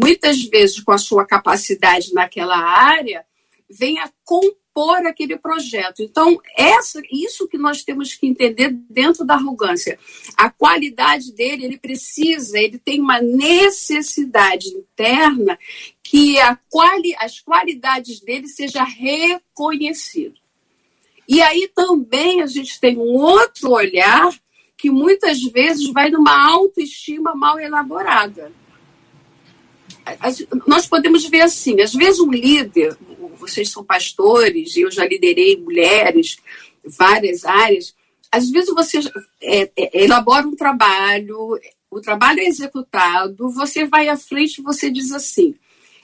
muitas 0.00 0.42
vezes 0.42 0.80
com 0.80 0.92
a 0.92 0.98
sua 0.98 1.24
capacidade 1.24 2.12
naquela 2.12 2.56
área, 2.56 3.24
venha 3.68 4.10
compor 4.24 4.59
impor 4.70 5.06
aquele 5.06 5.36
projeto. 5.36 6.02
Então, 6.02 6.40
essa, 6.56 7.00
isso 7.10 7.48
que 7.48 7.58
nós 7.58 7.82
temos 7.82 8.14
que 8.14 8.26
entender 8.26 8.70
dentro 8.88 9.24
da 9.24 9.34
arrogância. 9.34 9.98
A 10.36 10.50
qualidade 10.50 11.32
dele, 11.32 11.64
ele 11.64 11.78
precisa, 11.78 12.58
ele 12.58 12.78
tem 12.78 13.00
uma 13.00 13.20
necessidade 13.20 14.68
interna 14.68 15.58
que 16.02 16.36
quali, 16.68 17.14
as 17.18 17.40
qualidades 17.40 18.20
dele 18.20 18.48
sejam 18.48 18.84
reconhecidas. 18.84 20.38
E 21.28 21.40
aí 21.40 21.70
também 21.74 22.42
a 22.42 22.46
gente 22.46 22.80
tem 22.80 22.96
um 22.96 23.14
outro 23.14 23.70
olhar 23.70 24.32
que 24.76 24.90
muitas 24.90 25.42
vezes 25.42 25.92
vai 25.92 26.10
numa 26.10 26.50
autoestima 26.52 27.34
mal 27.34 27.60
elaborada. 27.60 28.50
Nós 30.66 30.86
podemos 30.86 31.28
ver 31.28 31.42
assim, 31.42 31.80
às 31.80 31.92
vezes 31.92 32.20
um 32.20 32.30
líder, 32.30 32.96
vocês 33.38 33.70
são 33.70 33.84
pastores, 33.84 34.76
eu 34.76 34.90
já 34.90 35.06
liderei 35.06 35.56
mulheres, 35.56 36.38
várias 36.84 37.44
áreas. 37.44 37.94
Às 38.30 38.50
vezes 38.50 38.72
você 38.74 39.00
é, 39.42 39.70
é, 39.76 40.04
elabora 40.04 40.46
um 40.46 40.54
trabalho, 40.54 41.58
o 41.90 42.00
trabalho 42.00 42.40
é 42.40 42.44
executado, 42.44 43.50
você 43.50 43.84
vai 43.84 44.08
à 44.08 44.16
frente 44.16 44.58
e 44.58 44.62
você 44.62 44.90
diz 44.90 45.10
assim: 45.12 45.54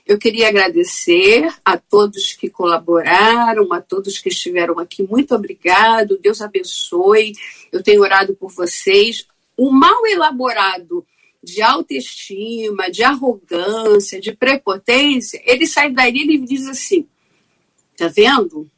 eu 0.06 0.18
queria 0.18 0.48
agradecer 0.48 1.52
a 1.64 1.76
todos 1.76 2.32
que 2.32 2.48
colaboraram, 2.48 3.72
a 3.72 3.80
todos 3.80 4.18
que 4.18 4.28
estiveram 4.28 4.78
aqui. 4.78 5.02
Muito 5.02 5.34
obrigado, 5.34 6.16
Deus 6.18 6.40
abençoe. 6.40 7.32
Eu 7.72 7.82
tenho 7.82 8.02
orado 8.02 8.36
por 8.36 8.52
vocês. 8.52 9.26
O 9.56 9.72
mal 9.72 10.06
elaborado 10.06 11.04
de 11.46 11.62
autoestima, 11.62 12.90
de 12.90 13.04
arrogância, 13.04 14.20
de 14.20 14.34
prepotência, 14.34 15.40
ele 15.44 15.64
sai 15.64 15.90
daí 15.92 16.12
e 16.12 16.38
diz 16.38 16.66
assim: 16.66 17.06
Tá 17.96 18.08
vendo? 18.08 18.68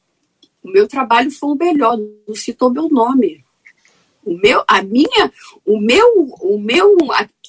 O 0.63 0.71
meu 0.71 0.87
trabalho 0.87 1.31
foi 1.31 1.49
o 1.49 1.55
melhor, 1.55 1.99
não 2.27 2.35
citou 2.35 2.71
meu 2.71 2.89
nome. 2.89 3.43
O 4.23 4.37
meu, 4.37 4.63
a 4.69 4.83
minha, 4.83 5.33
o 5.65 5.81
meu, 5.81 6.07
o 6.43 6.59
meu, 6.59 6.95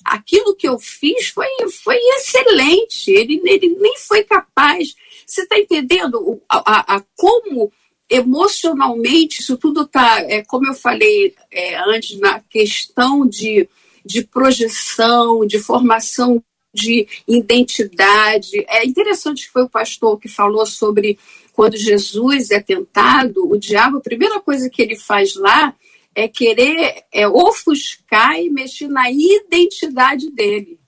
aquilo 0.06 0.56
que 0.56 0.68
eu 0.68 0.80
fiz 0.80 1.28
foi, 1.28 1.48
foi 1.84 1.98
excelente. 1.98 3.12
Ele, 3.12 3.42
ele 3.44 3.76
nem 3.78 3.98
foi 3.98 4.24
capaz. 4.24 4.96
Você 5.26 5.42
está 5.42 5.60
entendendo 5.60 6.42
a, 6.48 6.58
a, 6.58 6.96
a, 6.96 7.04
como 7.18 7.70
emocionalmente 8.10 9.42
isso 9.42 9.58
tudo 9.58 9.82
está, 9.82 10.22
é, 10.22 10.42
como 10.44 10.66
eu 10.68 10.74
falei 10.74 11.36
é, 11.52 11.78
antes, 11.90 12.18
na 12.20 12.40
questão 12.40 13.28
de, 13.28 13.70
de 14.06 14.24
projeção, 14.24 15.46
de 15.46 15.60
formação 15.60 16.44
de 16.74 17.08
identidade. 17.28 18.66
É 18.68 18.86
interessante 18.86 19.46
que 19.46 19.52
foi 19.52 19.64
o 19.64 19.70
pastor 19.70 20.20
que 20.20 20.28
falou 20.28 20.66
sobre 20.66 21.18
quando 21.54 21.76
Jesus 21.76 22.52
é 22.52 22.60
tentado, 22.60 23.50
o 23.50 23.58
diabo, 23.58 23.98
a 23.98 24.02
primeira 24.02 24.40
coisa 24.40 24.70
que 24.70 24.82
ele 24.82 24.96
faz 24.96 25.36
lá 25.36 25.76
é 26.16 26.28
querer 26.28 27.04
é, 27.12 27.28
ofuscar 27.28 28.40
e 28.40 28.50
mexer 28.50 28.88
na 28.88 29.12
identidade 29.12 30.30
dele. 30.32 30.79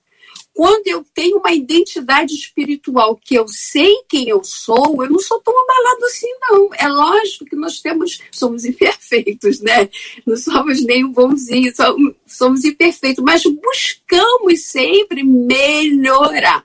Quando 0.54 0.86
eu 0.86 1.04
tenho 1.14 1.38
uma 1.38 1.52
identidade 1.52 2.34
espiritual 2.34 3.16
que 3.16 3.34
eu 3.34 3.48
sei 3.48 4.02
quem 4.06 4.28
eu 4.28 4.44
sou, 4.44 5.02
eu 5.02 5.10
não 5.10 5.18
sou 5.18 5.40
tão 5.40 5.54
abalado 5.62 6.04
assim, 6.04 6.28
não. 6.42 6.68
É 6.74 6.88
lógico 6.88 7.46
que 7.46 7.56
nós 7.56 7.80
temos, 7.80 8.20
somos 8.30 8.64
imperfeitos, 8.66 9.60
né? 9.60 9.88
Não 10.26 10.36
somos 10.36 10.84
nem 10.84 11.06
bonzinhos, 11.06 11.74
somos, 11.76 12.14
somos 12.26 12.64
imperfeitos, 12.64 13.24
mas 13.24 13.42
buscamos 13.44 14.64
sempre 14.66 15.22
melhorar. 15.24 16.64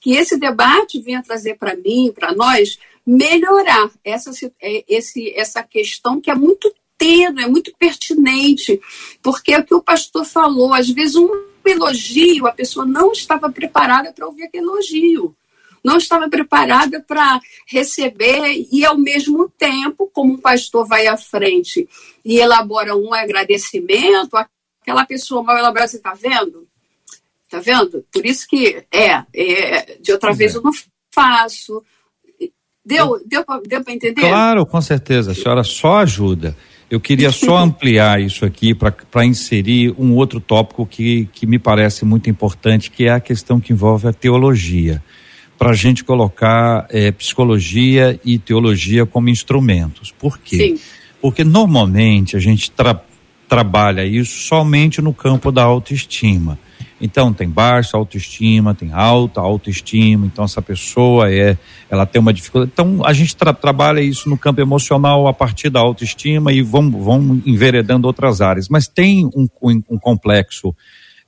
Que 0.00 0.12
esse 0.12 0.38
debate 0.38 1.00
venha 1.00 1.22
trazer 1.22 1.56
para 1.58 1.76
mim, 1.76 2.12
para 2.14 2.32
nós, 2.34 2.78
melhorar 3.06 3.90
essa, 4.02 4.30
é, 4.62 4.84
esse, 4.88 5.30
essa 5.36 5.62
questão 5.62 6.20
que 6.20 6.30
é 6.30 6.34
muito 6.34 6.72
tênue, 6.96 7.44
é 7.44 7.46
muito 7.46 7.72
pertinente, 7.78 8.80
porque 9.22 9.52
é 9.52 9.58
o 9.58 9.64
que 9.64 9.74
o 9.74 9.82
pastor 9.82 10.24
falou, 10.24 10.72
às 10.72 10.88
vezes 10.88 11.16
um 11.16 11.28
elogio, 11.68 12.46
a 12.46 12.52
pessoa 12.52 12.84
não 12.86 13.12
estava 13.12 13.50
preparada 13.50 14.12
para 14.12 14.26
ouvir 14.26 14.44
aquele 14.44 14.64
elogio, 14.64 15.34
não 15.84 15.96
estava 15.96 16.28
preparada 16.28 17.00
para 17.00 17.40
receber, 17.66 18.66
e 18.72 18.84
ao 18.84 18.96
mesmo 18.98 19.48
tempo, 19.48 20.10
como 20.12 20.34
um 20.34 20.38
pastor 20.38 20.86
vai 20.86 21.06
à 21.06 21.16
frente 21.16 21.88
e 22.24 22.38
elabora 22.38 22.96
um 22.96 23.14
agradecimento, 23.14 24.36
aquela 24.80 25.04
pessoa 25.04 25.42
mal 25.42 25.56
elaborada, 25.56 25.88
você 25.88 25.96
está 25.96 26.14
vendo? 26.14 26.66
Está 27.44 27.60
vendo? 27.60 28.04
Por 28.12 28.26
isso 28.26 28.46
que 28.48 28.84
é, 28.90 29.24
é 29.32 29.98
de 30.00 30.12
outra 30.12 30.32
vez 30.32 30.54
é. 30.54 30.58
eu 30.58 30.62
não 30.62 30.72
faço, 31.14 31.82
Deu, 32.86 33.20
deu, 33.26 33.44
deu 33.66 33.82
para 33.82 33.92
entender? 33.92 34.20
Claro, 34.20 34.64
com 34.64 34.80
certeza. 34.80 35.32
A 35.32 35.34
senhora 35.34 35.64
só 35.64 35.98
ajuda. 35.98 36.56
Eu 36.90 37.00
queria 37.00 37.32
só 37.32 37.58
ampliar 37.62 38.20
isso 38.20 38.44
aqui 38.44 38.74
para 38.74 39.24
inserir 39.24 39.94
um 39.98 40.14
outro 40.14 40.40
tópico 40.40 40.86
que, 40.86 41.28
que 41.32 41.46
me 41.46 41.58
parece 41.58 42.04
muito 42.04 42.30
importante, 42.30 42.90
que 42.90 43.06
é 43.06 43.10
a 43.10 43.20
questão 43.20 43.60
que 43.60 43.72
envolve 43.72 44.06
a 44.06 44.12
teologia. 44.12 45.02
Para 45.58 45.70
a 45.70 45.74
gente 45.74 46.04
colocar 46.04 46.86
é, 46.90 47.10
psicologia 47.10 48.20
e 48.24 48.38
teologia 48.38 49.06
como 49.06 49.30
instrumentos. 49.30 50.12
Por 50.12 50.38
quê? 50.38 50.56
Sim. 50.56 50.80
Porque 51.20 51.42
normalmente 51.42 52.36
a 52.36 52.40
gente 52.40 52.70
tra 52.70 53.00
trabalha 53.48 54.04
isso 54.04 54.42
somente 54.42 55.00
no 55.00 55.14
campo 55.14 55.52
da 55.52 55.62
autoestima. 55.62 56.58
Então 57.00 57.32
tem 57.32 57.48
baixa 57.48 57.96
autoestima, 57.96 58.74
tem 58.74 58.92
alta 58.92 59.40
autoestima, 59.40 60.26
então 60.26 60.44
essa 60.44 60.62
pessoa 60.62 61.30
é, 61.30 61.58
ela 61.90 62.06
tem 62.06 62.20
uma 62.20 62.32
dificuldade. 62.32 62.70
Então 62.72 63.04
a 63.04 63.12
gente 63.12 63.36
tra 63.36 63.52
trabalha 63.52 64.00
isso 64.00 64.28
no 64.30 64.38
campo 64.38 64.60
emocional 64.60 65.26
a 65.28 65.32
partir 65.32 65.68
da 65.68 65.80
autoestima 65.80 66.52
e 66.52 66.62
vamos, 66.62 67.04
vamos 67.04 67.46
enveredando 67.46 68.06
outras 68.06 68.40
áreas. 68.40 68.68
Mas 68.68 68.88
tem 68.88 69.26
um, 69.26 69.46
um, 69.62 69.82
um 69.90 69.98
complexo 69.98 70.74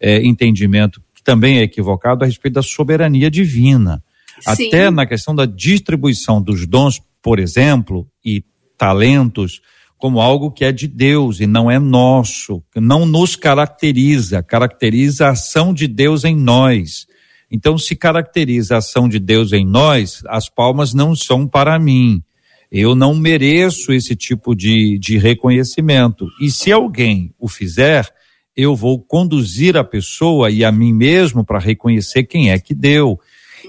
é, 0.00 0.24
entendimento 0.24 1.02
que 1.14 1.22
também 1.22 1.58
é 1.58 1.62
equivocado 1.62 2.24
a 2.24 2.26
respeito 2.26 2.54
da 2.54 2.62
soberania 2.62 3.30
divina. 3.30 4.02
Sim. 4.40 4.68
Até 4.68 4.90
na 4.90 5.04
questão 5.04 5.34
da 5.34 5.44
distribuição 5.44 6.40
dos 6.40 6.66
dons, 6.66 7.02
por 7.20 7.38
exemplo, 7.38 8.06
e 8.24 8.42
talentos, 8.76 9.60
como 9.98 10.20
algo 10.20 10.50
que 10.50 10.64
é 10.64 10.70
de 10.70 10.86
Deus 10.86 11.40
e 11.40 11.46
não 11.46 11.70
é 11.70 11.78
nosso, 11.78 12.62
que 12.72 12.80
não 12.80 13.04
nos 13.04 13.34
caracteriza, 13.34 14.42
caracteriza 14.42 15.26
a 15.26 15.30
ação 15.30 15.74
de 15.74 15.88
Deus 15.88 16.24
em 16.24 16.36
nós. 16.36 17.06
Então, 17.50 17.76
se 17.76 17.96
caracteriza 17.96 18.76
a 18.76 18.78
ação 18.78 19.08
de 19.08 19.18
Deus 19.18 19.52
em 19.52 19.66
nós, 19.66 20.22
as 20.28 20.48
palmas 20.48 20.94
não 20.94 21.16
são 21.16 21.46
para 21.46 21.78
mim. 21.78 22.22
Eu 22.70 22.94
não 22.94 23.14
mereço 23.14 23.92
esse 23.92 24.14
tipo 24.14 24.54
de, 24.54 24.98
de 24.98 25.18
reconhecimento. 25.18 26.28
E 26.40 26.50
se 26.50 26.70
alguém 26.70 27.34
o 27.38 27.48
fizer, 27.48 28.06
eu 28.54 28.76
vou 28.76 29.00
conduzir 29.00 29.76
a 29.76 29.82
pessoa 29.82 30.50
e 30.50 30.64
a 30.64 30.70
mim 30.70 30.92
mesmo 30.92 31.44
para 31.44 31.58
reconhecer 31.58 32.24
quem 32.24 32.50
é 32.50 32.58
que 32.58 32.74
deu. 32.74 33.18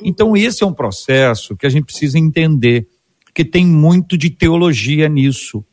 Então, 0.03 0.35
esse 0.35 0.63
é 0.63 0.67
um 0.67 0.73
processo 0.73 1.55
que 1.55 1.65
a 1.65 1.69
gente 1.69 1.85
precisa 1.85 2.19
entender, 2.19 2.87
que 3.33 3.45
tem 3.45 3.65
muito 3.65 4.17
de 4.17 4.29
teologia 4.29 5.07
nisso. 5.07 5.63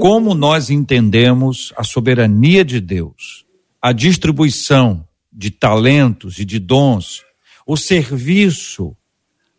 Como 0.00 0.34
nós 0.34 0.70
entendemos 0.70 1.72
a 1.76 1.84
soberania 1.84 2.64
de 2.64 2.80
Deus, 2.80 3.44
a 3.80 3.92
distribuição 3.92 5.06
de 5.32 5.50
talentos 5.50 6.38
e 6.38 6.44
de 6.44 6.58
dons, 6.58 7.22
o 7.66 7.76
serviço, 7.76 8.96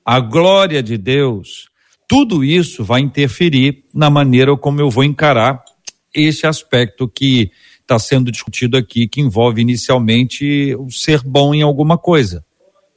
a 0.03 0.19
glória 0.19 0.83
de 0.83 0.97
Deus, 0.97 1.69
tudo 2.07 2.43
isso 2.43 2.83
vai 2.83 3.01
interferir 3.01 3.85
na 3.93 4.09
maneira 4.09 4.55
como 4.55 4.79
eu 4.79 4.89
vou 4.89 5.03
encarar 5.03 5.63
esse 6.13 6.45
aspecto 6.45 7.07
que 7.07 7.51
está 7.81 7.99
sendo 7.99 8.31
discutido 8.31 8.77
aqui, 8.77 9.07
que 9.07 9.21
envolve 9.21 9.61
inicialmente 9.61 10.75
o 10.75 10.89
ser 10.91 11.21
bom 11.23 11.53
em 11.53 11.61
alguma 11.61 11.97
coisa. 11.97 12.45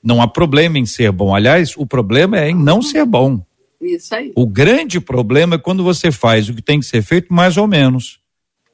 Não 0.03 0.23
há 0.23 0.29
problema 0.29 0.79
em 0.79 0.87
ser 0.87 1.13
bom. 1.13 1.35
Aliás, 1.35 1.75
o 1.77 1.87
problema 1.87 2.39
é 2.39 2.51
em 2.51 2.55
não 2.55 2.81
ser 2.81 3.05
bom. 3.05 3.45
Isso 3.81 4.15
aí. 4.15 4.33
O 4.35 4.47
grande 4.47 5.01
problema 5.01 5.55
é 5.57 5.59
quando 5.59 5.85
você 5.85 6.11
faz 6.11 6.49
o 6.49 6.55
que 6.55 6.63
tem 6.63 6.81
que 6.81 6.87
ser 6.87 7.03
feito 7.03 7.33
mais 7.33 7.57
ou 7.57 7.67
menos. 7.67 8.21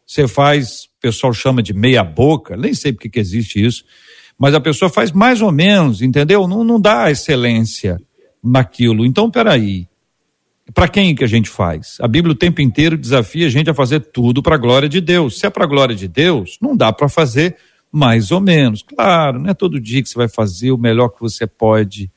Você 0.06 0.26
faz, 0.28 0.84
o 0.84 1.00
pessoal 1.00 1.32
chama 1.32 1.62
de 1.62 1.72
meia 1.72 2.02
boca, 2.04 2.56
nem 2.56 2.74
sei 2.74 2.92
porque 2.92 3.08
que 3.08 3.18
existe 3.18 3.64
isso, 3.64 3.84
mas 4.38 4.54
a 4.54 4.60
pessoa 4.60 4.90
faz 4.90 5.12
mais 5.12 5.40
ou 5.40 5.52
menos, 5.52 6.02
entendeu? 6.02 6.46
Não, 6.46 6.64
não 6.64 6.80
dá 6.80 7.10
excelência 7.10 7.98
naquilo. 8.42 9.04
Então, 9.04 9.30
peraí. 9.30 9.88
Para 10.72 10.88
quem 10.88 11.14
que 11.14 11.22
a 11.22 11.26
gente 11.26 11.50
faz? 11.50 11.98
A 12.00 12.08
Bíblia 12.08 12.32
o 12.32 12.36
tempo 12.36 12.62
inteiro 12.62 12.96
desafia 12.96 13.46
a 13.46 13.50
gente 13.50 13.68
a 13.68 13.74
fazer 13.74 14.00
tudo 14.00 14.42
para 14.42 14.54
a 14.54 14.58
glória 14.58 14.88
de 14.88 14.98
Deus. 14.98 15.38
Se 15.38 15.46
é 15.46 15.50
para 15.50 15.64
a 15.64 15.66
glória 15.66 15.94
de 15.94 16.08
Deus, 16.08 16.56
não 16.60 16.74
dá 16.74 16.90
para 16.90 17.06
fazer 17.06 17.56
mais 17.92 18.32
ou 18.32 18.40
menos. 18.40 18.82
Claro, 18.82 19.38
não 19.38 19.50
é 19.50 19.54
todo 19.54 19.78
dia 19.78 20.02
que 20.02 20.08
você 20.08 20.16
vai 20.16 20.28
fazer 20.28 20.72
o 20.72 20.78
melhor 20.78 21.10
que 21.10 21.20
você 21.20 21.46
pode, 21.46 22.10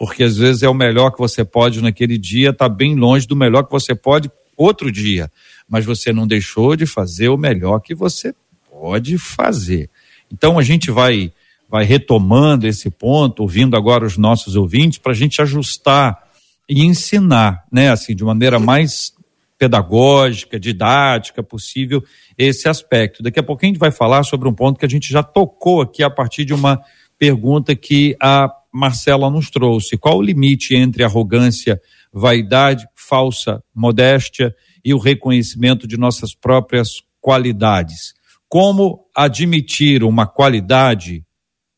porque 0.00 0.24
às 0.24 0.38
vezes 0.38 0.62
é 0.62 0.68
o 0.68 0.72
melhor 0.72 1.10
que 1.10 1.18
você 1.18 1.44
pode 1.44 1.82
naquele 1.82 2.16
dia, 2.16 2.48
está 2.48 2.70
bem 2.70 2.96
longe 2.96 3.26
do 3.26 3.36
melhor 3.36 3.64
que 3.64 3.70
você 3.70 3.94
pode 3.94 4.30
outro 4.56 4.90
dia. 4.90 5.30
Mas 5.68 5.84
você 5.84 6.10
não 6.10 6.26
deixou 6.26 6.74
de 6.74 6.86
fazer 6.86 7.28
o 7.28 7.36
melhor 7.36 7.80
que 7.80 7.94
você 7.94 8.34
pode 8.70 9.18
fazer. 9.18 9.90
Então 10.32 10.58
a 10.58 10.62
gente 10.62 10.90
vai 10.90 11.30
vai 11.68 11.84
retomando 11.84 12.66
esse 12.66 12.88
ponto, 12.88 13.42
ouvindo 13.42 13.76
agora 13.76 14.06
os 14.06 14.16
nossos 14.16 14.56
ouvintes, 14.56 14.98
para 14.98 15.12
a 15.12 15.14
gente 15.14 15.42
ajustar 15.42 16.18
e 16.66 16.82
ensinar, 16.82 17.64
né, 17.70 17.90
assim, 17.90 18.16
de 18.16 18.24
maneira 18.24 18.58
mais 18.58 19.12
pedagógica, 19.58 20.58
didática 20.58 21.42
possível, 21.42 22.02
esse 22.38 22.70
aspecto. 22.70 23.22
Daqui 23.22 23.38
a 23.38 23.42
pouquinho 23.42 23.72
a 23.72 23.74
gente 23.74 23.80
vai 23.80 23.90
falar 23.90 24.22
sobre 24.22 24.48
um 24.48 24.54
ponto 24.54 24.80
que 24.80 24.86
a 24.86 24.88
gente 24.88 25.12
já 25.12 25.22
tocou 25.22 25.82
aqui 25.82 26.02
a 26.02 26.08
partir 26.08 26.46
de 26.46 26.54
uma 26.54 26.82
pergunta 27.18 27.76
que 27.76 28.16
a 28.18 28.48
Marcela 28.72 29.30
nos 29.30 29.50
trouxe. 29.50 29.96
Qual 29.96 30.18
o 30.18 30.22
limite 30.22 30.74
entre 30.74 31.02
arrogância, 31.02 31.80
vaidade, 32.12 32.86
falsa 32.94 33.62
modéstia 33.74 34.54
e 34.84 34.94
o 34.94 34.98
reconhecimento 34.98 35.86
de 35.86 35.96
nossas 35.96 36.34
próprias 36.34 37.02
qualidades? 37.20 38.14
Como 38.48 39.06
admitir 39.14 40.02
uma 40.02 40.26
qualidade 40.26 41.24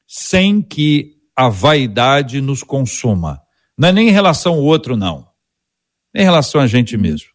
sem 0.07 0.61
que 0.61 1.17
a 1.35 1.49
vaidade 1.49 2.41
nos 2.41 2.63
consuma. 2.63 3.41
Não 3.79 3.89
é 3.89 3.93
nem 3.93 4.09
em 4.09 4.13
relação 4.13 4.53
ao 4.55 4.63
outro, 4.63 4.97
não. 4.97 5.27
É 6.15 6.21
em 6.21 6.25
relação 6.25 6.61
a 6.61 6.67
gente 6.67 6.97
mesmo. 6.97 7.29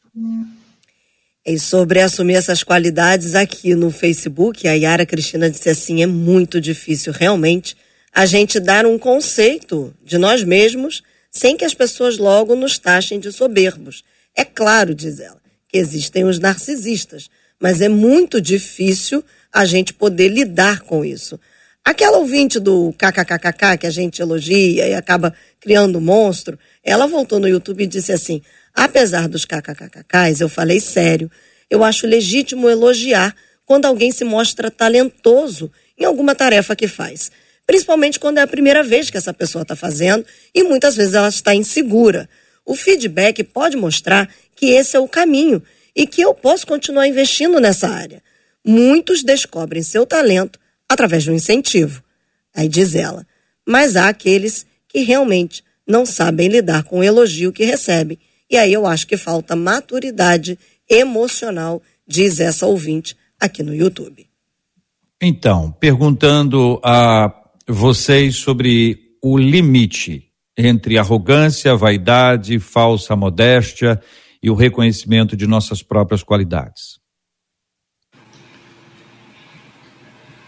E 1.44 1.58
sobre 1.58 2.02
assumir 2.02 2.36
essas 2.36 2.62
qualidades 2.62 3.34
aqui 3.34 3.74
no 3.74 3.90
Facebook, 3.90 4.68
a 4.68 4.74
Yara 4.74 5.06
Cristina 5.06 5.50
disse 5.50 5.70
assim: 5.70 6.04
é 6.04 6.06
muito 6.06 6.62
difícil 6.62 7.12
realmente 7.12 7.76
a 8.18 8.26
gente 8.26 8.60
dar 8.60 8.84
um 8.88 8.98
conceito 8.98 9.94
de 10.04 10.18
nós 10.18 10.42
mesmos 10.42 11.04
sem 11.30 11.56
que 11.56 11.64
as 11.64 11.76
pessoas 11.76 12.18
logo 12.18 12.56
nos 12.56 12.80
taxem 12.80 13.20
de 13.20 13.32
soberbos. 13.32 14.04
É 14.36 14.44
claro, 14.44 14.96
diz 14.96 15.20
ela, 15.20 15.40
que 15.70 15.78
existem 15.78 16.24
os 16.24 16.40
narcisistas, 16.40 17.30
mas 17.60 17.80
é 17.80 17.88
muito 17.88 18.42
difícil 18.42 19.24
a 19.54 19.66
gente 19.66 19.94
poder 19.94 20.30
lidar 20.30 20.80
com 20.82 21.06
isso. 21.06 21.40
Aquela 21.86 22.18
ouvinte 22.18 22.60
do 22.60 22.92
kkkk 22.94 23.78
que 23.82 23.86
a 23.86 23.92
gente 23.92 24.20
elogia 24.20 24.88
e 24.88 24.96
acaba 24.96 25.32
criando 25.60 26.02
monstro, 26.02 26.58
ela 26.84 27.06
voltou 27.06 27.40
no 27.40 27.48
YouTube 27.48 27.84
e 27.84 27.88
disse 27.88 28.12
assim: 28.12 28.42
apesar 28.74 29.28
dos 29.28 29.46
kkkks, 29.46 30.42
eu 30.42 30.50
falei 30.50 30.80
sério, 30.80 31.30
eu 31.70 31.84
acho 31.84 32.08
legítimo 32.08 32.68
elogiar 32.68 33.36
quando 33.64 33.86
alguém 33.86 34.12
se 34.12 34.24
mostra 34.24 34.72
talentoso 34.72 35.72
em 35.96 36.04
alguma 36.04 36.34
tarefa 36.34 36.76
que 36.76 36.88
faz. 36.88 37.30
Principalmente 37.68 38.18
quando 38.18 38.38
é 38.38 38.42
a 38.42 38.48
primeira 38.48 38.82
vez 38.82 39.10
que 39.10 39.18
essa 39.18 39.34
pessoa 39.34 39.64
está 39.64 39.76
fazendo 39.76 40.26
e 40.56 40.64
muitas 40.64 40.96
vezes 40.96 41.14
ela 41.14 41.28
está 41.28 41.54
insegura. 41.54 42.30
O 42.66 42.74
feedback 42.74 43.44
pode 43.44 43.76
mostrar 43.76 44.30
que 44.56 44.68
esse 44.68 44.96
é 44.96 45.00
o 45.00 45.08
caminho 45.08 45.62
e 45.94 46.08
que 46.08 46.22
eu 46.22 46.34
posso 46.34 46.66
continuar 46.66 47.08
investindo 47.08 47.60
nessa 47.60 47.90
área. 47.90 48.24
Muitos 48.66 49.22
descobrem 49.22 49.84
seu 49.84 50.06
talento 50.06 50.58
através 50.88 51.24
de 51.24 51.32
um 51.32 51.36
incentivo. 51.36 52.02
Aí 52.56 52.70
diz 52.70 52.96
ela, 52.96 53.28
mas 53.66 53.98
há 53.98 54.08
aqueles 54.08 54.66
que 54.88 55.00
realmente 55.00 55.64
não 55.86 56.06
sabem 56.06 56.48
lidar 56.48 56.84
com 56.84 57.00
o 57.00 57.04
elogio 57.04 57.52
que 57.52 57.66
recebem. 57.66 58.18
E 58.50 58.58
aí 58.58 58.72
eu 58.72 58.88
acho 58.88 59.06
que 59.06 59.18
falta 59.18 59.56
maturidade 59.56 60.58
emocional, 60.90 61.82
diz 62.08 62.40
essa 62.40 62.66
ouvinte 62.66 63.16
aqui 63.38 63.62
no 63.62 63.76
YouTube. 63.76 64.26
Então, 65.22 65.72
perguntando 65.72 66.80
a 66.84 67.30
vocês 67.68 68.38
sobre 68.38 68.98
o 69.22 69.38
limite 69.38 70.32
entre 70.58 70.98
arrogância, 70.98 71.76
vaidade, 71.76 72.58
falsa 72.60 73.16
modéstia 73.16 74.02
e 74.42 74.50
o 74.50 74.56
reconhecimento 74.56 75.36
de 75.36 75.46
nossas 75.46 75.84
próprias 75.84 76.24
qualidades. 76.24 77.00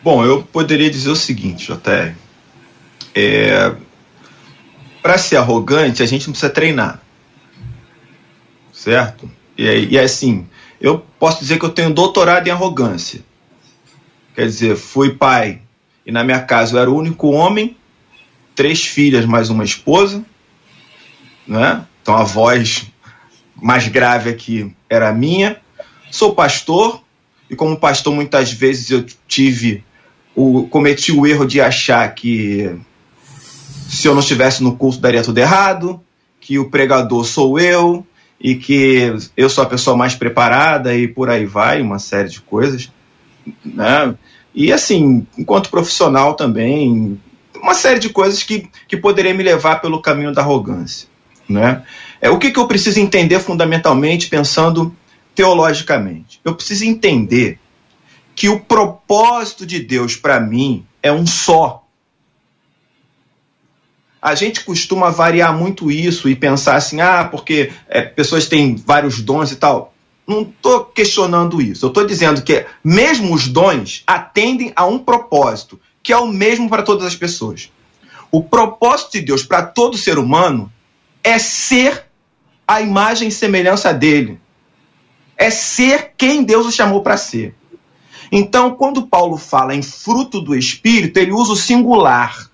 Bom, 0.02 0.24
eu 0.24 0.44
poderia 0.44 0.90
dizer 0.90 1.10
o 1.10 1.16
seguinte, 1.16 1.68
JR. 1.68 2.16
É, 3.14 3.76
Para 5.02 5.18
ser 5.18 5.36
arrogante, 5.36 6.02
a 6.02 6.06
gente 6.06 6.26
não 6.26 6.32
precisa 6.32 6.52
treinar. 6.52 7.02
Certo? 8.72 9.30
E, 9.58 9.90
e 9.92 10.00
assim, 10.00 10.48
eu 10.80 11.00
posso 11.20 11.42
dizer 11.42 11.60
que 11.60 11.66
eu 11.66 11.70
tenho 11.70 11.94
doutorado 11.94 12.48
em 12.48 12.52
arrogância. 12.52 13.22
Quer 14.34 14.46
dizer, 14.46 14.78
fui 14.78 15.14
pai 15.14 15.62
e 16.06 16.12
na 16.12 16.24
minha 16.24 16.42
casa 16.42 16.76
eu 16.76 16.82
era 16.82 16.90
o 16.90 16.98
único 16.98 17.30
homem, 17.30 17.76
três 18.56 18.86
filhas 18.86 19.26
mais 19.26 19.50
uma 19.50 19.64
esposa, 19.64 20.24
né? 21.48 21.86
Então 22.02 22.16
a 22.16 22.24
voz 22.24 22.88
mais 23.56 23.88
grave 23.88 24.30
aqui 24.30 24.74
era 24.90 25.10
a 25.10 25.14
minha. 25.14 25.60
Sou 26.12 26.34
pastor 26.34 27.02
e 27.50 27.56
como 27.56 27.78
pastor 27.78 28.14
muitas 28.14 28.52
vezes 28.52 28.90
eu 28.90 29.06
tive 29.28 29.84
o, 30.36 30.68
cometi 30.68 31.12
o 31.12 31.26
erro 31.26 31.46
de 31.46 31.60
achar 31.60 32.08
que 32.14 32.76
se 33.90 34.08
eu 34.08 34.14
não 34.14 34.22
estivesse 34.22 34.64
no 34.64 34.76
culto 34.76 35.00
daria 35.00 35.24
tudo 35.24 35.38
errado, 35.38 36.02
que 36.40 36.60
o 36.60 36.70
pregador 36.70 37.26
sou 37.26 37.60
eu 37.60 38.06
e 38.40 38.56
que 38.56 39.14
eu 39.36 39.50
sou 39.50 39.64
a 39.64 39.68
pessoa 39.68 39.98
mais 39.98 40.16
preparada 40.16 40.96
e 40.96 41.08
por 41.08 41.30
aí 41.30 41.46
vai, 41.46 41.82
uma 41.82 42.00
série 42.00 42.30
de 42.30 42.40
coisas, 42.40 42.90
né? 43.66 44.16
E 44.60 44.74
assim, 44.74 45.26
enquanto 45.38 45.70
profissional 45.70 46.34
também, 46.34 47.18
uma 47.56 47.74
série 47.74 47.98
de 47.98 48.10
coisas 48.10 48.44
que, 48.44 48.70
que 48.90 48.98
poderia 48.98 49.34
me 49.34 49.42
levar 49.42 49.80
pelo 49.80 50.02
caminho 50.02 50.34
da 50.34 50.42
arrogância, 50.42 51.08
né? 51.48 51.82
É 52.20 52.30
o 52.30 52.38
que, 52.38 52.52
que 52.52 52.60
eu 52.60 52.68
preciso 52.68 53.00
entender 53.00 53.40
fundamentalmente, 53.40 54.28
pensando 54.28 54.94
teologicamente. 55.34 56.42
Eu 56.44 56.56
preciso 56.56 56.84
entender 56.84 57.58
que 58.36 58.50
o 58.50 58.60
propósito 58.60 59.66
de 59.66 59.80
Deus 59.80 60.18
para 60.18 60.42
mim 60.42 60.86
é 61.02 61.10
um 61.10 61.26
só. 61.26 61.86
A 64.22 64.36
gente 64.36 64.66
costuma 64.66 65.10
variar 65.10 65.58
muito 65.58 65.90
isso 65.90 66.28
e 66.28 66.36
pensar 66.36 66.76
assim, 66.76 67.00
ah, 67.00 67.24
porque 67.24 67.72
é, 67.88 68.02
pessoas 68.02 68.50
têm 68.50 68.76
vários 68.76 69.22
dons 69.22 69.54
e 69.54 69.56
tal. 69.56 69.94
Não 70.30 70.44
estou 70.44 70.86
questionando 70.86 71.60
isso. 71.60 71.84
Eu 71.84 71.88
estou 71.88 72.06
dizendo 72.06 72.44
que 72.44 72.64
mesmo 72.84 73.34
os 73.34 73.48
dons 73.48 74.04
atendem 74.06 74.72
a 74.76 74.86
um 74.86 75.00
propósito, 75.00 75.82
que 76.04 76.14
é 76.14 76.18
o 76.18 76.28
mesmo 76.28 76.70
para 76.70 76.84
todas 76.84 77.04
as 77.08 77.16
pessoas. 77.16 77.72
O 78.32 78.44
propósito 78.44 79.14
de 79.14 79.22
Deus 79.22 79.42
para 79.42 79.66
todo 79.66 79.98
ser 79.98 80.20
humano 80.20 80.72
é 81.24 81.40
ser 81.40 82.06
a 82.68 82.80
imagem 82.80 83.30
e 83.30 83.32
semelhança 83.32 83.92
dele. 83.92 84.40
É 85.36 85.50
ser 85.50 86.14
quem 86.16 86.44
Deus 86.44 86.68
o 86.68 86.72
chamou 86.72 87.02
para 87.02 87.18
ser. 87.18 87.56
Então, 88.32 88.76
quando 88.76 89.08
Paulo 89.08 89.36
fala 89.36 89.74
em 89.74 89.82
fruto 89.82 90.40
do 90.40 90.56
Espírito, 90.56 91.18
ele 91.18 91.32
usa 91.32 91.54
o 91.54 91.56
singular. 91.56 92.52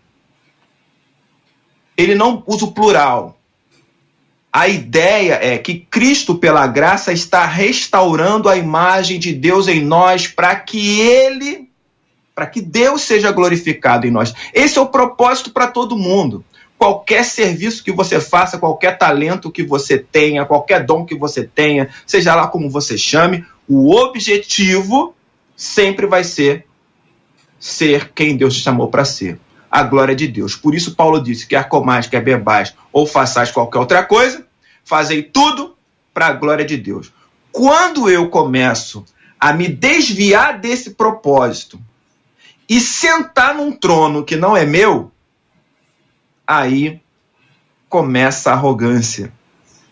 ele 1.97 2.15
não 2.15 2.41
usa 2.47 2.63
o 2.63 2.71
plural. 2.71 3.34
A 4.55 4.69
ideia 4.69 5.37
é 5.41 5.57
que 5.57 5.79
Cristo, 5.79 6.33
pela 6.33 6.65
graça, 6.65 7.11
está 7.11 7.45
restaurando 7.45 8.47
a 8.47 8.55
imagem 8.55 9.19
de 9.19 9.33
Deus 9.33 9.67
em 9.67 9.81
nós 9.81 10.29
para 10.29 10.55
que 10.55 11.01
Ele, 11.01 11.69
para 12.33 12.47
que 12.47 12.61
Deus 12.61 13.01
seja 13.01 13.33
glorificado 13.33 14.07
em 14.07 14.11
nós. 14.11 14.33
Esse 14.53 14.77
é 14.77 14.81
o 14.81 14.87
propósito 14.87 15.51
para 15.51 15.67
todo 15.67 15.97
mundo. 15.97 16.41
Qualquer 16.77 17.25
serviço 17.25 17.83
que 17.83 17.91
você 17.91 18.21
faça, 18.21 18.57
qualquer 18.57 18.97
talento 18.97 19.51
que 19.51 19.61
você 19.61 19.97
tenha, 19.97 20.45
qualquer 20.45 20.85
dom 20.85 21.03
que 21.03 21.15
você 21.15 21.43
tenha, 21.43 21.89
seja 22.07 22.33
lá 22.33 22.47
como 22.47 22.69
você 22.69 22.97
chame, 22.97 23.43
o 23.67 23.93
objetivo 23.93 25.13
sempre 25.53 26.07
vai 26.07 26.23
ser 26.23 26.65
ser 27.59 28.09
quem 28.15 28.37
Deus 28.37 28.55
te 28.55 28.61
chamou 28.61 28.87
para 28.87 29.03
ser 29.03 29.37
a 29.69 29.83
glória 29.83 30.15
de 30.15 30.29
Deus. 30.29 30.55
Por 30.55 30.73
isso, 30.73 30.95
Paulo 30.95 31.21
disse: 31.21 31.45
quer 31.45 31.67
comais, 31.67 32.07
quer 32.07 32.21
bebais 32.23 32.73
ou 32.93 33.05
façais 33.05 33.51
qualquer 33.51 33.79
outra 33.79 34.01
coisa, 34.01 34.44
fazei 34.85 35.23
tudo 35.23 35.75
para 36.13 36.27
a 36.27 36.33
glória 36.33 36.63
de 36.63 36.77
Deus. 36.77 37.11
Quando 37.51 38.09
eu 38.09 38.29
começo 38.29 39.03
a 39.39 39.51
me 39.51 39.67
desviar 39.67 40.59
desse 40.59 40.91
propósito 40.91 41.79
e 42.69 42.79
sentar 42.79 43.53
num 43.53 43.71
trono 43.71 44.23
que 44.23 44.35
não 44.35 44.55
é 44.55 44.65
meu, 44.65 45.11
aí 46.47 47.01
começa 47.89 48.51
a 48.51 48.53
arrogância. 48.53 49.31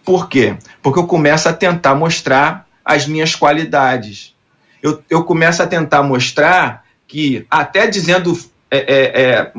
Por 0.05 0.27
quê? 0.27 0.57
Porque 0.81 0.99
eu 0.99 1.07
começo 1.07 1.47
a 1.47 1.53
tentar 1.53 1.95
mostrar 1.95 2.67
as 2.83 3.07
minhas 3.07 3.35
qualidades. 3.35 4.35
Eu, 4.81 5.01
eu 5.09 5.23
começo 5.23 5.63
a 5.63 5.67
tentar 5.67 6.03
mostrar 6.03 6.83
que, 7.07 7.45
até 7.49 7.87
dizendo 7.87 8.37
é, 8.69 8.77
é, 8.77 9.21
é, 9.21 9.53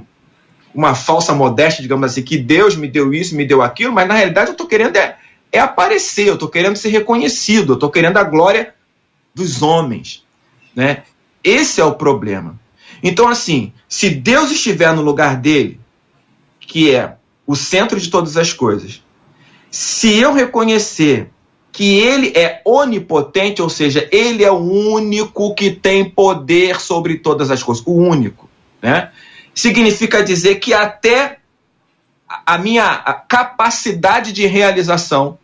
uma 0.75 0.95
falsa 0.95 1.33
modéstia, 1.33 1.81
digamos 1.81 2.11
assim, 2.11 2.23
que 2.23 2.37
Deus 2.37 2.77
me 2.77 2.89
deu 2.89 3.15
isso, 3.15 3.37
me 3.37 3.47
deu 3.47 3.63
aquilo, 3.63 3.93
mas 3.93 4.09
na 4.09 4.15
realidade 4.15 4.49
eu 4.49 4.53
estou 4.53 4.67
querendo 4.67 4.97
é, 4.97 5.17
é 5.55 5.61
aparecer, 5.61 6.27
eu 6.27 6.35
estou 6.35 6.49
querendo 6.49 6.75
ser 6.75 6.89
reconhecido, 6.89 7.73
eu 7.73 7.75
estou 7.75 7.89
querendo 7.89 8.17
a 8.17 8.25
glória 8.25 8.75
dos 9.33 9.63
homens. 9.63 10.25
Né? 10.75 11.05
Esse 11.45 11.81
é 11.81 11.85
o 11.85 11.95
problema. 11.95 12.59
Então, 13.01 13.29
assim, 13.29 13.73
se 13.89 14.11
Deus 14.11 14.51
estiver 14.51 14.93
no 14.93 15.01
lugar 15.01 15.37
dele, 15.37 15.79
que 16.59 16.93
é 16.93 17.15
o 17.47 17.55
centro 17.55 18.01
de 18.01 18.11
todas 18.11 18.37
as 18.37 18.53
coisas, 18.53 19.01
se 19.71 20.19
eu 20.19 20.33
reconhecer 20.33 21.31
que 21.71 21.99
ele 22.01 22.33
é 22.37 22.61
onipotente, 22.65 23.63
ou 23.63 23.69
seja, 23.69 24.09
ele 24.11 24.43
é 24.43 24.51
o 24.51 24.59
único 24.59 25.55
que 25.55 25.71
tem 25.71 26.09
poder 26.09 26.81
sobre 26.81 27.19
todas 27.19 27.53
as 27.53 27.63
coisas, 27.63 27.85
o 27.87 27.93
único, 27.93 28.51
né? 28.83 29.13
significa 29.55 30.25
dizer 30.25 30.57
que 30.57 30.75
até 30.75 31.39
a 32.45 32.59
minha 32.59 32.99
capacidade 33.29 34.33
de 34.33 34.47
realização 34.47 35.39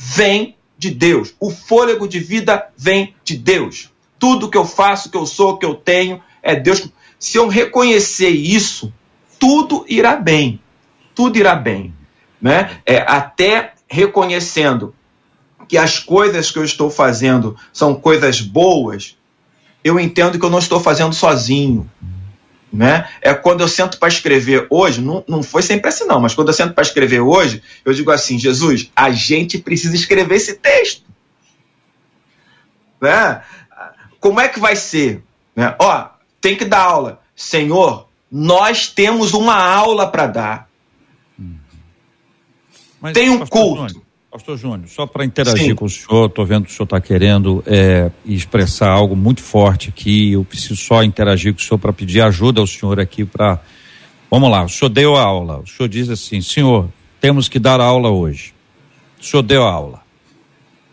vem 0.00 0.54
de 0.78 0.90
Deus. 0.90 1.34
O 1.40 1.50
fôlego 1.50 2.06
de 2.06 2.20
vida 2.20 2.70
vem 2.76 3.16
de 3.24 3.36
Deus. 3.36 3.90
Tudo 4.16 4.48
que 4.48 4.56
eu 4.56 4.64
faço, 4.64 5.10
que 5.10 5.16
eu 5.16 5.26
sou, 5.26 5.58
que 5.58 5.66
eu 5.66 5.74
tenho, 5.74 6.22
é 6.40 6.54
Deus. 6.54 6.88
Se 7.18 7.36
eu 7.36 7.48
reconhecer 7.48 8.28
isso, 8.28 8.92
tudo 9.40 9.84
irá 9.88 10.14
bem. 10.14 10.60
Tudo 11.16 11.36
irá 11.36 11.56
bem. 11.56 11.92
Né? 12.40 12.78
É, 12.86 12.98
até 12.98 13.72
reconhecendo 13.88 14.94
que 15.66 15.76
as 15.76 15.98
coisas 15.98 16.52
que 16.52 16.58
eu 16.60 16.64
estou 16.64 16.90
fazendo 16.90 17.56
são 17.72 17.96
coisas 17.96 18.40
boas, 18.40 19.16
eu 19.82 19.98
entendo 19.98 20.38
que 20.38 20.44
eu 20.44 20.50
não 20.50 20.60
estou 20.60 20.78
fazendo 20.78 21.12
sozinho 21.12 21.90
né? 22.72 23.08
É 23.20 23.32
quando 23.34 23.60
eu 23.60 23.68
sento 23.68 23.98
para 23.98 24.08
escrever 24.08 24.66
hoje, 24.70 25.00
não, 25.00 25.24
não 25.26 25.42
foi 25.42 25.62
sempre 25.62 25.88
assim 25.88 26.04
não, 26.04 26.20
mas 26.20 26.34
quando 26.34 26.48
eu 26.48 26.54
sento 26.54 26.74
para 26.74 26.82
escrever 26.82 27.20
hoje, 27.20 27.62
eu 27.84 27.92
digo 27.92 28.10
assim, 28.10 28.38
Jesus, 28.38 28.90
a 28.94 29.10
gente 29.10 29.58
precisa 29.58 29.94
escrever 29.94 30.36
esse 30.36 30.54
texto. 30.54 31.04
Né? 33.00 33.42
Como 34.20 34.40
é 34.40 34.48
que 34.48 34.60
vai 34.60 34.76
ser? 34.76 35.22
Né? 35.54 35.74
Ó, 35.78 36.08
tem 36.40 36.56
que 36.56 36.64
dar 36.64 36.82
aula. 36.82 37.20
Senhor, 37.34 38.08
nós 38.30 38.88
temos 38.88 39.32
uma 39.32 39.54
aula 39.54 40.10
para 40.10 40.26
dar. 40.26 40.68
Mas, 43.00 43.12
tem 43.12 43.30
um 43.30 43.46
culto. 43.46 44.02
Pastor 44.38 44.56
Júnior, 44.56 44.88
só 44.88 45.04
para 45.04 45.24
interagir 45.24 45.66
Sim. 45.66 45.74
com 45.74 45.84
o 45.84 45.90
senhor, 45.90 46.26
estou 46.26 46.46
vendo 46.46 46.64
que 46.64 46.70
o 46.70 46.72
senhor 46.72 46.84
está 46.84 47.00
querendo 47.00 47.60
é, 47.66 48.08
expressar 48.24 48.88
algo 48.88 49.16
muito 49.16 49.42
forte 49.42 49.88
aqui. 49.88 50.30
Eu 50.30 50.44
preciso 50.44 50.76
só 50.76 51.02
interagir 51.02 51.52
com 51.52 51.58
o 51.58 51.62
senhor 51.62 51.76
para 51.76 51.92
pedir 51.92 52.20
ajuda 52.20 52.60
ao 52.60 52.66
senhor 52.66 53.00
aqui 53.00 53.24
para. 53.24 53.60
Vamos 54.30 54.48
lá, 54.48 54.64
o 54.64 54.68
senhor 54.68 54.90
deu 54.90 55.16
a 55.16 55.22
aula. 55.22 55.58
O 55.58 55.66
senhor 55.66 55.88
diz 55.88 56.08
assim: 56.08 56.40
senhor, 56.40 56.88
temos 57.20 57.48
que 57.48 57.58
dar 57.58 57.80
aula 57.80 58.10
hoje. 58.10 58.54
O 59.20 59.24
senhor 59.24 59.42
deu 59.42 59.66
a 59.66 59.72
aula. 59.72 60.02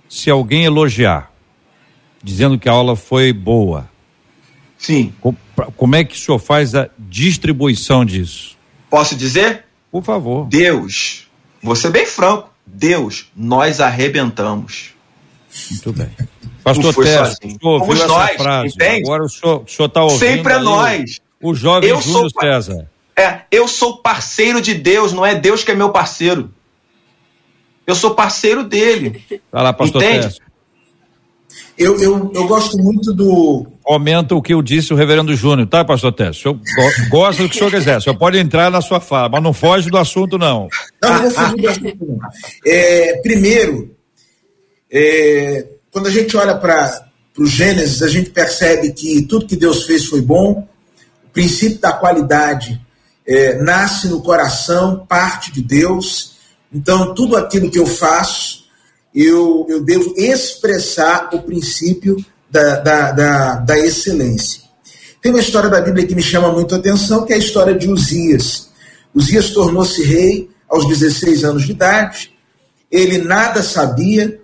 Se 0.09 0.31
alguém 0.31 0.65
elogiar, 0.65 1.31
dizendo 2.23 2.57
que 2.57 2.67
a 2.67 2.71
aula 2.71 2.95
foi 2.95 3.31
boa. 3.31 3.87
Sim. 4.75 5.13
Como 5.77 5.95
é 5.95 6.03
que 6.03 6.15
o 6.15 6.17
senhor 6.17 6.39
faz 6.39 6.73
a 6.73 6.89
distribuição 6.97 8.03
disso? 8.03 8.57
Posso 8.89 9.15
dizer? 9.15 9.65
Por 9.91 10.03
favor. 10.03 10.47
Deus, 10.47 11.27
vou 11.61 11.75
ser 11.75 11.91
bem 11.91 12.07
franco 12.07 12.54
Deus, 12.65 13.27
nós 13.35 13.79
arrebentamos. 13.79 14.93
Muito 15.71 15.93
bem. 15.93 16.09
Pastor 16.63 16.95
Tess, 16.95 17.37
Somos 17.61 18.07
nós, 18.07 18.35
frase. 18.35 18.73
entende? 18.75 19.03
Agora 19.03 19.23
o 19.23 19.29
senhor 19.29 19.63
está 19.67 20.03
ouvindo. 20.03 20.19
Sempre 20.19 20.53
é 20.53 20.59
nós. 20.59 21.19
O, 21.39 21.51
o 21.51 21.55
jovem 21.55 21.89
eu 21.89 22.01
Júnior 22.01 22.31
sou, 22.31 22.41
César. 22.41 22.89
É, 23.15 23.41
eu 23.51 23.67
sou 23.67 23.97
parceiro 23.97 24.59
de 24.59 24.73
Deus, 24.73 25.13
não 25.13 25.25
é 25.25 25.35
Deus 25.35 25.63
que 25.63 25.71
é 25.71 25.75
meu 25.75 25.91
parceiro. 25.91 26.51
Eu 27.85 27.93
sou 27.93 28.15
parceiro 28.15 28.63
dele. 28.63 29.23
Vai 29.51 29.63
lá, 29.63 29.71
pastor 29.71 30.03
Entende? 30.03 30.27
Tess. 30.27 30.39
Eu, 31.77 31.99
eu, 31.99 32.31
eu 32.33 32.47
gosto 32.47 32.77
muito 32.77 33.13
do. 33.13 33.65
Aumenta 33.85 34.33
o 34.33 34.41
que 34.41 34.53
eu 34.53 34.61
disse 34.61 34.93
o 34.93 34.95
reverendo 34.95 35.35
Júnior, 35.35 35.67
tá, 35.67 35.83
pastor 35.83 36.13
Tess? 36.13 36.37
O 36.37 36.41
senhor 36.41 36.59
gosta 37.09 37.43
do 37.43 37.49
que 37.49 37.55
o 37.55 37.57
senhor 37.57 37.71
quiser. 37.71 37.97
O 37.97 38.01
senhor 38.01 38.17
pode 38.17 38.37
entrar 38.37 38.71
na 38.71 38.81
sua 38.81 39.01
fala, 39.01 39.29
mas 39.29 39.43
não 39.43 39.53
foge 39.53 39.89
do 39.89 39.97
assunto, 39.97 40.37
não. 40.37 40.69
Não, 41.01 41.13
não 41.13 41.21
vou 41.21 41.31
fugir 41.31 41.61
do 41.61 41.69
assunto, 41.69 42.05
não. 42.05 42.19
É, 42.65 43.17
primeiro, 43.21 43.93
é, 44.89 45.67
quando 45.91 46.07
a 46.07 46.11
gente 46.11 46.35
olha 46.37 46.55
para 46.55 47.09
o 47.37 47.45
Gênesis, 47.45 48.01
a 48.01 48.07
gente 48.07 48.29
percebe 48.29 48.93
que 48.93 49.21
tudo 49.23 49.47
que 49.47 49.57
Deus 49.57 49.83
fez 49.83 50.05
foi 50.05 50.21
bom. 50.21 50.65
O 51.25 51.29
princípio 51.33 51.79
da 51.79 51.91
qualidade 51.91 52.79
é, 53.27 53.61
nasce 53.61 54.07
no 54.07 54.21
coração, 54.21 55.05
parte 55.05 55.51
de 55.51 55.61
Deus. 55.61 56.35
Então, 56.73 57.13
tudo 57.13 57.35
aquilo 57.35 57.69
que 57.69 57.79
eu 57.79 57.85
faço 57.85 58.64
eu, 59.15 59.65
eu 59.69 59.81
devo 59.81 60.13
expressar 60.17 61.29
o 61.33 61.41
princípio 61.41 62.17
da, 62.51 62.75
da, 62.79 63.11
da, 63.11 63.55
da 63.55 63.79
excelência. 63.79 64.61
Tem 65.21 65.31
uma 65.31 65.41
história 65.41 65.69
da 65.69 65.79
Bíblia 65.79 66.05
que 66.05 66.13
me 66.13 66.21
chama 66.21 66.51
muito 66.51 66.75
a 66.75 66.77
atenção, 66.77 67.25
que 67.25 67.31
é 67.31 67.37
a 67.37 67.39
história 67.39 67.73
de 67.73 67.89
Uzias. 67.89 68.69
Uzias 69.13 69.51
tornou-se 69.51 70.03
rei 70.03 70.49
aos 70.69 70.85
16 70.87 71.45
anos 71.45 71.63
de 71.63 71.71
idade, 71.71 72.33
ele 72.91 73.19
nada 73.19 73.63
sabia, 73.63 74.39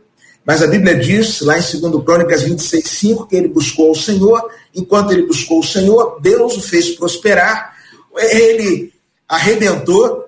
mas 0.46 0.64
a 0.64 0.68
Bíblia 0.68 0.96
diz, 0.96 1.42
lá 1.42 1.60
em 1.60 1.80
2 1.80 2.04
Crônicas 2.06 2.44
26, 2.44 2.88
5, 2.88 3.28
que 3.28 3.36
ele 3.36 3.50
buscou 3.50 3.92
o 3.92 3.96
Senhor, 3.96 4.50
enquanto 4.74 5.12
ele 5.12 5.28
buscou 5.28 5.60
o 5.60 5.64
Senhor, 5.64 6.20
Deus 6.22 6.58
o 6.58 6.62
fez 6.62 6.92
prosperar, 6.92 7.76
ele 8.18 8.94
arrebentou, 9.28 10.26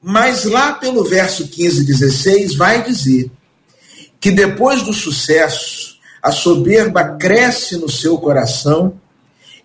mas 0.00 0.44
lá 0.44 0.74
pelo 0.74 1.04
verso 1.04 1.48
15 1.48 1.82
e 1.82 1.84
16 1.84 2.54
vai 2.54 2.82
dizer 2.82 3.30
que 4.22 4.30
depois 4.30 4.82
do 4.82 4.92
sucesso, 4.92 5.96
a 6.22 6.30
soberba 6.30 7.16
cresce 7.16 7.76
no 7.76 7.88
seu 7.88 8.16
coração, 8.16 8.94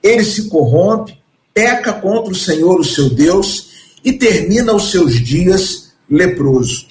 ele 0.01 0.23
se 0.25 0.49
corrompe, 0.49 1.15
peca 1.53 1.93
contra 1.93 2.31
o 2.31 2.35
Senhor, 2.35 2.79
o 2.79 2.83
seu 2.83 3.07
Deus, 3.07 3.69
e 4.03 4.13
termina 4.13 4.73
os 4.73 4.89
seus 4.89 5.13
dias 5.23 5.91
leproso. 6.09 6.87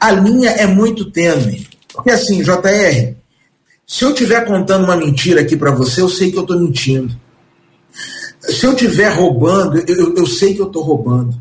A 0.00 0.10
linha 0.10 0.50
é 0.50 0.66
muito 0.66 1.08
tênue. 1.08 1.68
Porque 1.94 2.10
assim, 2.10 2.42
JR, 2.42 3.14
se 3.86 4.04
eu 4.04 4.10
estiver 4.10 4.44
contando 4.44 4.86
uma 4.86 4.96
mentira 4.96 5.42
aqui 5.42 5.56
para 5.56 5.70
você, 5.70 6.00
eu 6.00 6.08
sei 6.08 6.32
que 6.32 6.36
eu 6.36 6.42
estou 6.42 6.58
mentindo. 6.58 7.16
Se 8.40 8.66
eu 8.66 8.72
estiver 8.72 9.10
roubando, 9.10 9.78
eu, 9.86 10.16
eu 10.16 10.26
sei 10.26 10.52
que 10.52 10.60
eu 10.60 10.66
estou 10.66 10.82
roubando 10.82 11.40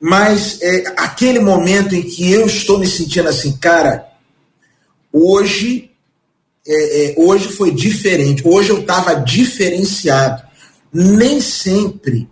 mas 0.00 0.60
é, 0.62 0.94
aquele 0.96 1.40
momento 1.40 1.94
em 1.94 2.02
que 2.02 2.30
eu 2.30 2.46
estou 2.46 2.78
me 2.78 2.86
sentindo 2.86 3.28
assim, 3.28 3.56
cara, 3.56 4.06
hoje, 5.12 5.90
é, 6.66 7.10
é, 7.10 7.14
hoje 7.18 7.48
foi 7.48 7.72
diferente, 7.72 8.42
hoje 8.46 8.70
eu 8.70 8.80
estava 8.80 9.14
diferenciado. 9.14 10.42
Nem 10.92 11.40
sempre 11.40 12.28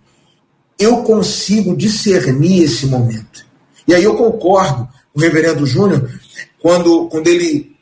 eu 0.79 1.03
consigo 1.03 1.75
discernir 1.75 2.63
esse 2.63 2.85
momento. 2.85 3.45
E 3.87 3.93
aí 3.93 4.03
eu 4.03 4.15
concordo 4.15 4.87
com 5.13 5.19
o 5.19 5.21
reverendo 5.21 5.65
Júnior 5.65 6.09
quando, 6.59 7.07
quando 7.09 7.27
ele 7.27 7.75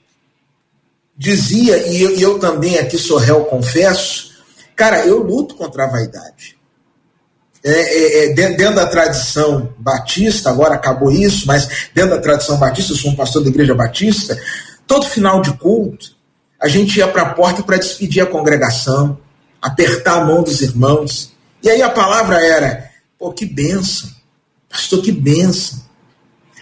dizia, 1.18 1.88
e 1.88 2.02
eu, 2.02 2.16
e 2.18 2.22
eu 2.22 2.40
também 2.40 2.78
aqui 2.78 2.98
sou 2.98 3.18
réu, 3.18 3.46
confesso, 3.46 4.32
cara, 4.76 5.06
eu 5.06 5.20
luto 5.20 5.56
contra 5.56 5.86
a 5.86 5.90
vaidade. 5.90 6.58
É, 7.66 7.72
é, 7.72 8.26
é 8.26 8.34
dentro 8.34 8.76
da 8.76 8.86
tradição 8.86 9.74
batista, 9.80 10.52
agora 10.52 10.76
acabou 10.76 11.12
isso, 11.12 11.48
mas 11.48 11.90
dentro 11.96 12.12
da 12.12 12.22
tradição 12.22 12.58
batista, 12.58 12.94
eu 12.94 12.98
sou 12.98 13.12
um 13.12 13.16
pastor 13.16 13.44
da 13.44 13.50
igreja 13.50 13.74
batista, 13.74 14.40
todo 14.86 15.08
final 15.08 15.42
de 15.42 15.52
culto, 15.54 16.14
a 16.62 16.68
gente 16.68 16.98
ia 17.00 17.08
para 17.08 17.24
a 17.24 17.34
porta 17.34 17.64
para 17.64 17.78
despedir 17.78 18.22
a 18.22 18.28
congregação, 18.28 19.18
apertar 19.60 20.22
a 20.22 20.26
mão 20.26 20.44
dos 20.44 20.62
irmãos. 20.62 21.34
E 21.62 21.70
aí 21.70 21.82
a 21.82 21.90
palavra 21.90 22.38
era: 22.44 22.92
pô, 23.18 23.32
que 23.32 23.46
benção, 23.46 24.10
pastor, 24.70 25.02
que 25.02 25.12
benção. 25.12 25.84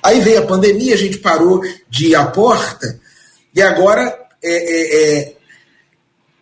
Aí 0.02 0.22
veio 0.22 0.40
a 0.40 0.46
pandemia, 0.46 0.94
a 0.94 0.98
gente 0.98 1.18
parou 1.18 1.62
de 1.90 2.08
ir 2.08 2.16
à 2.16 2.26
porta, 2.26 3.00
e 3.54 3.62
agora 3.62 4.18
é, 4.42 4.52
é, 4.52 5.24
é 5.24 5.34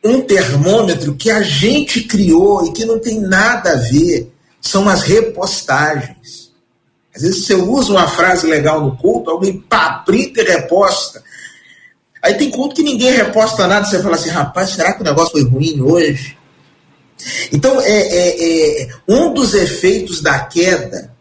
um 0.04 0.22
termômetro 0.22 1.16
que 1.16 1.30
a 1.30 1.42
gente 1.42 2.04
criou 2.04 2.66
e 2.66 2.74
que 2.74 2.86
não 2.86 3.00
tem 3.00 3.20
nada 3.20 3.74
a 3.74 3.76
ver 3.76 4.32
são 4.62 4.88
as 4.88 5.02
repostagens. 5.02 6.52
Às 7.14 7.24
vezes 7.24 7.46
você 7.46 7.56
usa 7.56 7.92
uma 7.92 8.08
frase 8.08 8.48
legal 8.48 8.80
no 8.80 8.96
culto, 8.96 9.32
alguém 9.32 9.60
pá, 9.60 10.04
e 10.08 10.44
reposta. 10.44 11.24
Aí 12.22 12.36
tem 12.36 12.52
culto 12.52 12.76
que 12.76 12.84
ninguém 12.84 13.12
reposta 13.12 13.68
nada, 13.68 13.86
você 13.86 14.02
fala 14.02 14.16
assim, 14.16 14.30
rapaz, 14.30 14.70
será 14.70 14.94
que 14.94 15.02
o 15.02 15.04
negócio 15.04 15.32
foi 15.32 15.44
ruim 15.44 15.82
hoje? 15.82 16.38
Então, 17.52 17.82
é, 17.82 17.92
é, 17.92 18.82
é 18.84 18.90
um 19.08 19.34
dos 19.34 19.54
efeitos 19.54 20.22
da 20.22 20.40
queda, 20.40 21.12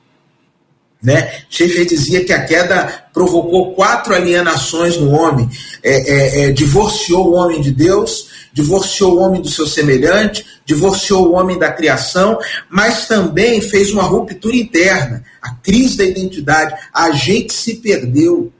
né? 1.03 1.43
Schaeffer 1.49 1.87
dizia 1.87 2.25
que 2.25 2.33
a 2.33 2.45
queda 2.45 3.05
provocou 3.13 3.75
quatro 3.75 4.15
alienações 4.15 4.97
no 4.99 5.11
homem: 5.11 5.49
é, 5.83 5.91
é, 5.93 6.45
é, 6.45 6.53
divorciou 6.53 7.29
o 7.29 7.35
homem 7.35 7.61
de 7.61 7.71
Deus, 7.71 8.29
divorciou 8.53 9.17
o 9.17 9.21
homem 9.21 9.41
do 9.41 9.49
seu 9.49 9.67
semelhante, 9.67 10.45
divorciou 10.65 11.29
o 11.29 11.33
homem 11.33 11.59
da 11.59 11.73
criação, 11.73 12.39
mas 12.69 13.07
também 13.07 13.61
fez 13.61 13.93
uma 13.93 14.03
ruptura 14.03 14.57
interna, 14.57 15.25
a 15.41 15.55
crise 15.55 15.97
da 15.97 16.05
identidade. 16.05 16.75
A 16.93 17.11
gente 17.13 17.53
se 17.53 17.77
perdeu. 17.77 18.53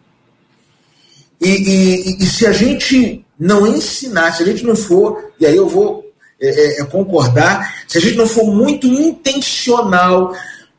E, 1.41 1.49
e, 1.49 2.23
e 2.23 2.27
se 2.27 2.47
a 2.47 2.53
gente 2.53 3.25
não 3.39 3.67
ensinar, 3.67 4.33
se 4.33 4.43
a 4.43 4.47
gente 4.47 4.65
não 4.65 4.77
for, 4.77 5.33
e 5.41 5.47
aí 5.47 5.57
eu 5.57 5.69
vou 5.69 6.05
é, 6.41 6.49
é, 6.49 6.81
é, 6.81 6.85
concordar, 6.85 7.85
se 7.87 7.99
a 7.99 8.01
gente 8.01 8.17
não 8.17 8.27
for 8.27 8.47
muito 8.47 8.87
intencional 8.87 10.35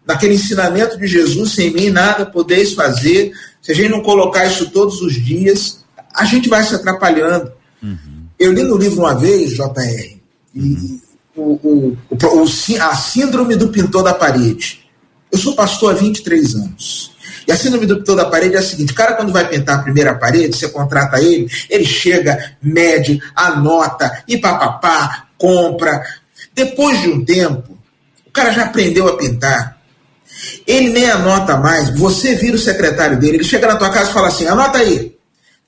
naquele 0.05 0.34
ensinamento 0.34 0.97
de 0.97 1.07
Jesus, 1.07 1.51
sem 1.51 1.72
mim 1.72 1.89
nada 1.89 2.26
podeis 2.26 2.74
fazer, 2.74 3.32
se 3.62 3.72
a 3.72 3.76
gente 3.76 3.89
não 3.89 4.01
colocar 4.01 4.45
isso 4.45 4.72
todos 4.72 5.01
os 5.01 5.14
dias, 5.14 5.86
a 6.14 6.26
gente 6.26 6.49
vai 6.49 6.64
se 6.64 6.74
atrapalhando. 6.74 7.51
Uhum. 7.82 8.11
Eu 8.42 8.52
li 8.52 8.64
no 8.64 8.76
livro 8.76 9.02
uma 9.02 9.14
vez, 9.14 9.52
JR, 9.52 10.18
e 10.56 11.00
o, 11.36 11.60
o, 11.62 11.98
o, 12.10 12.46
a 12.82 12.96
síndrome 12.96 13.56
do 13.56 13.68
pintor 13.68 14.02
da 14.02 14.16
parede. 14.16 14.84
Eu 15.32 15.38
sou 15.38 15.54
pastor 15.54 15.92
há 15.92 15.98
23 16.00 16.56
anos. 16.56 17.12
E 17.48 17.52
a 17.52 17.56
síndrome 17.56 17.86
do 17.86 17.98
pintor 17.98 18.16
da 18.16 18.26
parede 18.26 18.56
é 18.56 18.58
a 18.58 18.64
seguinte: 18.64 18.94
o 18.94 18.96
cara, 18.96 19.14
quando 19.14 19.32
vai 19.32 19.48
pintar 19.48 19.78
a 19.78 19.84
primeira 19.84 20.16
parede, 20.16 20.58
você 20.58 20.68
contrata 20.70 21.22
ele, 21.22 21.48
ele 21.70 21.86
chega, 21.86 22.56
mede, 22.60 23.22
anota, 23.36 24.24
e 24.28 24.39
papapá, 24.39 25.28
compra. 25.38 26.04
Depois 26.52 27.00
de 27.00 27.10
um 27.10 27.24
tempo, 27.24 27.78
o 28.26 28.32
cara 28.32 28.52
já 28.52 28.64
aprendeu 28.64 29.08
a 29.08 29.18
pintar. 29.18 29.80
Ele 30.66 30.89
nem 30.89 31.08
anota 31.08 31.58
mais. 31.58 31.92
Você 31.92 32.34
vira 32.34 32.56
o 32.56 32.60
secretário 32.60 33.20
dele, 33.20 33.38
ele 33.38 33.44
chega 33.44 33.68
na 33.68 33.76
tua 33.76 33.92
casa 33.92 34.10
e 34.10 34.14
fala 34.14 34.30
assim: 34.30 34.48
anota 34.48 34.80
aí, 34.80 35.16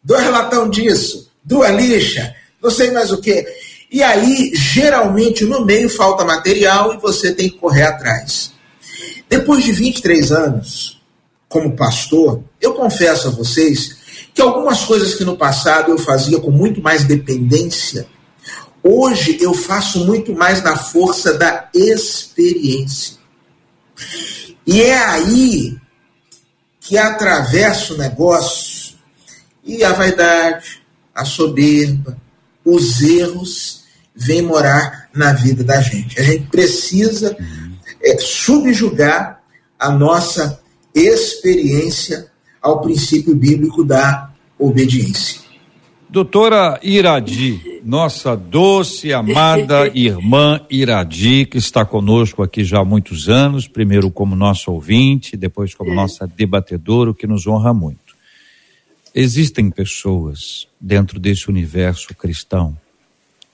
dois 0.04 0.24
relatão 0.24 0.68
disso, 0.68 1.30
duas 1.46 1.72
lixa, 1.76 2.34
não 2.64 2.72
sei 2.72 2.92
mais 2.92 3.12
o 3.12 3.20
que. 3.20 3.46
E 3.92 4.02
aí, 4.02 4.52
geralmente, 4.56 5.44
no 5.44 5.66
meio 5.66 5.90
falta 5.90 6.24
material 6.24 6.94
e 6.94 6.98
você 6.98 7.34
tem 7.34 7.50
que 7.50 7.58
correr 7.58 7.84
atrás. 7.84 8.54
Depois 9.30 9.64
de 9.64 9.72
23 9.72 10.32
anos, 10.32 11.02
como 11.50 11.76
pastor, 11.76 12.44
eu 12.62 12.74
confesso 12.74 13.28
a 13.28 13.32
vocês 13.32 13.98
que 14.34 14.42
algumas 14.42 14.84
coisas 14.84 15.14
que 15.14 15.24
no 15.24 15.38
passado 15.38 15.92
eu 15.92 15.98
fazia 16.00 16.40
com 16.40 16.50
muito 16.50 16.82
mais 16.82 17.04
dependência, 17.04 18.08
hoje 18.82 19.38
eu 19.40 19.54
faço 19.54 20.06
muito 20.06 20.34
mais 20.34 20.64
na 20.64 20.76
força 20.76 21.34
da 21.34 21.70
experiência. 21.74 23.18
E 24.66 24.82
é 24.82 24.98
aí 24.98 25.78
que 26.80 26.98
atravessa 26.98 27.94
o 27.94 27.98
negócio 27.98 28.96
e 29.64 29.84
a 29.84 29.94
vaidade, 29.94 30.82
a 31.14 31.24
soberba, 31.24 32.18
os 32.66 33.02
erros 33.02 33.84
vêm 34.16 34.42
morar 34.42 35.10
na 35.14 35.34
vida 35.34 35.64
da 35.64 35.82
gente. 35.82 36.20
A 36.20 36.24
gente 36.24 36.48
precisa 36.48 37.36
é, 38.02 38.18
subjugar 38.18 39.42
a 39.80 39.92
nossa 39.92 40.60
experiência 40.94 42.28
ao 42.62 42.82
princípio 42.82 43.36
bíblico 43.36 43.84
da 43.84 44.30
obediência. 44.58 45.42
Doutora 46.14 46.80
Iradi, 46.84 47.82
nossa 47.84 48.36
doce, 48.36 49.12
amada 49.12 49.90
irmã 49.98 50.62
Iradi, 50.70 51.44
que 51.48 51.58
está 51.58 51.84
conosco 51.84 52.44
aqui 52.44 52.64
já 52.64 52.82
há 52.82 52.86
muitos 52.86 53.28
anos, 53.30 53.68
primeiro 53.68 54.12
como 54.12 54.36
nosso 54.36 54.72
ouvinte, 54.72 55.36
depois 55.36 55.74
como 55.74 55.92
nossa 55.92 56.28
debatedora, 56.28 57.10
o 57.10 57.16
que 57.16 57.26
nos 57.26 57.48
honra 57.48 57.74
muito. 57.74 58.03
Existem 59.16 59.70
pessoas 59.70 60.68
dentro 60.82 61.20
desse 61.20 61.48
universo 61.50 62.16
cristão 62.16 62.76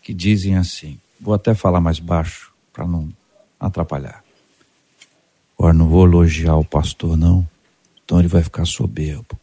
que 0.01 0.13
dizem 0.13 0.55
assim, 0.55 0.97
vou 1.19 1.33
até 1.33 1.53
falar 1.53 1.81
mais 1.81 1.99
baixo 1.99 2.53
para 2.71 2.87
não 2.87 3.09
atrapalhar. 3.59 4.23
Agora 5.57 5.73
não 5.73 5.89
vou 5.89 6.05
elogiar 6.05 6.55
o 6.55 6.63
pastor 6.63 7.17
não, 7.17 7.45
então 8.03 8.19
ele 8.19 8.29
vai 8.29 8.41
ficar 8.41 8.65
soberbo. 8.65 9.37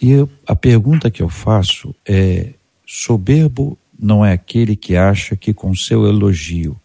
E 0.00 0.12
eu, 0.12 0.30
a 0.46 0.54
pergunta 0.54 1.10
que 1.10 1.20
eu 1.20 1.28
faço 1.28 1.92
é: 2.06 2.54
soberbo 2.86 3.76
não 3.98 4.24
é 4.24 4.32
aquele 4.32 4.76
que 4.76 4.94
acha 4.94 5.34
que 5.34 5.52
com 5.52 5.74
seu 5.74 6.06
elogio 6.06 6.80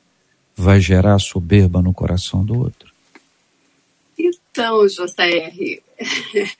vai 0.56 0.80
gerar 0.80 1.20
soberba 1.20 1.82
no 1.82 1.94
coração 1.94 2.44
do 2.44 2.58
outro? 2.58 2.93
Então, 4.56 4.86
JR, 4.86 5.82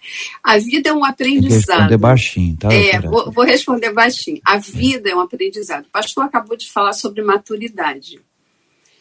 a 0.44 0.58
vida 0.58 0.90
é 0.90 0.94
um 0.94 1.06
aprendizado. 1.06 1.78
responder 1.78 1.98
baixinho, 1.98 2.58
tá? 2.58 2.74
É, 2.74 3.00
vou, 3.00 3.32
vou, 3.32 3.46
responder 3.46 3.94
baixinho. 3.94 4.42
A 4.44 4.58
vida 4.58 5.12
é 5.12 5.16
um 5.16 5.20
aprendizado. 5.20 5.86
O 5.86 5.92
pastor 5.92 6.24
acabou 6.24 6.58
de 6.58 6.72
falar 6.72 6.94
sobre 6.94 7.22
maturidade. 7.22 8.20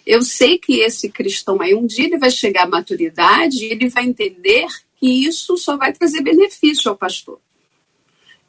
Eu 0.06 0.20
sei 0.20 0.58
que 0.58 0.80
esse 0.80 1.08
cristão 1.08 1.62
aí, 1.62 1.74
um 1.74 1.86
dia 1.86 2.04
ele 2.04 2.18
vai 2.18 2.30
chegar 2.30 2.64
à 2.64 2.68
maturidade 2.68 3.64
e 3.64 3.70
ele 3.70 3.88
vai 3.88 4.04
entender 4.04 4.66
que 4.96 5.06
isso 5.06 5.56
só 5.56 5.78
vai 5.78 5.94
trazer 5.94 6.20
benefício 6.20 6.90
ao 6.90 6.96
pastor. 6.96 7.40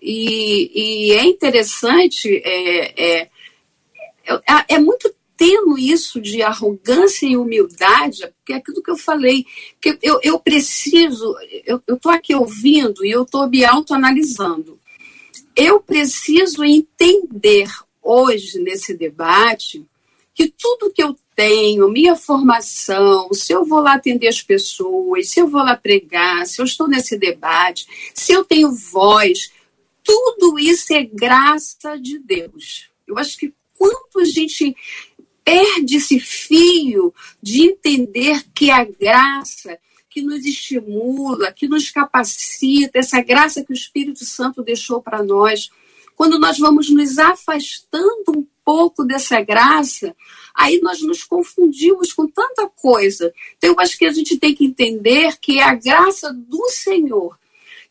E, 0.02 0.72
e 0.76 1.12
é 1.14 1.24
interessante, 1.24 2.28
é, 2.44 3.22
é, 3.22 3.30
é, 4.26 4.66
é 4.68 4.78
muito 4.78 5.10
tendo 5.44 5.78
isso 5.78 6.22
de 6.22 6.42
arrogância 6.42 7.26
e 7.26 7.36
humildade, 7.36 8.22
porque 8.38 8.54
é 8.54 8.56
aquilo 8.56 8.82
que 8.82 8.90
eu 8.90 8.96
falei, 8.96 9.46
que 9.82 10.00
eu, 10.02 10.18
eu 10.24 10.40
preciso, 10.40 11.36
eu 11.66 11.82
estou 11.90 12.14
aqui 12.14 12.34
ouvindo 12.34 13.06
e 13.06 13.12
eu 13.12 13.24
estou 13.24 13.50
me 13.50 13.66
autoanalisando. 13.66 14.80
Eu 15.54 15.82
preciso 15.82 16.64
entender 16.64 17.70
hoje, 18.02 18.58
nesse 18.58 18.94
debate, 18.94 19.86
que 20.34 20.48
tudo 20.48 20.94
que 20.94 21.04
eu 21.04 21.14
tenho, 21.36 21.92
minha 21.92 22.16
formação, 22.16 23.34
se 23.34 23.52
eu 23.52 23.66
vou 23.66 23.82
lá 23.82 23.96
atender 23.96 24.30
as 24.30 24.42
pessoas, 24.42 25.28
se 25.28 25.42
eu 25.42 25.48
vou 25.50 25.62
lá 25.62 25.76
pregar, 25.76 26.48
se 26.48 26.62
eu 26.62 26.66
estou 26.66 26.88
nesse 26.88 27.18
debate, 27.18 27.86
se 28.14 28.32
eu 28.32 28.46
tenho 28.46 28.72
voz, 28.72 29.52
tudo 30.06 30.58
isso 30.58 30.94
é 30.94 31.04
graça 31.04 32.00
de 32.00 32.18
Deus. 32.18 32.90
Eu 33.06 33.18
acho 33.18 33.38
que 33.38 33.54
quanto 33.84 34.22
a 34.22 34.26
gente 34.26 34.74
perde 35.44 35.98
esse 35.98 36.20
fio 36.20 37.14
de 37.42 37.64
entender 37.64 38.44
que 38.54 38.72
a 38.72 38.84
graça 38.84 39.78
que 40.10 40.22
nos 40.22 40.46
estimula, 40.46 41.52
que 41.52 41.68
nos 41.68 41.90
capacita, 41.90 43.00
essa 43.00 43.22
graça 43.22 43.64
que 43.64 43.72
o 43.72 43.74
Espírito 43.74 44.24
Santo 44.24 44.62
deixou 44.62 45.02
para 45.02 45.24
nós, 45.24 45.72
quando 46.16 46.38
nós 46.40 46.60
vamos 46.60 46.90
nos 46.90 47.18
afastando 47.18 48.24
um 48.30 48.46
pouco 48.64 49.04
dessa 49.04 49.42
graça, 49.42 50.16
aí 50.54 50.80
nós 50.82 51.02
nos 51.02 51.24
confundimos 51.24 52.14
com 52.14 52.28
tanta 52.28 52.70
coisa. 52.70 53.34
Então, 53.58 53.72
eu 53.72 53.80
acho 53.80 53.98
que 53.98 54.06
a 54.06 54.12
gente 54.12 54.38
tem 54.38 54.54
que 54.54 54.66
entender 54.66 55.38
que 55.42 55.60
é 55.60 55.64
a 55.64 55.74
graça 55.74 56.32
do 56.32 56.70
Senhor 56.70 57.38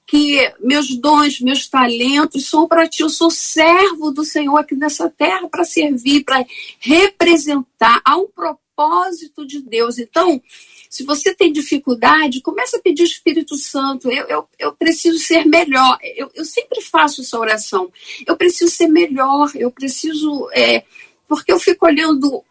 que 0.07 0.53
meus 0.61 0.95
dons, 0.97 1.41
meus 1.41 1.67
talentos 1.69 2.49
são 2.49 2.67
para 2.67 2.89
ti. 2.89 3.03
Eu 3.03 3.09
sou 3.09 3.31
servo 3.31 4.11
do 4.11 4.25
Senhor 4.25 4.57
aqui 4.57 4.75
nessa 4.75 5.09
terra 5.09 5.49
para 5.49 5.65
servir, 5.65 6.25
para 6.25 6.45
representar. 6.81 8.01
Há 8.05 8.17
um 8.17 8.27
propósito 8.27 9.47
de 9.47 9.61
Deus. 9.61 9.99
Então, 9.99 10.43
se 10.91 11.05
você 11.05 11.35
tem 11.35 11.53
dificuldade, 11.53 12.43
comece 12.43 12.77
a 12.77 12.81
pedir 12.81 13.03
o 13.03 13.07
Espírito 13.07 13.57
Santo. 13.57 14.11
Eu, 14.11 14.27
eu, 14.27 14.49
eu 14.59 14.73
preciso 14.73 15.19
ser 15.19 15.47
melhor. 15.47 15.99
Eu, 16.03 16.31
eu 16.35 16.45
sempre 16.45 16.83
faço 16.83 17.23
essa 17.23 17.39
oração. 17.39 17.91
Eu 18.27 18.37
preciso 18.37 18.71
ser 18.71 18.89
melhor. 18.89 19.51
Eu 19.55 19.71
preciso. 19.71 20.51
É, 20.53 20.85
porque 21.27 21.51
eu 21.51 21.59
fico 21.59 21.87
olhando 21.87 22.45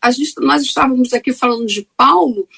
a 0.00 0.10
gente, 0.10 0.34
nós 0.38 0.62
estávamos 0.62 1.12
aqui 1.12 1.32
falando 1.32 1.66
de 1.66 1.86
Paulo, 1.96 2.48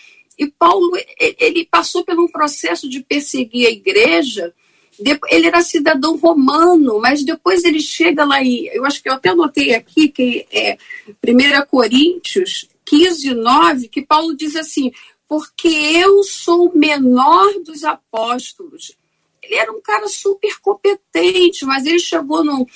e 0.42 0.50
Paulo 0.50 0.90
ele 1.18 1.64
passou 1.64 2.04
por 2.04 2.18
um 2.18 2.28
processo 2.28 2.88
de 2.88 3.02
perseguir 3.02 3.66
a 3.66 3.70
igreja. 3.70 4.52
Ele 5.30 5.46
era 5.46 5.62
cidadão 5.62 6.16
romano, 6.16 7.00
mas 7.00 7.24
depois 7.24 7.64
ele 7.64 7.80
chega 7.80 8.24
lá 8.24 8.42
e 8.42 8.68
eu 8.72 8.84
acho 8.84 9.02
que 9.02 9.08
eu 9.08 9.14
até 9.14 9.30
anotei 9.30 9.74
aqui 9.74 10.08
que 10.08 10.46
é 10.52 10.76
1 11.26 11.66
Coríntios 11.66 12.68
15, 12.84 13.34
9, 13.34 13.88
que 13.88 14.02
Paulo 14.02 14.36
diz 14.36 14.54
assim: 14.54 14.92
porque 15.32 15.68
eu 15.68 16.22
sou 16.22 16.68
o 16.68 16.78
menor 16.78 17.54
dos 17.64 17.84
apóstolos. 17.84 18.94
Ele 19.42 19.54
era 19.54 19.72
um 19.72 19.80
cara 19.80 20.06
super 20.06 20.60
competente, 20.60 21.64
mas 21.64 21.86
ele 21.86 21.98
chegou 21.98 22.44
num, 22.44 22.66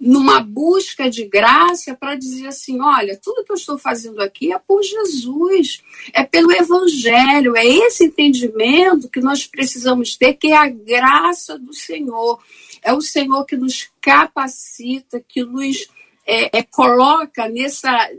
numa 0.00 0.40
busca 0.40 1.08
de 1.08 1.24
graça 1.24 1.94
para 1.94 2.14
dizer 2.14 2.48
assim: 2.48 2.80
olha, 2.80 3.18
tudo 3.22 3.44
que 3.44 3.52
eu 3.52 3.56
estou 3.56 3.78
fazendo 3.78 4.20
aqui 4.20 4.52
é 4.52 4.58
por 4.58 4.82
Jesus, 4.82 5.82
é 6.12 6.24
pelo 6.24 6.52
Evangelho, 6.52 7.56
é 7.56 7.66
esse 7.66 8.04
entendimento 8.04 9.08
que 9.08 9.20
nós 9.20 9.46
precisamos 9.46 10.16
ter, 10.16 10.34
que 10.34 10.48
é 10.48 10.56
a 10.56 10.68
graça 10.68 11.58
do 11.58 11.72
Senhor. 11.72 12.42
É 12.82 12.92
o 12.92 13.00
Senhor 13.00 13.44
que 13.44 13.56
nos 13.56 13.90
capacita, 14.00 15.24
que 15.26 15.42
nos 15.42 15.88
é, 16.26 16.58
é, 16.58 16.62
coloca 16.62 17.48
nessa, 17.48 18.10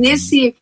nesse 0.00 0.54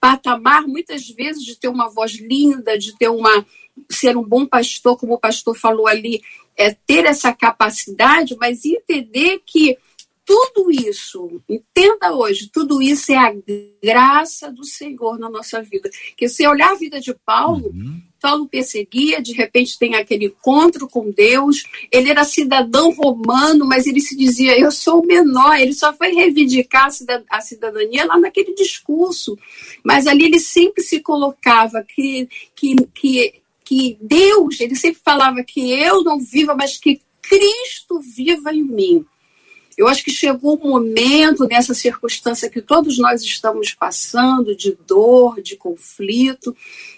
patamar, 0.00 0.66
muitas 0.66 1.08
vezes, 1.08 1.44
de 1.44 1.56
ter 1.56 1.68
uma 1.68 1.88
voz 1.88 2.12
linda, 2.12 2.76
de 2.76 2.96
ter 2.96 3.08
uma 3.08 3.46
ser 3.88 4.16
um 4.16 4.24
bom 4.24 4.44
pastor, 4.44 4.96
como 4.96 5.14
o 5.14 5.18
pastor 5.18 5.56
falou 5.56 5.86
ali, 5.86 6.20
é 6.56 6.74
ter 6.74 7.06
essa 7.06 7.32
capacidade, 7.32 8.36
mas 8.38 8.64
entender 8.64 9.40
que 9.46 9.78
tudo 10.24 10.70
isso, 10.70 11.42
entenda 11.48 12.14
hoje, 12.14 12.50
tudo 12.52 12.80
isso 12.80 13.10
é 13.10 13.16
a 13.16 13.34
graça 13.82 14.52
do 14.52 14.64
Senhor 14.64 15.18
na 15.18 15.28
nossa 15.28 15.62
vida. 15.62 15.90
Que 16.16 16.28
se 16.28 16.46
olhar 16.46 16.70
a 16.70 16.76
vida 16.76 17.00
de 17.00 17.12
Paulo, 17.12 17.66
uhum. 17.74 18.00
Paulo 18.20 18.46
perseguia, 18.46 19.20
de 19.20 19.32
repente 19.32 19.78
tem 19.78 19.94
aquele 19.94 20.26
encontro 20.26 20.86
com 20.86 21.10
Deus. 21.10 21.64
Ele 21.90 22.10
era 22.10 22.22
cidadão 22.22 22.92
romano, 22.92 23.66
mas 23.66 23.86
ele 23.86 24.00
se 24.00 24.16
dizia: 24.16 24.58
Eu 24.58 24.70
sou 24.70 25.02
o 25.02 25.06
menor. 25.06 25.58
Ele 25.58 25.72
só 25.72 25.92
foi 25.92 26.12
reivindicar 26.12 26.88
a 27.30 27.40
cidadania 27.40 28.04
lá 28.04 28.18
naquele 28.18 28.54
discurso. 28.54 29.36
Mas 29.82 30.06
ali 30.06 30.26
ele 30.26 30.38
sempre 30.38 30.82
se 30.82 31.00
colocava 31.00 31.82
que, 31.82 32.28
que, 32.54 32.76
que, 32.94 33.34
que 33.64 33.98
Deus, 34.00 34.60
ele 34.60 34.76
sempre 34.76 35.00
falava 35.02 35.42
que 35.42 35.72
eu 35.72 36.04
não 36.04 36.20
viva, 36.20 36.54
mas 36.54 36.76
que 36.76 37.00
Cristo 37.22 38.00
viva 38.00 38.52
em 38.52 38.62
mim. 38.62 39.06
Eu 39.80 39.88
acho 39.88 40.04
que 40.04 40.10
chegou 40.10 40.60
um 40.62 40.68
momento 40.68 41.46
nessa 41.46 41.72
circunstância 41.72 42.50
que 42.50 42.60
todos 42.60 42.98
nós 42.98 43.22
estamos 43.22 43.72
passando, 43.72 44.54
de 44.54 44.76
dor, 44.86 45.40
de 45.40 45.56
conflito, 45.56 46.54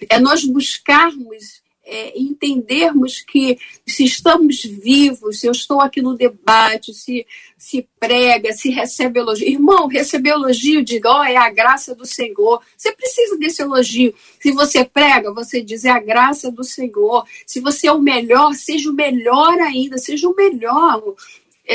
é 0.09 0.19
nós 0.19 0.43
buscarmos 0.43 1.63
é, 1.85 2.17
entendermos 2.19 3.21
que 3.21 3.57
se 3.87 4.03
estamos 4.03 4.63
vivos, 4.63 5.39
se 5.39 5.47
eu 5.47 5.53
estou 5.53 5.79
aqui 5.79 6.01
no 6.01 6.15
debate, 6.15 6.93
se, 6.93 7.25
se 7.57 7.87
prega, 7.97 8.51
se 8.51 8.69
recebe 8.69 9.19
elogio. 9.19 9.47
Irmão, 9.47 9.87
receber 9.87 10.31
elogio, 10.31 10.83
diga, 10.83 11.09
ó, 11.09 11.21
oh, 11.21 11.23
é 11.23 11.37
a 11.37 11.49
graça 11.49 11.95
do 11.95 12.05
Senhor. 12.05 12.61
Você 12.75 12.91
precisa 12.91 13.37
desse 13.37 13.61
elogio. 13.61 14.13
Se 14.41 14.51
você 14.51 14.83
prega, 14.83 15.33
você 15.33 15.61
diz, 15.61 15.85
é 15.85 15.89
a 15.89 15.99
graça 15.99 16.51
do 16.51 16.65
Senhor. 16.65 17.25
Se 17.45 17.61
você 17.61 17.87
é 17.87 17.91
o 17.93 17.99
melhor, 17.99 18.53
seja 18.53 18.89
o 18.89 18.93
melhor 18.93 19.57
ainda, 19.61 19.97
seja 19.97 20.27
o 20.27 20.35
melhor. 20.35 21.01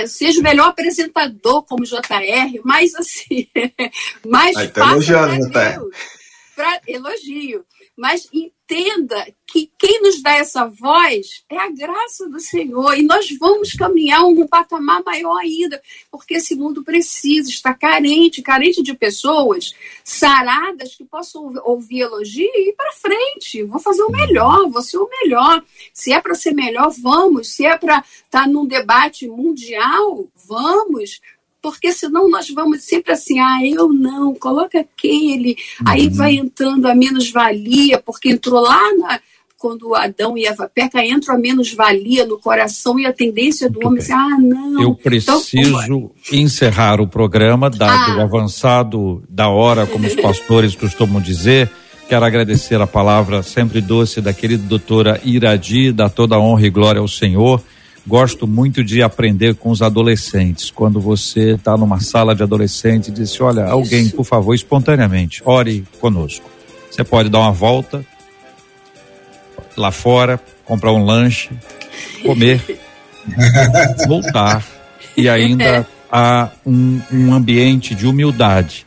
Seja 0.06 0.40
o 0.40 0.42
melhor 0.42 0.68
apresentador 0.68 1.64
como 1.64 1.84
JR, 1.84 2.60
mas 2.64 2.94
assim, 2.94 3.48
mais 4.26 4.56
Aí 4.56 4.68
tá 4.68 4.86
fácil 4.86 5.14
para 6.54 6.80
elogio. 6.86 7.64
Mas 7.98 8.28
entenda 8.32 9.26
que 9.44 9.72
quem 9.76 10.00
nos 10.00 10.22
dá 10.22 10.36
essa 10.36 10.68
voz 10.68 11.42
é 11.50 11.58
a 11.58 11.68
graça 11.68 12.28
do 12.28 12.38
Senhor. 12.38 12.96
E 12.96 13.02
nós 13.02 13.28
vamos 13.40 13.72
caminhar 13.72 14.24
um 14.24 14.46
patamar 14.46 15.02
maior 15.04 15.36
ainda, 15.38 15.82
porque 16.08 16.34
esse 16.34 16.54
mundo 16.54 16.84
precisa, 16.84 17.50
está 17.50 17.74
carente 17.74 18.40
carente 18.40 18.84
de 18.84 18.94
pessoas 18.94 19.74
saradas 20.04 20.94
que 20.94 21.04
possam 21.04 21.52
ouvir 21.64 22.02
elogio 22.02 22.48
e 22.54 22.68
ir 22.68 22.74
para 22.74 22.92
frente. 22.92 23.64
Vou 23.64 23.80
fazer 23.80 24.04
o 24.04 24.12
melhor, 24.12 24.70
vou 24.70 24.80
ser 24.80 24.98
o 24.98 25.10
melhor. 25.10 25.60
Se 25.92 26.12
é 26.12 26.20
para 26.20 26.36
ser 26.36 26.54
melhor, 26.54 26.94
vamos. 27.02 27.48
Se 27.48 27.66
é 27.66 27.76
para 27.76 27.98
estar 27.98 28.44
tá 28.44 28.46
num 28.46 28.64
debate 28.64 29.26
mundial, 29.26 30.28
vamos 30.46 31.20
porque 31.62 31.92
senão 31.92 32.28
nós 32.28 32.48
vamos 32.50 32.82
sempre 32.84 33.12
assim, 33.12 33.38
ah, 33.38 33.58
eu 33.64 33.88
não, 33.88 34.34
coloca 34.34 34.80
aquele, 34.80 35.56
uhum. 35.80 35.86
aí 35.86 36.08
vai 36.08 36.36
entrando 36.36 36.86
a 36.86 36.94
menos-valia, 36.94 37.98
porque 37.98 38.30
entrou 38.30 38.60
lá 38.60 38.80
na, 38.96 39.20
quando 39.58 39.92
Adão 39.94 40.38
e 40.38 40.46
Eva 40.46 40.70
pecam, 40.72 41.02
entra 41.02 41.34
a 41.34 41.38
menos-valia 41.38 42.24
no 42.24 42.38
coração 42.38 42.98
e 42.98 43.04
a 43.04 43.12
tendência 43.12 43.68
do 43.68 43.80
Muito 43.80 43.88
homem 43.88 44.00
é 44.00 44.02
assim, 44.04 44.12
ah, 44.12 44.38
não. 44.38 44.82
Eu 44.82 44.94
preciso 44.94 45.56
então, 45.56 46.10
encerrar 46.32 47.00
o 47.00 47.08
programa, 47.08 47.68
dado 47.68 48.12
ah. 48.12 48.18
o 48.18 48.20
avançado 48.20 49.22
da 49.28 49.48
hora, 49.48 49.84
como 49.86 50.06
os 50.06 50.14
pastores 50.14 50.76
costumam 50.76 51.20
dizer. 51.20 51.68
Quero 52.08 52.24
agradecer 52.24 52.80
a 52.80 52.86
palavra 52.86 53.42
sempre 53.42 53.80
doce 53.80 54.20
da 54.20 54.32
querida 54.32 54.62
doutora 54.62 55.20
Iradi, 55.24 55.92
dar 55.92 56.08
toda 56.08 56.36
a 56.36 56.40
honra 56.40 56.66
e 56.66 56.70
glória 56.70 57.00
ao 57.00 57.08
Senhor 57.08 57.60
gosto 58.08 58.46
muito 58.46 58.82
de 58.82 59.02
aprender 59.02 59.54
com 59.54 59.70
os 59.70 59.82
adolescentes. 59.82 60.70
Quando 60.70 60.98
você 60.98 61.52
está 61.52 61.76
numa 61.76 62.00
sala 62.00 62.34
de 62.34 62.42
adolescente 62.42 63.08
e 63.08 63.10
diz: 63.12 63.38
Olha, 63.40 63.64
Isso. 63.64 63.72
alguém, 63.72 64.08
por 64.08 64.24
favor, 64.24 64.54
espontaneamente, 64.54 65.42
ore 65.44 65.84
conosco. 66.00 66.50
Você 66.90 67.04
pode 67.04 67.28
dar 67.28 67.40
uma 67.40 67.52
volta 67.52 68.04
lá 69.76 69.92
fora, 69.92 70.40
comprar 70.64 70.92
um 70.92 71.04
lanche, 71.04 71.50
comer, 72.22 72.80
voltar. 74.08 74.66
E 75.16 75.28
ainda 75.28 75.86
há 76.10 76.48
um, 76.66 77.00
um 77.12 77.34
ambiente 77.34 77.94
de 77.94 78.06
humildade. 78.06 78.86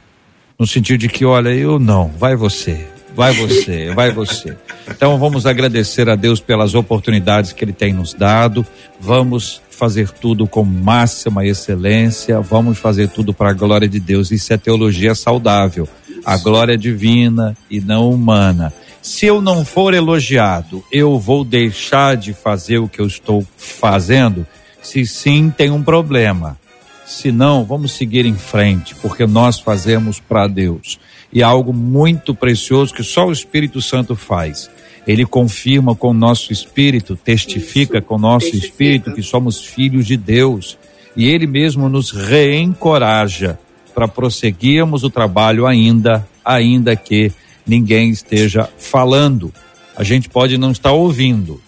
No 0.57 0.67
sentido 0.67 0.99
de 0.99 1.09
que, 1.09 1.25
olha, 1.25 1.49
eu 1.49 1.79
não, 1.79 2.07
vai 2.07 2.35
você, 2.35 2.87
vai 3.15 3.33
você, 3.33 3.91
vai 3.93 4.11
você. 4.11 4.57
Então 4.89 5.17
vamos 5.17 5.45
agradecer 5.45 6.09
a 6.09 6.15
Deus 6.15 6.39
pelas 6.39 6.73
oportunidades 6.75 7.51
que 7.51 7.63
Ele 7.63 7.73
tem 7.73 7.93
nos 7.93 8.13
dado. 8.13 8.65
Vamos 8.99 9.61
fazer 9.69 10.09
tudo 10.09 10.45
com 10.47 10.63
máxima 10.63 11.45
excelência. 11.45 12.39
Vamos 12.39 12.77
fazer 12.77 13.09
tudo 13.09 13.33
para 13.33 13.49
a 13.49 13.53
glória 13.53 13.87
de 13.87 13.99
Deus. 13.99 14.31
Isso 14.31 14.53
é 14.53 14.57
teologia 14.57 15.15
saudável. 15.15 15.87
A 16.23 16.37
glória 16.37 16.77
divina 16.77 17.57
e 17.69 17.81
não 17.81 18.09
humana. 18.11 18.71
Se 19.01 19.25
eu 19.25 19.41
não 19.41 19.65
for 19.65 19.95
elogiado, 19.95 20.83
eu 20.91 21.17
vou 21.17 21.43
deixar 21.43 22.15
de 22.15 22.33
fazer 22.33 22.77
o 22.77 22.87
que 22.87 23.01
eu 23.01 23.07
estou 23.07 23.43
fazendo? 23.57 24.45
Se 24.81 25.05
sim, 25.07 25.49
tem 25.49 25.71
um 25.71 25.81
problema. 25.81 26.59
Se 27.03 27.31
não, 27.31 27.65
vamos 27.65 27.93
seguir 27.93 28.25
em 28.25 28.35
frente, 28.35 28.93
porque 28.95 29.25
nós 29.25 29.59
fazemos 29.59 30.19
para 30.19 30.47
Deus 30.47 30.99
e 31.31 31.41
algo 31.41 31.73
muito 31.73 32.35
precioso 32.35 32.93
que 32.93 33.03
só 33.03 33.27
o 33.27 33.31
Espírito 33.31 33.81
Santo 33.81 34.15
faz. 34.15 34.69
Ele 35.07 35.25
confirma 35.25 35.95
com 35.95 36.09
o 36.09 36.13
nosso 36.13 36.53
espírito, 36.53 37.15
testifica 37.15 37.97
Isso, 37.97 38.07
com 38.07 38.15
o 38.15 38.19
nosso 38.19 38.51
testifica. 38.51 38.67
espírito 38.67 39.13
que 39.13 39.23
somos 39.23 39.63
filhos 39.63 40.05
de 40.05 40.15
Deus. 40.15 40.77
E 41.15 41.27
ele 41.27 41.47
mesmo 41.47 41.89
nos 41.89 42.11
reencoraja 42.11 43.57
para 43.93 44.07
prosseguirmos 44.07 45.03
o 45.03 45.09
trabalho 45.09 45.65
ainda, 45.65 46.27
ainda 46.45 46.95
que 46.95 47.31
ninguém 47.65 48.09
esteja 48.09 48.69
falando. 48.77 49.51
A 49.95 50.03
gente 50.03 50.29
pode 50.29 50.57
não 50.57 50.71
estar 50.71 50.91
ouvindo, 50.91 51.59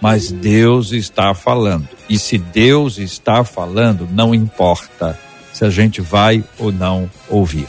mas 0.00 0.30
Deus 0.30 0.92
está 0.92 1.32
falando. 1.34 1.88
E 2.08 2.18
se 2.18 2.36
Deus 2.38 2.98
está 2.98 3.44
falando, 3.44 4.08
não 4.10 4.34
importa 4.34 5.18
se 5.52 5.64
a 5.64 5.70
gente 5.70 6.00
vai 6.00 6.44
ou 6.58 6.72
não 6.72 7.08
ouvir. 7.28 7.68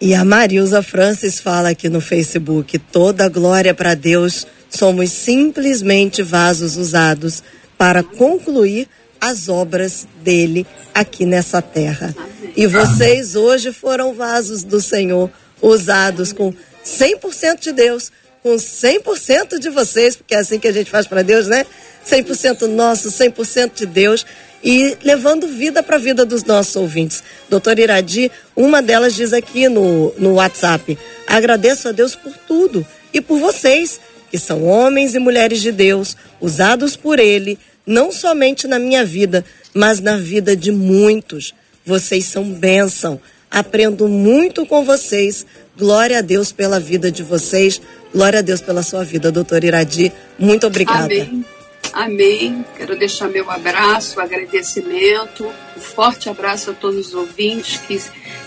E 0.00 0.14
a 0.14 0.24
Marilza 0.24 0.80
Francis 0.80 1.40
fala 1.40 1.70
aqui 1.70 1.88
no 1.88 2.00
Facebook: 2.00 2.78
toda 2.78 3.28
glória 3.28 3.74
para 3.74 3.94
Deus, 3.94 4.46
somos 4.70 5.10
simplesmente 5.10 6.22
vasos 6.22 6.76
usados 6.76 7.42
para 7.76 8.02
concluir 8.02 8.88
as 9.20 9.48
obras 9.48 10.06
dele 10.22 10.66
aqui 10.94 11.26
nessa 11.26 11.60
terra. 11.60 12.14
E 12.56 12.66
vocês 12.66 13.34
hoje 13.34 13.72
foram 13.72 14.14
vasos 14.14 14.62
do 14.62 14.80
Senhor, 14.80 15.30
usados 15.60 16.32
com 16.32 16.54
100% 16.84 17.60
de 17.60 17.72
Deus, 17.72 18.12
com 18.40 18.54
100% 18.54 19.58
de 19.58 19.68
vocês, 19.68 20.14
porque 20.14 20.34
é 20.34 20.38
assim 20.38 20.60
que 20.60 20.68
a 20.68 20.72
gente 20.72 20.90
faz 20.90 21.08
para 21.08 21.22
Deus, 21.22 21.48
né? 21.48 21.66
100% 22.06 22.66
nosso, 22.68 23.08
100% 23.08 23.72
de 23.74 23.86
Deus 23.86 24.24
e 24.62 24.96
levando 25.02 25.46
vida 25.46 25.82
para 25.82 25.96
a 25.96 26.00
vida 26.00 26.24
dos 26.24 26.44
nossos 26.44 26.74
ouvintes. 26.76 27.22
Doutora 27.48 27.80
Iradi, 27.80 28.30
uma 28.56 28.82
delas 28.82 29.14
diz 29.14 29.32
aqui 29.32 29.68
no, 29.68 30.12
no 30.18 30.34
WhatsApp: 30.34 30.98
agradeço 31.26 31.88
a 31.88 31.92
Deus 31.92 32.14
por 32.14 32.32
tudo 32.46 32.86
e 33.12 33.20
por 33.20 33.38
vocês, 33.38 34.00
que 34.30 34.38
são 34.38 34.64
homens 34.64 35.14
e 35.14 35.18
mulheres 35.18 35.60
de 35.60 35.72
Deus, 35.72 36.16
usados 36.40 36.96
por 36.96 37.18
Ele, 37.18 37.58
não 37.86 38.12
somente 38.12 38.66
na 38.66 38.78
minha 38.78 39.04
vida, 39.04 39.44
mas 39.72 40.00
na 40.00 40.16
vida 40.16 40.56
de 40.56 40.70
muitos. 40.70 41.54
Vocês 41.84 42.26
são 42.26 42.44
bênção. 42.44 43.20
Aprendo 43.50 44.08
muito 44.08 44.66
com 44.66 44.84
vocês. 44.84 45.46
Glória 45.76 46.18
a 46.18 46.20
Deus 46.20 46.52
pela 46.52 46.78
vida 46.78 47.10
de 47.10 47.22
vocês. 47.22 47.80
Glória 48.12 48.40
a 48.40 48.42
Deus 48.42 48.60
pela 48.60 48.82
sua 48.82 49.04
vida, 49.04 49.32
doutor 49.32 49.64
Iradi. 49.64 50.12
Muito 50.38 50.66
obrigada. 50.66 51.04
Amém. 51.06 51.44
Amém. 51.92 52.64
Quero 52.76 52.96
deixar 52.98 53.28
meu 53.28 53.50
abraço, 53.50 54.20
agradecimento, 54.20 55.46
um 55.76 55.80
forte 55.80 56.28
abraço 56.28 56.70
a 56.70 56.74
todos 56.74 57.08
os 57.08 57.14
ouvintes. 57.14 57.78
Que 57.78 58.00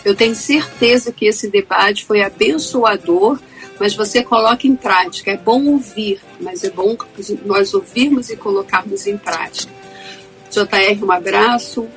eu 0.04 0.16
tenho 0.16 0.36
certeza 0.36 1.12
que 1.12 1.26
esse 1.26 1.50
debate 1.50 2.06
foi 2.06 2.22
abençoador, 2.22 3.40
mas 3.80 3.96
você 3.96 4.24
coloca 4.24 4.68
em 4.68 4.76
prática. 4.76 5.32
É 5.32 5.38
bom 5.38 5.66
ouvir, 5.66 6.20
mas 6.40 6.64
é 6.64 6.70
bom 6.70 6.96
nós 7.46 7.74
ouvirmos 7.74 8.30
e 8.30 8.38
colocarmos 8.38 9.08
em 9.08 9.18
prática. 9.18 9.72
JR, 10.50 11.04
um 11.04 11.12
abraço, 11.12 11.88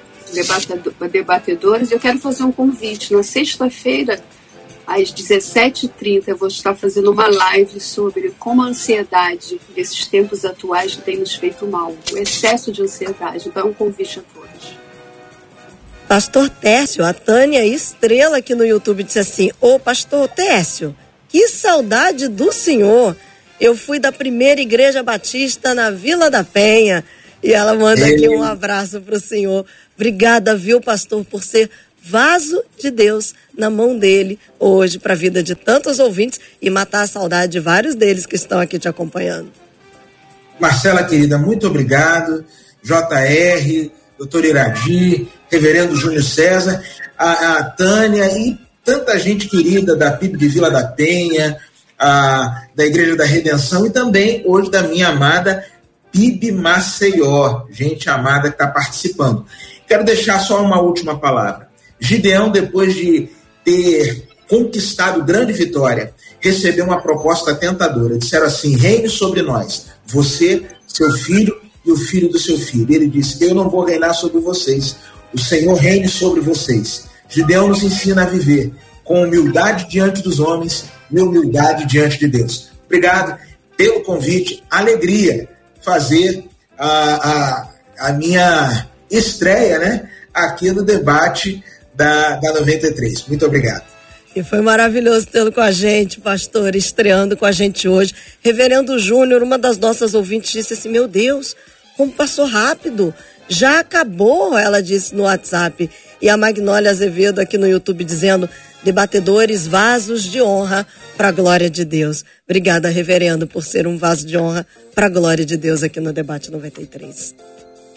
debatedores. 1.10 1.90
Eu 1.90 2.00
quero 2.00 2.18
fazer 2.18 2.44
um 2.44 2.52
convite. 2.52 3.12
Na 3.12 3.22
sexta-feira, 3.22 4.22
às 4.86 5.12
17h30, 5.12 6.24
eu 6.28 6.36
vou 6.36 6.48
estar 6.48 6.74
fazendo 6.74 7.10
uma 7.10 7.26
live 7.26 7.80
sobre 7.80 8.34
como 8.38 8.62
a 8.62 8.66
ansiedade 8.66 9.60
desses 9.74 10.06
tempos 10.06 10.44
atuais 10.44 10.96
tem 10.96 11.18
nos 11.18 11.34
feito 11.34 11.66
mal, 11.66 11.94
o 12.12 12.18
excesso 12.18 12.70
de 12.70 12.82
ansiedade. 12.82 13.48
Então, 13.48 13.62
é 13.62 13.66
um 13.66 13.72
convite 13.72 14.20
a 14.20 14.22
todos. 14.34 14.74
Pastor 16.06 16.50
Técio, 16.50 17.04
a 17.04 17.14
Tânia 17.14 17.64
Estrela 17.64 18.38
aqui 18.38 18.54
no 18.54 18.64
YouTube 18.64 19.02
disse 19.02 19.18
assim: 19.18 19.50
Ô 19.60 19.78
Pastor 19.78 20.28
Técio, 20.28 20.94
que 21.28 21.48
saudade 21.48 22.28
do 22.28 22.52
senhor! 22.52 23.16
Eu 23.58 23.76
fui 23.76 23.98
da 23.98 24.12
primeira 24.12 24.60
igreja 24.60 25.02
batista 25.02 25.74
na 25.74 25.90
Vila 25.90 26.30
da 26.30 26.44
Penha. 26.44 27.04
E 27.42 27.52
ela 27.52 27.74
manda 27.74 28.06
aqui 28.06 28.28
um 28.28 28.42
abraço 28.42 29.00
para 29.00 29.16
o 29.16 29.20
senhor. 29.20 29.64
Obrigada, 29.94 30.56
viu, 30.56 30.80
pastor, 30.80 31.24
por 31.24 31.42
ser 31.42 31.70
vaso 32.06 32.62
de 32.78 32.90
Deus 32.90 33.34
na 33.56 33.70
mão 33.70 33.98
dele 33.98 34.38
hoje 34.58 34.98
para 34.98 35.14
a 35.14 35.16
vida 35.16 35.42
de 35.42 35.54
tantos 35.54 35.98
ouvintes 35.98 36.38
e 36.60 36.68
matar 36.68 37.02
a 37.02 37.06
saudade 37.06 37.52
de 37.52 37.60
vários 37.60 37.94
deles 37.94 38.26
que 38.26 38.36
estão 38.36 38.60
aqui 38.60 38.78
te 38.78 38.88
acompanhando. 38.88 39.50
Marcela, 40.60 41.02
querida, 41.02 41.38
muito 41.38 41.66
obrigado. 41.66 42.44
JR, 42.82 43.90
doutor 44.18 44.44
Iradi, 44.44 45.26
reverendo 45.50 45.96
Júnior 45.96 46.22
César, 46.22 46.82
a, 47.16 47.58
a, 47.58 47.64
Tânia 47.64 48.26
e 48.38 48.58
tanta 48.84 49.18
gente 49.18 49.48
querida 49.48 49.96
da 49.96 50.10
PIB 50.10 50.36
de 50.36 50.48
Vila 50.48 50.70
da 50.70 50.84
Penha, 50.84 51.56
a, 51.98 52.66
da 52.74 52.84
Igreja 52.84 53.16
da 53.16 53.24
Redenção 53.24 53.86
e 53.86 53.90
também 53.90 54.42
hoje 54.44 54.70
da 54.70 54.82
minha 54.82 55.08
amada 55.08 55.64
PIB 56.12 56.52
Maceió, 56.52 57.62
gente 57.70 58.10
amada 58.10 58.48
que 58.48 58.54
está 58.54 58.66
participando. 58.66 59.46
Quero 59.88 60.04
deixar 60.04 60.38
só 60.38 60.62
uma 60.62 60.80
última 60.80 61.18
palavra. 61.18 61.63
Gideão, 61.98 62.50
depois 62.50 62.94
de 62.94 63.28
ter 63.64 64.28
conquistado 64.48 65.24
grande 65.24 65.52
vitória, 65.52 66.14
recebeu 66.40 66.84
uma 66.84 67.00
proposta 67.00 67.54
tentadora. 67.54 68.18
Disseram 68.18 68.46
assim: 68.46 68.76
reine 68.76 69.08
sobre 69.08 69.42
nós, 69.42 69.86
você, 70.06 70.64
seu 70.86 71.10
filho 71.12 71.60
e 71.84 71.90
o 71.90 71.96
filho 71.96 72.28
do 72.28 72.38
seu 72.38 72.58
filho. 72.58 72.92
Ele 72.92 73.08
disse: 73.08 73.42
Eu 73.44 73.54
não 73.54 73.68
vou 73.70 73.84
reinar 73.84 74.14
sobre 74.14 74.40
vocês, 74.40 74.96
o 75.32 75.38
Senhor 75.38 75.74
reine 75.74 76.08
sobre 76.08 76.40
vocês. 76.40 77.06
Gideão 77.28 77.68
nos 77.68 77.82
ensina 77.82 78.22
a 78.22 78.26
viver 78.26 78.72
com 79.02 79.22
humildade 79.22 79.88
diante 79.88 80.22
dos 80.22 80.38
homens 80.40 80.84
e 81.10 81.20
humildade 81.20 81.86
diante 81.86 82.18
de 82.18 82.28
Deus. 82.28 82.70
Obrigado 82.86 83.38
pelo 83.76 84.02
convite, 84.02 84.62
alegria 84.70 85.48
fazer 85.82 86.44
a, 86.78 86.88
a, 86.88 87.68
a 87.98 88.12
minha 88.12 88.88
estreia 89.10 89.78
né, 89.78 90.08
aqui 90.32 90.70
no 90.70 90.82
debate 90.82 91.62
da, 91.94 92.36
da 92.36 92.52
93. 92.52 93.26
Muito 93.28 93.46
obrigado. 93.46 93.84
E 94.34 94.42
foi 94.42 94.60
maravilhoso 94.60 95.26
tê-lo 95.26 95.52
com 95.52 95.60
a 95.60 95.70
gente, 95.70 96.20
pastor, 96.20 96.74
estreando 96.74 97.36
com 97.36 97.46
a 97.46 97.52
gente 97.52 97.88
hoje. 97.88 98.12
Reverendo 98.42 98.98
Júnior, 98.98 99.42
uma 99.42 99.56
das 99.56 99.78
nossas 99.78 100.12
ouvintes, 100.12 100.50
disse 100.50 100.74
assim: 100.74 100.88
Meu 100.88 101.06
Deus, 101.06 101.54
como 101.96 102.12
passou 102.12 102.46
rápido. 102.46 103.14
Já 103.48 103.80
acabou, 103.80 104.58
ela 104.58 104.82
disse 104.82 105.14
no 105.14 105.24
WhatsApp. 105.24 105.88
E 106.20 106.28
a 106.28 106.36
Magnólia 106.36 106.90
Azevedo 106.90 107.38
aqui 107.38 107.58
no 107.58 107.68
YouTube 107.68 108.02
dizendo: 108.02 108.48
debatedores, 108.82 109.66
vasos 109.66 110.24
de 110.24 110.42
honra 110.42 110.86
para 111.16 111.28
a 111.28 111.32
glória 111.32 111.70
de 111.70 111.84
Deus. 111.84 112.24
Obrigada, 112.44 112.88
reverendo, 112.88 113.46
por 113.46 113.64
ser 113.64 113.86
um 113.86 113.96
vaso 113.96 114.26
de 114.26 114.36
honra 114.36 114.66
para 114.94 115.06
a 115.06 115.08
glória 115.08 115.44
de 115.44 115.56
Deus 115.56 115.82
aqui 115.82 116.00
no 116.00 116.12
Debate 116.12 116.50
93. 116.50 117.34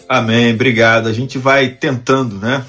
Amém, 0.08 0.54
obrigado. 0.54 1.08
A 1.08 1.12
gente 1.12 1.36
vai 1.36 1.68
tentando, 1.68 2.38
né? 2.38 2.64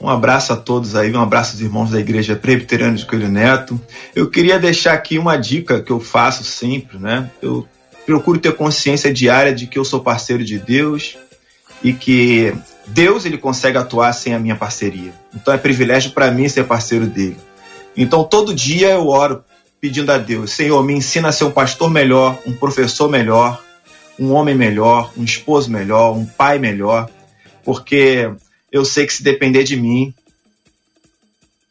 Um 0.00 0.08
abraço 0.08 0.52
a 0.52 0.56
todos 0.56 0.96
aí, 0.96 1.12
um 1.12 1.20
abraço 1.20 1.52
aos 1.52 1.60
irmãos 1.60 1.90
da 1.90 2.00
Igreja 2.00 2.36
Presbiteriana 2.36 2.96
de 2.96 3.06
Coelho 3.06 3.28
Neto. 3.28 3.80
Eu 4.14 4.28
queria 4.28 4.58
deixar 4.58 4.92
aqui 4.92 5.18
uma 5.18 5.36
dica 5.36 5.80
que 5.80 5.90
eu 5.90 6.00
faço 6.00 6.44
sempre, 6.44 6.98
né? 6.98 7.30
Eu 7.40 7.66
procuro 8.04 8.38
ter 8.38 8.54
consciência 8.54 9.12
diária 9.12 9.54
de 9.54 9.66
que 9.66 9.78
eu 9.78 9.84
sou 9.84 10.00
parceiro 10.00 10.44
de 10.44 10.58
Deus 10.58 11.16
e 11.82 11.92
que 11.92 12.54
Deus 12.86 13.24
ele 13.24 13.38
consegue 13.38 13.78
atuar 13.78 14.12
sem 14.12 14.34
a 14.34 14.38
minha 14.38 14.56
parceria. 14.56 15.12
Então 15.34 15.54
é 15.54 15.58
privilégio 15.58 16.10
para 16.10 16.30
mim 16.30 16.48
ser 16.48 16.64
parceiro 16.64 17.06
dele. 17.06 17.36
Então 17.96 18.24
todo 18.24 18.54
dia 18.54 18.90
eu 18.90 19.08
oro 19.08 19.44
pedindo 19.80 20.10
a 20.10 20.18
Deus, 20.18 20.52
Senhor, 20.52 20.82
me 20.82 20.94
ensina 20.94 21.28
a 21.28 21.32
ser 21.32 21.44
um 21.44 21.50
pastor 21.50 21.90
melhor, 21.90 22.38
um 22.46 22.54
professor 22.54 23.06
melhor, 23.08 23.62
um 24.18 24.32
homem 24.32 24.54
melhor, 24.54 25.12
um 25.14 25.22
esposo 25.22 25.70
melhor, 25.70 26.16
um 26.16 26.24
pai 26.24 26.58
melhor, 26.58 27.10
porque 27.62 28.30
eu 28.74 28.84
sei 28.84 29.06
que 29.06 29.14
se 29.14 29.22
depender 29.22 29.62
de 29.62 29.76
mim, 29.76 30.12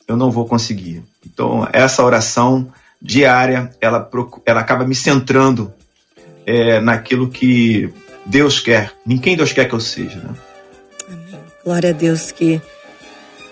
eu 0.08 0.16
não 0.16 0.32
vou 0.32 0.48
conseguir. 0.48 1.04
Então, 1.26 1.68
essa 1.74 2.02
oração 2.02 2.72
diária, 3.02 3.70
ela, 3.82 4.10
ela 4.46 4.62
acaba 4.62 4.88
me 4.88 4.96
centrando 4.96 5.74
é, 6.46 6.80
naquilo 6.80 7.30
que 7.30 7.94
Deus 8.26 8.62
quer, 8.62 8.94
em 9.06 9.18
quem 9.18 9.36
Deus 9.36 9.52
quer 9.52 9.68
que 9.68 9.76
eu 9.76 9.82
seja. 9.82 10.18
Né? 10.18 10.34
Glória 11.66 11.90
a 11.90 11.94
Deus 11.94 12.32
que 12.32 12.62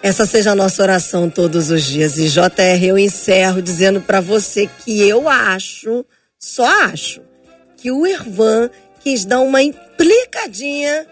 essa 0.02 0.26
seja 0.26 0.52
a 0.52 0.56
nossa 0.56 0.82
oração 0.82 1.30
todos 1.30 1.72
os 1.72 1.84
dias. 1.84 2.18
E 2.18 2.30
JR, 2.30 2.82
eu 2.82 2.98
encerro 2.98 3.62
dizendo 3.62 4.00
para 4.00 4.22
você 4.22 4.70
que 4.86 5.06
eu 5.06 5.28
acho, 5.28 6.06
só 6.40 6.66
acho, 6.86 7.22
que 7.76 7.92
o 7.92 8.08
Irvan 8.08 8.70
quis 9.02 9.26
dar 9.26 9.42
uma 9.42 9.62
implicadinha 9.62 11.06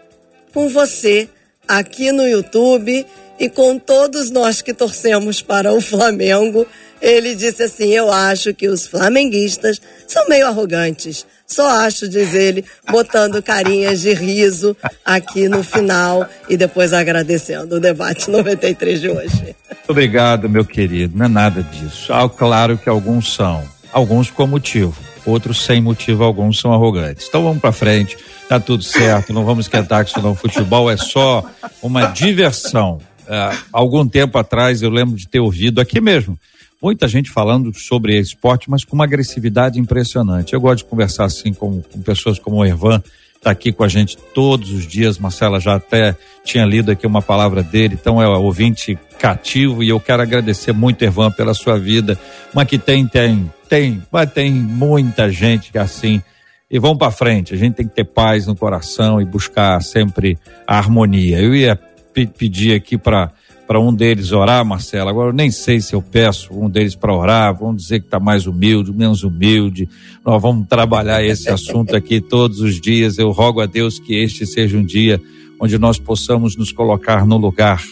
com 0.53 0.69
você 0.69 1.27
aqui 1.69 2.11
no 2.11 2.27
YouTube 2.27 3.05
e 3.39 3.47
com 3.47 3.77
todos 3.77 4.31
nós 4.31 4.61
que 4.61 4.73
torcemos 4.73 5.41
para 5.41 5.71
o 5.71 5.79
Flamengo. 5.79 6.65
Ele 7.01 7.35
disse 7.35 7.63
assim: 7.63 7.93
Eu 7.93 8.11
acho 8.11 8.53
que 8.53 8.67
os 8.67 8.85
flamenguistas 8.87 9.79
são 10.07 10.27
meio 10.27 10.47
arrogantes. 10.47 11.25
Só 11.47 11.67
acho, 11.67 12.07
diz 12.07 12.33
ele, 12.35 12.63
botando 12.91 13.41
carinhas 13.41 14.01
de 14.01 14.13
riso 14.13 14.75
aqui 15.03 15.47
no 15.47 15.63
final 15.63 16.27
e 16.47 16.55
depois 16.55 16.93
agradecendo 16.93 17.77
o 17.77 17.79
debate 17.79 18.29
93 18.29 19.01
de 19.01 19.09
hoje. 19.09 19.55
Obrigado, 19.87 20.49
meu 20.49 20.65
querido. 20.65 21.17
Não 21.17 21.25
é 21.25 21.29
nada 21.29 21.63
disso. 21.63 22.13
Ah, 22.13 22.29
claro 22.29 22.77
que 22.77 22.87
alguns 22.87 23.33
são, 23.33 23.63
alguns 23.91 24.29
com 24.29 24.45
motivo, 24.45 24.95
outros 25.25 25.61
sem 25.61 25.81
motivo 25.81 26.23
algum 26.23 26.51
são 26.51 26.73
arrogantes. 26.73 27.27
Então 27.27 27.43
vamos 27.43 27.59
para 27.59 27.71
frente 27.71 28.17
tá 28.49 28.59
tudo 28.59 28.83
certo, 28.83 29.31
não 29.31 29.45
vamos 29.45 29.65
esquentar 29.65 30.03
que 30.03 30.09
isso 30.09 30.21
não. 30.21 30.33
Futebol 30.33 30.89
é 30.89 30.97
só 30.97 31.43
uma 31.83 32.07
diversão. 32.07 32.99
É, 33.27 33.55
algum 33.71 34.07
tempo 34.07 34.39
atrás 34.39 34.81
eu 34.81 34.89
lembro 34.89 35.15
de 35.15 35.27
ter 35.27 35.39
ouvido 35.39 35.79
aqui 35.79 36.01
mesmo 36.01 36.37
muita 36.81 37.07
gente 37.07 37.29
falando 37.29 37.77
sobre 37.77 38.17
esporte, 38.17 38.69
mas 38.69 38.83
com 38.83 38.95
uma 38.95 39.03
agressividade 39.03 39.79
impressionante. 39.79 40.53
Eu 40.53 40.61
gosto 40.61 40.83
de 40.83 40.89
conversar 40.89 41.25
assim 41.25 41.53
com, 41.53 41.81
com 41.81 42.01
pessoas 42.01 42.39
como 42.39 42.57
o 42.57 42.65
Ervan, 42.65 43.03
está 43.39 43.51
aqui 43.51 43.71
com 43.71 43.83
a 43.83 43.87
gente 43.87 44.17
todos 44.17 44.71
os 44.71 44.85
dias. 44.85 45.17
Marcela 45.17 45.59
já 45.59 45.75
até 45.75 46.15
tinha 46.43 46.65
lido 46.65 46.91
aqui 46.91 47.07
uma 47.07 47.21
palavra 47.21 47.63
dele, 47.63 47.97
então 47.99 48.21
é 48.21 48.27
ouvinte 48.27 48.99
cativo 49.17 49.81
e 49.83 49.89
eu 49.89 49.99
quero 49.99 50.21
agradecer 50.21 50.73
muito, 50.73 51.01
Ervan, 51.03 51.31
pela 51.31 51.53
sua 51.53 51.79
vida. 51.79 52.19
Mas 52.53 52.67
que 52.67 52.77
tem, 52.77 53.07
tem, 53.07 53.51
tem, 53.67 54.03
mas 54.11 54.31
tem 54.31 54.51
muita 54.51 55.31
gente 55.31 55.71
que 55.71 55.77
é 55.77 55.81
assim 55.81 56.21
e 56.69 56.77
vamos 56.77 56.97
para 56.97 57.11
frente. 57.11 57.53
A 57.53 57.57
gente 57.57 57.75
tem 57.75 57.87
que 57.87 57.95
ter 57.95 58.03
paz 58.03 58.45
no 58.45 58.55
coração 58.55 59.19
e 59.19 59.25
buscar 59.25 59.81
sempre 59.81 60.37
a 60.67 60.77
harmonia. 60.77 61.39
Eu 61.39 61.55
ia 61.55 61.75
pe 62.13 62.27
pedir 62.27 62.75
aqui 62.75 62.97
para 62.97 63.31
para 63.69 63.79
um 63.79 63.93
deles 63.93 64.31
orar, 64.31 64.65
Marcelo. 64.65 65.11
Agora 65.11 65.29
eu 65.29 65.33
nem 65.33 65.51
sei 65.51 65.79
se 65.79 65.93
eu 65.93 66.01
peço 66.01 66.51
um 66.51 66.67
deles 66.67 66.95
para 66.95 67.15
orar. 67.15 67.55
Vamos 67.55 67.83
dizer 67.83 67.99
que 67.99 68.07
está 68.07 68.19
mais 68.19 68.47
humilde, 68.47 68.91
menos 68.91 69.23
humilde. 69.23 69.87
Nós 70.25 70.41
vamos 70.41 70.67
trabalhar 70.67 71.23
esse 71.23 71.49
assunto 71.51 71.95
aqui 71.95 72.19
todos 72.19 72.61
os 72.61 72.81
dias. 72.81 73.19
Eu 73.19 73.29
rogo 73.29 73.61
a 73.61 73.67
Deus 73.67 73.99
que 73.99 74.15
este 74.15 74.47
seja 74.47 74.75
um 74.75 74.83
dia 74.83 75.21
onde 75.59 75.77
nós 75.77 75.99
possamos 75.99 76.57
nos 76.57 76.71
colocar 76.71 77.27
no 77.27 77.37
lugar 77.37 77.83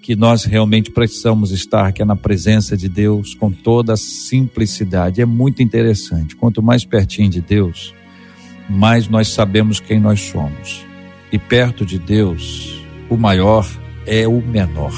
que 0.00 0.16
nós 0.16 0.44
realmente 0.44 0.90
precisamos 0.90 1.50
estar, 1.50 1.92
que 1.92 2.00
é 2.00 2.04
na 2.06 2.16
presença 2.16 2.74
de 2.74 2.88
Deus, 2.88 3.34
com 3.34 3.50
toda 3.50 3.92
a 3.92 3.98
simplicidade. 3.98 5.20
É 5.20 5.26
muito 5.26 5.62
interessante. 5.62 6.34
Quanto 6.34 6.62
mais 6.62 6.82
pertinho 6.82 7.28
de 7.28 7.42
Deus, 7.42 7.92
mais 8.70 9.06
nós 9.06 9.28
sabemos 9.28 9.80
quem 9.80 10.00
nós 10.00 10.22
somos. 10.22 10.82
E 11.30 11.38
perto 11.38 11.84
de 11.84 11.98
Deus, 11.98 12.82
o 13.10 13.18
maior 13.18 13.68
é 14.06 14.26
o 14.26 14.40
menor. 14.40 14.92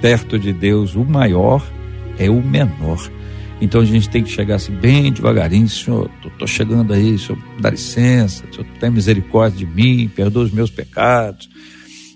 perto 0.00 0.38
de 0.38 0.52
Deus, 0.52 0.94
o 0.94 1.04
maior 1.04 1.66
é 2.18 2.28
o 2.28 2.42
menor. 2.42 3.10
Então 3.60 3.80
a 3.80 3.84
gente 3.84 4.08
tem 4.10 4.22
que 4.22 4.30
chegar 4.30 4.56
assim 4.56 4.72
bem 4.72 5.10
devagarinho, 5.10 5.68
Senhor, 5.68 6.10
tô 6.38 6.46
chegando 6.46 6.92
aí, 6.92 7.18
Senhor, 7.18 7.40
dá 7.58 7.70
licença, 7.70 8.44
Senhor, 8.52 8.66
tem 8.78 8.90
misericórdia 8.90 9.58
de 9.58 9.66
mim, 9.66 10.10
perdoa 10.14 10.44
os 10.44 10.50
meus 10.50 10.70
pecados 10.70 11.48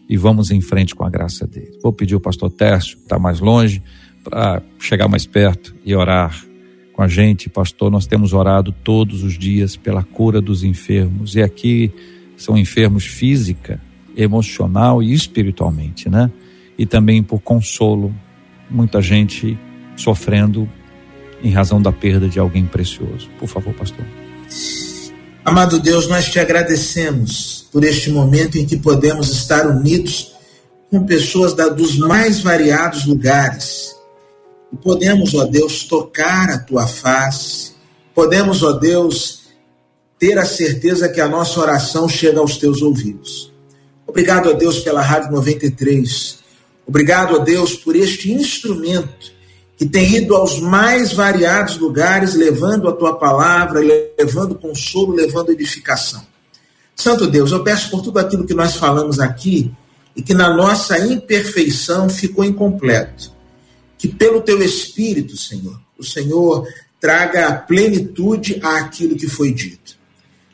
e 0.08 0.16
vamos 0.16 0.50
em 0.50 0.60
frente 0.60 0.94
com 0.94 1.04
a 1.04 1.10
graça 1.10 1.46
dele. 1.46 1.78
Vou 1.82 1.92
pedir 1.92 2.14
o 2.14 2.20
pastor 2.20 2.50
Tércio, 2.50 2.96
que 2.96 3.04
está 3.04 3.18
mais 3.18 3.40
longe, 3.40 3.82
para 4.22 4.62
chegar 4.78 5.08
mais 5.08 5.24
perto 5.24 5.74
e 5.84 5.94
orar 5.94 6.44
com 6.92 7.02
a 7.02 7.08
gente. 7.08 7.48
Pastor, 7.48 7.90
nós 7.90 8.06
temos 8.06 8.32
orado 8.32 8.72
todos 8.84 9.22
os 9.22 9.38
dias 9.38 9.76
pela 9.76 10.02
cura 10.02 10.40
dos 10.40 10.64
enfermos 10.64 11.34
e 11.34 11.42
aqui 11.42 11.92
são 12.36 12.56
enfermos 12.56 13.04
física, 13.04 13.80
emocional 14.18 15.00
e 15.00 15.14
espiritualmente, 15.14 16.10
né? 16.10 16.30
E 16.76 16.84
também 16.84 17.22
por 17.22 17.40
consolo, 17.40 18.12
muita 18.68 19.00
gente 19.00 19.56
sofrendo 19.96 20.68
em 21.42 21.52
razão 21.52 21.80
da 21.80 21.92
perda 21.92 22.28
de 22.28 22.38
alguém 22.38 22.66
precioso. 22.66 23.30
Por 23.38 23.48
favor, 23.48 23.72
pastor. 23.74 24.04
Amado 25.44 25.78
Deus, 25.78 26.08
nós 26.08 26.30
te 26.30 26.38
agradecemos 26.40 27.68
por 27.72 27.84
este 27.84 28.10
momento 28.10 28.58
em 28.58 28.66
que 28.66 28.76
podemos 28.76 29.30
estar 29.30 29.66
unidos 29.66 30.32
com 30.90 31.06
pessoas 31.06 31.54
da, 31.54 31.68
dos 31.68 31.96
mais 31.96 32.40
variados 32.40 33.06
lugares. 33.06 33.94
E 34.72 34.76
podemos, 34.76 35.34
ó 35.34 35.44
Deus, 35.44 35.84
tocar 35.84 36.50
a 36.50 36.58
tua 36.58 36.86
face, 36.86 37.72
podemos, 38.14 38.62
ó 38.62 38.72
Deus, 38.72 39.42
ter 40.18 40.38
a 40.38 40.44
certeza 40.44 41.08
que 41.08 41.20
a 41.20 41.28
nossa 41.28 41.60
oração 41.60 42.08
chega 42.08 42.40
aos 42.40 42.56
teus 42.56 42.82
ouvidos. 42.82 43.47
Obrigado 44.09 44.48
a 44.48 44.52
Deus 44.54 44.78
pela 44.80 45.02
Rádio 45.02 45.30
93. 45.30 46.38
Obrigado 46.86 47.36
a 47.36 47.44
Deus 47.44 47.74
por 47.74 47.94
este 47.94 48.32
instrumento 48.32 49.30
que 49.76 49.84
tem 49.84 50.16
ido 50.16 50.34
aos 50.34 50.59
mais 50.59 51.12
variados 51.12 51.76
lugares, 51.76 52.34
levando 52.34 52.88
a 52.88 52.92
tua 52.92 53.16
palavra, 53.16 53.80
levando 54.18 54.54
consolo, 54.54 55.12
levando 55.12 55.52
edificação. 55.52 56.26
Santo 56.96 57.26
Deus, 57.26 57.52
eu 57.52 57.62
peço 57.62 57.90
por 57.90 58.00
tudo 58.00 58.18
aquilo 58.18 58.46
que 58.46 58.54
nós 58.54 58.76
falamos 58.76 59.20
aqui 59.20 59.70
e 60.16 60.22
que 60.22 60.32
na 60.32 60.52
nossa 60.52 60.98
imperfeição 60.98 62.09
ficou 62.09 62.44
incompleto. 62.44 63.30
Que 63.98 64.09
pelo 64.09 64.40
teu 64.40 64.61
Espírito, 64.62 65.36
Senhor, 65.36 65.78
o 65.98 66.02
Senhor 66.02 66.66
traga 66.98 67.52
plenitude 67.52 68.59
àquilo 68.62 69.16
que 69.16 69.28
foi 69.28 69.52
dito. 69.52 69.97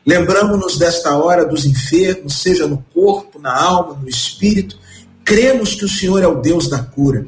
Lembramos-nos 0.05 0.77
desta 0.77 1.17
hora 1.17 1.45
dos 1.45 1.65
enfermos, 1.65 2.41
seja 2.41 2.67
no 2.67 2.83
corpo, 2.93 3.39
na 3.39 3.55
alma, 3.55 3.99
no 4.01 4.07
espírito. 4.07 4.77
Cremos 5.23 5.73
que 5.73 5.85
o 5.85 5.89
Senhor 5.89 6.21
é 6.21 6.27
o 6.27 6.41
Deus 6.41 6.69
da 6.69 6.79
cura. 6.79 7.25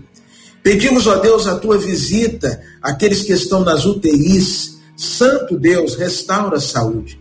Pedimos, 0.62 1.08
ó 1.08 1.16
Deus, 1.16 1.48
a 1.48 1.58
tua 1.58 1.78
visita 1.78 2.62
àqueles 2.82 3.24
que 3.24 3.34
estão 3.34 3.62
nas 3.62 3.86
UTIs. 3.86 4.78
Santo 4.96 5.58
Deus, 5.58 5.96
restaura 5.96 6.58
a 6.58 6.62
saúde. 6.62 7.20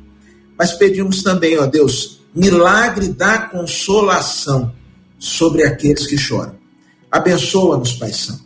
Mas 0.59 0.73
pedimos 0.73 1.23
também, 1.23 1.59
ó 1.59 1.67
Deus, 1.67 2.21
milagre 2.35 3.09
da 3.09 3.39
consolação 3.39 4.75
sobre 5.19 5.65
aqueles 5.65 6.07
que 6.07 6.19
choram. 6.19 6.57
Abençoa-nos, 7.11 7.93
Pai 7.93 8.13
Santo. 8.13 8.45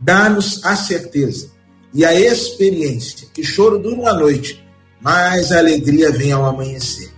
Dá-nos 0.00 0.64
a 0.64 0.76
certeza 0.76 1.50
e 1.92 2.04
a 2.04 2.12
experiência 2.12 3.28
que 3.32 3.42
choro 3.42 3.78
dura 3.78 3.96
uma 3.96 4.12
noite, 4.12 4.63
mas 5.04 5.52
a 5.52 5.58
alegria 5.58 6.10
vem 6.10 6.32
ao 6.32 6.46
amanhecer. 6.46 7.10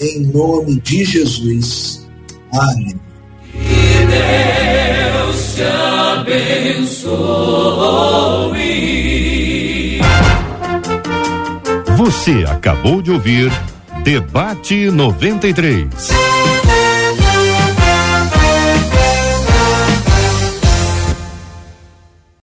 Em 0.00 0.20
nome 0.26 0.80
de 0.80 1.04
Jesus. 1.04 2.06
Amém. 2.52 3.00
Que 3.52 4.06
Deus 4.06 5.54
te 5.54 5.62
abençoe. 6.20 7.16
Você 11.96 12.44
acabou 12.46 13.02
de 13.02 13.10
ouvir 13.10 13.50
Debate 14.04 14.90
93. 14.90 15.88